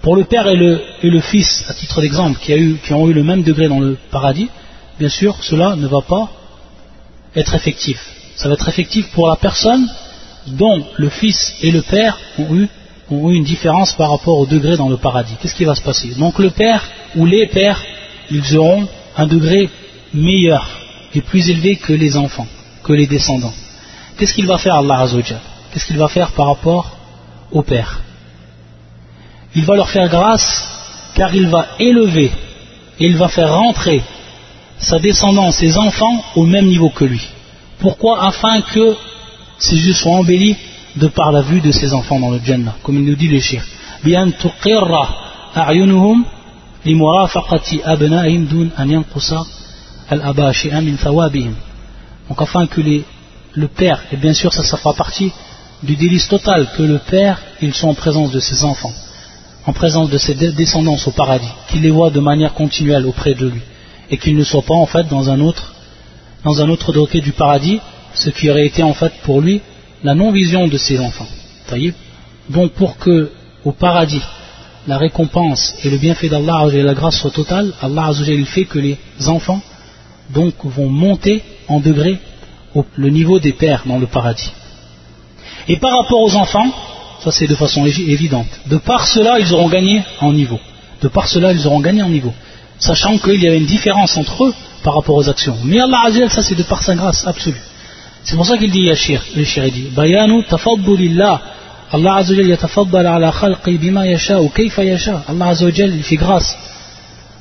Pour 0.03 0.17
le 0.17 0.25
père 0.25 0.49
et 0.49 0.57
le, 0.57 1.21
fils, 1.21 1.65
à 1.69 1.75
titre 1.75 2.01
d'exemple, 2.01 2.41
qui, 2.41 2.93
ont 2.93 3.09
eu 3.09 3.13
le 3.13 3.23
même 3.23 3.43
degré 3.45 3.69
dans 3.69 3.79
le 3.79 3.97
paradis, 4.11 4.49
bien 4.99 5.09
sûr, 5.09 5.37
cela 5.43 5.77
ne 5.77 5.87
va 5.87 6.01
pas 6.01 6.29
être 7.37 7.55
effectif. 7.55 8.01
Ça 8.35 8.49
va 8.49 8.55
être 8.55 8.69
effectif 8.69 9.11
pour 9.13 9.29
la 9.29 9.37
personne 9.37 9.89
dont 10.49 10.85
le 10.97 11.09
fils 11.09 11.55
et 11.63 11.71
le 11.71 11.83
père 11.83 12.19
ont 12.37 12.53
eu, 12.53 12.69
ont 13.13 13.31
eu 13.31 13.37
une 13.37 13.45
différence 13.45 13.93
par 13.93 14.11
rapport 14.11 14.39
au 14.39 14.47
degré 14.47 14.77
dans 14.77 14.89
le 14.89 14.97
paradis. 14.97 15.35
Qu'est-ce 15.41 15.55
qui 15.55 15.65
va 15.65 15.77
se 15.77 15.83
passer? 15.83 16.09
Donc 16.19 16.41
le 16.41 16.51
père 16.51 16.85
ou 17.15 17.25
les 17.25 17.47
pères, 17.47 17.81
ils 18.29 18.57
auront 18.57 18.89
un 19.17 19.27
degré 19.29 19.71
meilleur 20.13 20.69
et 21.15 21.21
plus 21.21 21.49
élevé 21.49 21.77
que 21.77 21.93
les 21.93 22.17
enfants, 22.17 22.49
que 22.83 22.93
les 22.93 23.07
descendants. 23.07 23.55
Qu'est-ce 24.17 24.35
qu'il 24.35 24.47
va 24.47 24.59
faire 24.59 24.75
Allah 24.75 25.01
Azzawajal 25.01 25.41
Qu'est-ce 25.73 25.87
qu'il 25.87 25.99
va 25.99 26.09
faire 26.09 26.33
par 26.33 26.47
rapport 26.47 26.97
au 27.51 27.63
père? 27.63 28.01
Il 29.55 29.65
va 29.65 29.77
leur 29.77 29.89
faire 29.89 30.09
grâce 30.09 30.69
car 31.15 31.35
il 31.35 31.49
va 31.49 31.67
élever 31.79 32.31
et 32.99 33.07
il 33.07 33.17
va 33.17 33.29
faire 33.29 33.55
rentrer 33.55 34.03
sa 34.79 34.99
descendance, 34.99 35.57
ses 35.57 35.77
enfants 35.77 36.25
au 36.37 36.45
même 36.45 36.67
niveau 36.67 36.91
que 36.91 37.05
lui. 37.05 37.23
Pourquoi? 37.79 38.25
Afin 38.25 38.61
que 38.63 38.97
ses 39.59 39.77
yeux 39.77 39.93
soient 39.93 40.17
embellis 40.17 40.57
de 40.97 41.09
par 41.09 41.33
la 41.33 41.43
vue 41.43 41.61
de 41.61 41.73
ses 41.73 41.93
enfants 41.93 42.21
dans 42.21 42.31
le 42.31 42.41
Jannah, 42.45 42.77
comme 42.83 42.97
il 42.97 43.05
nous 43.05 43.15
dit 43.15 43.29
le 43.29 43.41
shir. 43.41 43.63
Donc 52.29 52.43
afin 52.43 52.67
que 52.67 52.81
le 53.55 53.69
père 53.69 54.05
et 54.13 54.17
bien 54.17 54.35
sûr 54.35 54.53
ça, 54.53 54.65
ça 54.65 54.77
fera 54.77 54.95
partie 54.95 55.33
du 55.83 55.97
délice 55.97 56.29
total 56.29 56.69
que 56.77 56.83
le 56.83 56.99
père 56.99 57.41
sont 57.73 57.89
en 57.89 57.95
présence 57.95 58.31
de 58.31 58.41
ses 58.41 58.65
enfants 58.65 58.93
en 59.67 59.73
présence 59.73 60.11
de 60.11 60.19
ses 60.19 60.35
descendants 60.35 60.99
au 61.07 61.11
paradis 61.11 61.53
qu'il 61.69 61.83
les 61.83 61.91
voit 61.91 62.11
de 62.11 62.21
manière 62.21 62.55
continuelle 62.55 63.07
auprès 63.07 63.35
de 63.35 63.47
lui 63.49 63.61
et 64.11 64.19
qu'il 64.19 64.37
ne 64.37 64.45
soit 64.45 64.63
pas 64.63 64.75
en 64.75 64.87
fait 64.87 65.09
dans 65.09 65.31
un 65.31 65.41
autre 65.41 65.75
dans 66.45 66.61
un 66.61 66.69
autre 66.69 66.93
degré 66.93 67.21
du 67.21 67.33
paradis 67.33 67.81
ce 68.15 68.31
qui 68.31 68.51
aurait 68.51 68.67
été 68.67 68.83
en 68.83 68.95
fait 68.95 69.13
pour 69.23 69.41
lui 69.41 69.61
la 70.03 70.15
non-vision 70.15 70.67
de 70.67 70.77
ses 70.77 70.99
enfants. 70.99 71.29
Donc 72.51 72.73
pour 72.73 72.99
que 72.99 73.31
au 73.65 73.73
paradis 73.73 74.23
la 74.87 74.99
récompense 74.99 75.75
et 75.85 75.91
le 75.91 75.97
bienfait 75.97 76.29
d'Allah 76.29 76.67
et 76.73 76.83
la 76.83 76.95
grâce 76.95 77.17
soient 77.19 77.31
totales, 77.31 77.73
Allah 77.81 78.11
il 78.27 78.47
fait 78.47 78.65
que 78.65 78.81
les 78.81 78.99
enfants 79.27 79.63
donc 80.31 80.55
vont 80.65 80.89
monter 80.89 81.43
en 81.69 81.79
degré 81.79 82.19
le 82.97 83.11
niveau 83.11 83.39
des 83.39 83.53
pères 83.53 83.83
dans 83.87 83.99
le 83.99 84.07
paradis. 84.07 84.51
Et 85.69 85.77
par 85.77 85.97
rapport 85.99 86.21
aux 86.21 86.35
enfants, 86.35 86.71
ça 87.23 87.31
c'est 87.31 87.47
de 87.47 87.55
façon 87.55 87.87
évidente, 87.87 88.49
de 88.67 88.79
par 88.79 89.07
cela 89.07 89.39
ils 89.39 89.53
auront 89.53 89.69
gagné 89.69 90.03
en 90.21 90.33
niveau. 90.33 90.59
De 91.03 91.09
par 91.09 91.27
cela, 91.27 91.53
ils 91.53 91.67
auront 91.67 91.81
gagné 91.81 92.03
en 92.03 92.09
niveau. 92.09 92.33
Sachant 92.79 93.19
qu'il 93.19 93.43
y 93.43 93.49
avait 93.49 93.59
une 93.59 93.67
différence 93.67 94.17
entre 94.17 94.45
eux 94.45 94.55
par 94.85 94.95
rapport 94.95 95.17
aux 95.17 95.29
actions. 95.29 95.57
Mais 95.65 95.81
Allah 95.81 95.99
Azzawajal, 96.07 96.31
ça 96.31 96.43
c'est 96.43 96.55
de 96.55 96.63
par 96.63 96.83
sa 96.83 96.95
grâce 96.95 97.27
absolue. 97.27 97.61
C'est 98.25 98.37
pour 98.37 98.47
ça 98.47 98.57
qu'il 98.57 98.71
dit 98.71 98.83
Yashir, 98.83 99.21
le 99.35 99.45
shir 99.45 99.65
dit 99.71 99.89
Bayanu 99.97 100.45
tafaddulillah. 100.45 101.43
Allah 101.93 102.15
Azzawajal 102.15 102.49
yatafaddal 102.49 103.07
ala 103.07 103.33
khalqi 103.33 103.79
bima 103.79 104.07
yasha 104.07 104.41
ou 104.41 104.49
kayfa 104.49 104.85
yasha. 104.85 105.25
Allah 105.29 105.49
Azzawajal 105.49 105.91
il 105.95 106.05
fait 106.05 106.17
grâce 106.17 106.57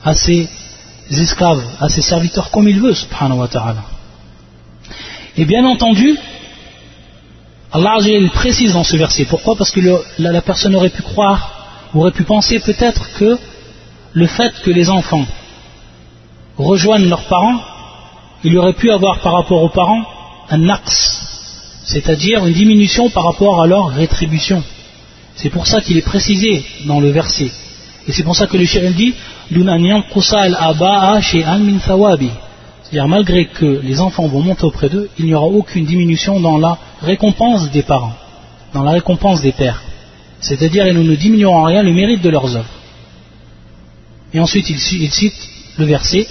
à 0.03 0.15
ses 0.15 0.49
esclaves, 1.11 1.63
à 1.79 1.87
ses 1.87 2.01
serviteurs 2.01 2.49
comme 2.49 2.67
il 2.67 2.79
veut, 2.79 2.95
subhanahu 2.95 3.39
wa 3.39 3.47
ta'ala. 3.47 3.83
Et 5.37 5.45
bien 5.45 5.65
entendu, 5.65 6.17
Allah 7.71 7.97
précise 8.33 8.73
dans 8.73 8.83
ce 8.83 8.97
verset. 8.97 9.25
Pourquoi? 9.25 9.55
Parce 9.55 9.71
que 9.71 9.79
la, 10.19 10.41
personne 10.41 10.75
aurait 10.75 10.89
pu 10.89 11.01
croire, 11.01 11.89
aurait 11.93 12.11
pu 12.11 12.23
penser 12.23 12.59
peut-être 12.59 13.13
que 13.13 13.37
le 14.13 14.27
fait 14.27 14.53
que 14.63 14.71
les 14.71 14.89
enfants 14.89 15.25
rejoignent 16.57 17.07
leurs 17.07 17.23
parents, 17.23 17.59
il 18.43 18.57
aurait 18.57 18.73
pu 18.73 18.91
avoir 18.91 19.19
par 19.19 19.33
rapport 19.33 19.63
aux 19.63 19.69
parents 19.69 20.03
un 20.49 20.57
naqs, 20.57 21.21
c'est-à-dire 21.85 22.45
une 22.45 22.53
diminution 22.53 23.09
par 23.09 23.23
rapport 23.23 23.61
à 23.61 23.67
leur 23.67 23.87
rétribution. 23.87 24.61
C'est 25.35 25.49
pour 25.49 25.65
ça 25.65 25.79
qu'il 25.79 25.97
est 25.97 26.05
précisé 26.05 26.65
dans 26.85 26.99
le 26.99 27.09
verset. 27.09 27.51
Et 28.07 28.11
c'est 28.11 28.23
pour 28.23 28.35
ça 28.35 28.47
que 28.47 28.57
le 28.57 28.65
shir 28.65 28.91
dit 28.91 29.13
c'est-à-dire 32.90 33.08
malgré 33.08 33.46
que 33.46 33.80
les 33.82 34.00
enfants 34.00 34.28
vont 34.28 34.42
monter 34.42 34.64
auprès 34.64 34.88
d'eux, 34.88 35.08
il 35.18 35.26
n'y 35.26 35.34
aura 35.34 35.46
aucune 35.46 35.84
diminution 35.84 36.38
dans 36.38 36.58
la 36.58 36.78
récompense 37.02 37.70
des 37.70 37.82
parents, 37.82 38.14
dans 38.72 38.84
la 38.84 38.92
récompense 38.92 39.40
des 39.42 39.52
pères. 39.52 39.82
C'est-à-dire 40.40 40.86
ils 40.86 40.94
ne 40.94 41.14
diminueront 41.16 41.56
en 41.56 41.64
rien 41.64 41.82
le 41.82 41.92
mérite 41.92 42.22
de 42.22 42.30
leurs 42.30 42.54
œuvres. 42.54 42.70
Et 44.32 44.38
ensuite 44.38 44.70
il 44.70 44.78
cite 45.10 45.48
le 45.78 45.84
verset 45.84 46.26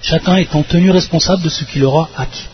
chacun 0.00 0.36
étant 0.36 0.62
tenu 0.62 0.90
responsable 0.90 1.42
de 1.42 1.48
ce 1.48 1.64
qu'il 1.64 1.84
aura 1.84 2.08
acquis. 2.16 2.46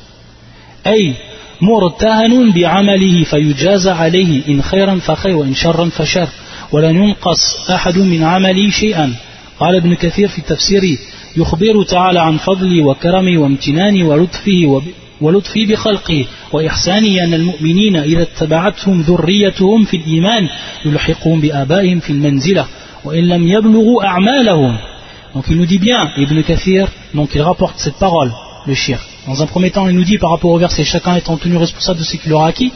أي 0.86 1.14
مرتهن 1.60 2.52
بعمله 2.52 3.24
فيجازى 3.24 3.90
عليه 3.90 4.48
إن 4.48 4.62
خيرا 4.62 4.98
فخير 4.98 5.36
وإن 5.36 5.54
شرا 5.54 5.88
فشر 5.88 6.28
ولن 6.72 6.94
ينقص 6.96 7.70
أحد 7.70 7.98
من 7.98 8.22
عملي 8.22 8.70
شيئا 8.70 9.14
قال 9.59 9.75
ابن 9.75 9.93
كثير 9.93 10.27
في 10.27 10.41
تفسيره 10.41 10.97
يخبر 11.37 11.83
تعالى 11.83 12.19
عن 12.19 12.37
فضلي 12.37 12.81
وكرمي 12.81 13.37
وامتناني 13.37 14.03
ولطفه 14.03 14.81
ولطفي 15.21 15.65
بخلقه 15.65 16.25
وإحسانه 16.51 17.23
أن 17.23 17.33
المؤمنين 17.33 17.95
إذا 17.95 18.21
اتبعتهم 18.21 19.01
ذريتهم 19.01 19.83
في 19.85 19.97
الإيمان 19.97 20.49
يلحقهم 20.85 21.41
بآبائهم 21.41 21.99
في 21.99 22.09
المنزلة 22.09 22.65
وإن 23.05 23.27
لم 23.27 23.47
يبلغوا 23.47 24.03
أعمالهم 24.05 24.77
Donc 25.35 25.45
il 25.47 25.57
nous 25.57 25.67
dit 25.67 25.77
bien, 25.77 26.09
Ibn 26.17 26.41
Kathir, 26.41 26.87
donc 27.13 27.29
il 27.35 27.41
rapporte 27.43 27.77
cette 27.77 27.99
parole, 27.99 28.31
le 28.65 28.73
shir. 28.73 28.99
Dans 29.27 29.43
un 29.43 29.45
premier 29.45 29.69
temps, 29.69 29.87
il 29.87 29.95
nous 29.95 30.03
dit 30.03 30.17
par 30.17 30.31
rapport 30.31 30.49
au 30.49 30.57
verset, 30.57 30.83
chacun 30.83 31.15
étant 31.17 31.37
tenu 31.37 31.55
responsable 31.55 31.99
de 31.99 32.03
ce 32.03 32.17
qu'il 32.17 32.33
aura 32.33 32.47
acquis, 32.47 32.73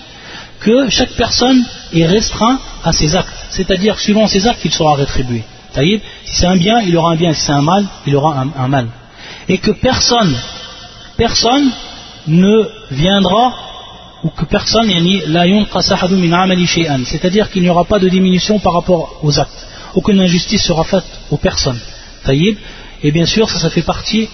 que 0.60 0.88
chaque 0.88 1.14
personne 1.14 1.64
est 1.92 2.06
restreint 2.06 2.60
à 2.84 2.94
ses 2.94 3.16
actes. 3.16 3.34
C'est-à-dire, 3.50 4.00
suivant 4.00 4.28
ses 4.28 4.46
actes, 4.46 4.64
il 4.66 4.72
sera 4.72 4.94
rétribué. 4.94 5.44
Si 5.76 6.02
c'est 6.26 6.46
un 6.46 6.58
bien, 6.58 6.82
il 6.82 6.96
aura 6.98 7.12
un 7.12 7.16
bien. 7.16 7.34
Si 7.34 7.42
c'est 7.42 7.52
un 7.52 7.62
mal, 7.62 7.86
il 8.06 8.16
aura 8.16 8.46
un, 8.56 8.68
mal. 8.68 8.88
Et 9.48 9.58
que 9.58 9.72
personne, 9.72 10.36
personne 11.18 11.70
ne 12.28 12.70
viendra 12.92 13.54
ou 14.24 14.30
que 14.30 14.46
personne 14.46 14.90
c'est-à-dire 17.06 17.52
qu'il 17.52 17.62
n'y 17.62 17.70
aura 17.70 17.84
pas 17.84 18.00
de 18.00 18.08
diminution 18.08 18.60
par 18.60 18.74
rapport 18.74 19.20
aux 19.22 19.38
actes 19.38 19.68
aucune 19.96 20.20
injustice 20.20 20.64
sera 20.64 20.84
faite 20.84 21.06
aux 21.32 21.38
personnes 21.38 21.80
Taïb. 22.24 22.58
Et 23.04 23.12
bien 23.12 23.26
sûr, 23.26 23.50
ça, 23.50 23.60
ça 23.60 23.70
fait 23.70 23.82
partie, 23.82 24.30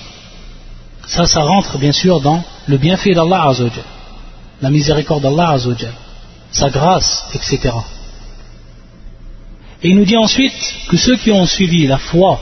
ça, 1.08 1.26
ça 1.26 1.42
rentre 1.42 1.78
bien 1.78 1.92
sûr 1.92 2.22
dans 2.22 2.44
le 2.68 2.78
bienfait 2.78 3.14
d'Allah 3.14 3.52
la 4.62 4.70
miséricorde 4.70 5.24
d'Allah 5.24 5.58
sa 6.52 6.70
grâce, 6.70 7.26
etc. 7.34 7.74
Et 9.82 9.90
il 9.90 9.96
nous 9.96 10.06
dit 10.06 10.18
ensuite 10.18 10.54
que 10.90 10.98
ceux 10.98 11.16
qui 11.16 11.32
ont 11.32 11.46
suivi 11.46 11.88
la 11.88 11.98
foi 11.98 12.40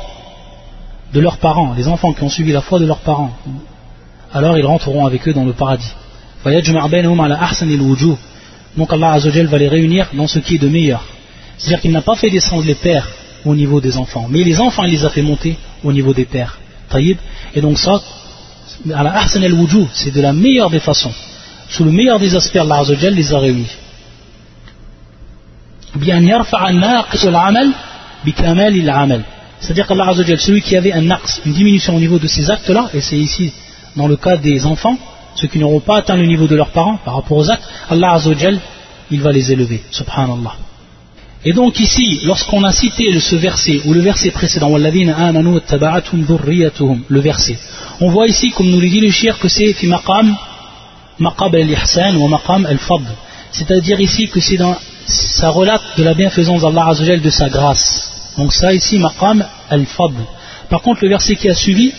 de 1.13 1.19
leurs 1.19 1.37
parents, 1.37 1.73
les 1.75 1.87
enfants 1.87 2.13
qui 2.13 2.23
ont 2.23 2.29
suivi 2.29 2.51
la 2.51 2.61
foi 2.61 2.79
de 2.79 2.85
leurs 2.85 2.99
parents, 2.99 3.31
alors 4.33 4.57
ils 4.57 4.65
rentreront 4.65 5.05
avec 5.05 5.27
eux 5.27 5.33
dans 5.33 5.45
le 5.45 5.53
paradis. 5.53 5.93
Donc 8.75 8.93
Allah 8.93 9.13
Azzawajal 9.13 9.47
va 9.47 9.57
les 9.57 9.67
réunir 9.67 10.09
dans 10.13 10.27
ce 10.27 10.39
qui 10.39 10.55
est 10.55 10.59
de 10.59 10.67
meilleur. 10.67 11.03
C'est-à-dire 11.57 11.81
qu'il 11.81 11.91
n'a 11.91 12.01
pas 12.01 12.15
fait 12.15 12.29
descendre 12.29 12.63
les 12.63 12.75
pères 12.75 13.07
au 13.45 13.55
niveau 13.55 13.81
des 13.81 13.97
enfants. 13.97 14.27
Mais 14.29 14.43
les 14.43 14.59
enfants, 14.59 14.83
il 14.83 14.91
les 14.91 15.05
a 15.05 15.09
fait 15.09 15.21
monter 15.21 15.57
au 15.83 15.91
niveau 15.91 16.13
des 16.13 16.25
pères. 16.25 16.59
Et 17.55 17.61
donc 17.61 17.77
ça, 17.77 18.01
c'est 19.93 20.11
de 20.11 20.21
la 20.21 20.33
meilleure 20.33 20.69
des 20.69 20.79
façons. 20.79 21.13
Sous 21.69 21.83
le 21.83 21.91
meilleur 21.91 22.19
des 22.19 22.35
aspects, 22.35 22.55
Allah 22.55 22.79
Azzawajal 22.79 23.13
les 23.13 23.33
a 23.33 23.39
réunis. 23.39 23.69
C'est-à-dire 29.59 29.87
qu'Allah 29.87 30.13
celui 30.37 30.61
qui 30.61 30.75
avait 30.75 30.93
un 30.93 31.01
naqs, 31.01 31.41
une 31.45 31.53
diminution 31.53 31.95
au 31.95 31.99
niveau 31.99 32.19
de 32.19 32.27
ces 32.27 32.51
actes-là, 32.51 32.89
et 32.93 33.01
c'est 33.01 33.17
ici 33.17 33.51
dans 33.95 34.07
le 34.07 34.15
cas 34.15 34.37
des 34.37 34.65
enfants, 34.65 34.97
ceux 35.35 35.47
qui 35.47 35.59
n'auront 35.59 35.79
pas 35.79 35.97
atteint 35.97 36.15
le 36.15 36.25
niveau 36.25 36.47
de 36.47 36.55
leurs 36.55 36.69
parents 36.69 36.99
par 37.03 37.15
rapport 37.15 37.37
aux 37.37 37.49
actes, 37.49 37.63
Allah 37.89 38.13
Azzawajal, 38.13 38.59
il 39.11 39.21
va 39.21 39.31
les 39.31 39.51
élever. 39.51 39.83
Subhanallah. 39.91 40.53
Et 41.45 41.53
donc 41.53 41.79
ici, 41.79 42.21
lorsqu'on 42.25 42.63
a 42.63 42.71
cité 42.71 43.19
ce 43.19 43.35
verset, 43.35 43.81
ou 43.85 43.93
le 43.93 44.01
verset 44.01 44.31
précédent, 44.31 44.75
le 44.75 44.89
verset, 47.21 47.59
on 48.01 48.09
voit 48.09 48.27
ici, 48.27 48.51
comme 48.51 48.69
nous 48.69 48.79
le 48.79 48.89
dit 48.89 48.99
le 48.99 49.11
shir, 49.11 49.37
que 49.39 49.47
c'est 49.47 49.73
fi 49.73 49.87
maqam, 49.87 50.35
maqab 51.19 51.55
al-ihsan 51.55 52.15
ou 52.17 52.27
maqam 52.27 52.65
al-fadl. 52.65 53.05
C'est-à-dire 53.51 54.01
ici 54.01 54.27
que 54.27 54.39
c'est 54.39 54.57
dans, 54.57 54.75
ça 55.07 55.49
relate 55.49 55.81
de 55.97 56.03
la 56.03 56.13
bienfaisance 56.13 56.61
d'Allah 56.61 56.87
Azzawajal 56.89 57.21
de 57.21 57.29
sa 57.29 57.49
grâce. 57.49 58.11
Donc 58.37 58.53
ça 58.53 58.73
ici, 58.73 58.99
maqam 58.99 59.45
al-fadl. 59.69 60.21
Par 60.69 60.81
contre, 60.81 61.03
le 61.03 61.09
verset 61.09 61.35
qui 61.35 61.49
a 61.49 61.55
suivi, 61.55 61.93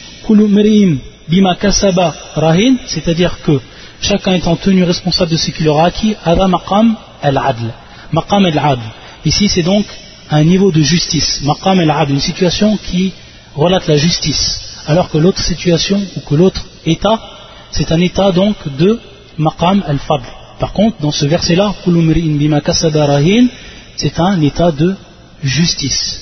bima 1.29 1.57
kasaba 1.57 2.15
rahin, 2.35 2.77
c'est-à-dire 2.87 3.39
que 3.43 3.61
chacun 4.01 4.35
étant 4.35 4.57
tenu 4.57 4.85
responsable 4.85 5.33
de 5.33 5.37
ce 5.37 5.51
qu'il 5.51 5.69
aura 5.69 5.87
acquis, 5.87 6.17
ada 6.25 6.47
maqam 6.49 6.97
al-adl. 7.23 7.73
Maqam 8.13 8.45
al-adl. 8.45 8.83
Ici, 9.25 9.49
c'est 9.49 9.63
donc 9.63 9.87
un 10.31 10.45
niveau 10.45 10.71
de 10.71 10.83
justice. 10.83 11.41
Maqam 11.43 11.81
el-Ad, 11.81 12.11
une 12.11 12.21
situation 12.21 12.77
qui 12.77 13.13
relate 13.57 13.87
la 13.89 13.97
justice. 13.97 14.61
Alors 14.87 15.09
que 15.11 15.19
l'autre 15.19 15.43
situation, 15.43 16.01
ou 16.17 16.21
que 16.21 16.35
l'autre 16.35 16.65
état, 16.87 17.19
c'est 17.71 17.91
un 17.93 18.01
état 18.01 18.33
donc 18.33 18.57
de 18.77 19.01
Maqam 19.39 19.83
al-Fadl. 19.87 20.38
Par 20.60 20.74
contre, 20.74 21.02
dans 21.02 21.12
ce 21.12 21.26
verset-là, 21.26 21.74
c'est 23.96 24.20
un 24.20 24.42
état 24.42 24.72
de 24.72 24.96
justice. 25.44 26.20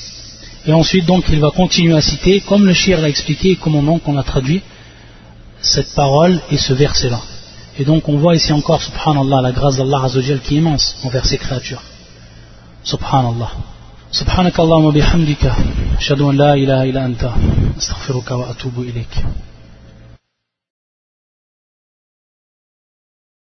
Et 0.66 0.74
ensuite, 0.74 1.06
donc, 1.06 1.26
il 1.30 1.40
va 1.40 1.52
continuer 1.52 1.96
à 1.96 2.02
citer, 2.02 2.42
comme 2.42 2.66
le 2.66 2.74
shir 2.74 3.02
l'a 3.02 3.10
expliqué 3.10 3.52
et 3.52 3.56
comme 3.56 3.76
on 3.76 4.14
l'a 4.14 4.24
traduit, 4.24 4.62
cette 5.62 5.94
parole 5.94 6.40
et 6.52 6.58
ce 6.58 6.74
verset-là. 6.74 7.22
Et 7.80 7.84
donc, 7.86 8.10
on 8.10 8.18
voit 8.18 8.36
ici 8.36 8.52
encore, 8.52 8.82
subhanallah, 8.82 9.42
la 9.42 9.52
grâce 9.52 9.78
d'Allah 9.78 10.08
qui 10.44 10.56
est 10.56 10.58
immense 10.58 10.98
envers 11.04 11.26
ses 11.26 11.38
créatures. 11.38 11.84
سبحان 12.84 13.26
الله 13.26 13.50
سبحانك 14.12 14.60
اللهم 14.60 14.86
وبحمدك 14.86 15.54
أشهد 15.98 16.22
أن 16.22 16.38
لا 16.38 16.54
إله 16.54 16.84
إلا 16.90 17.06
أنت 17.06 17.24
أستغفرك 17.78 18.32
وأتوب 18.32 18.80
إليك 18.80 19.16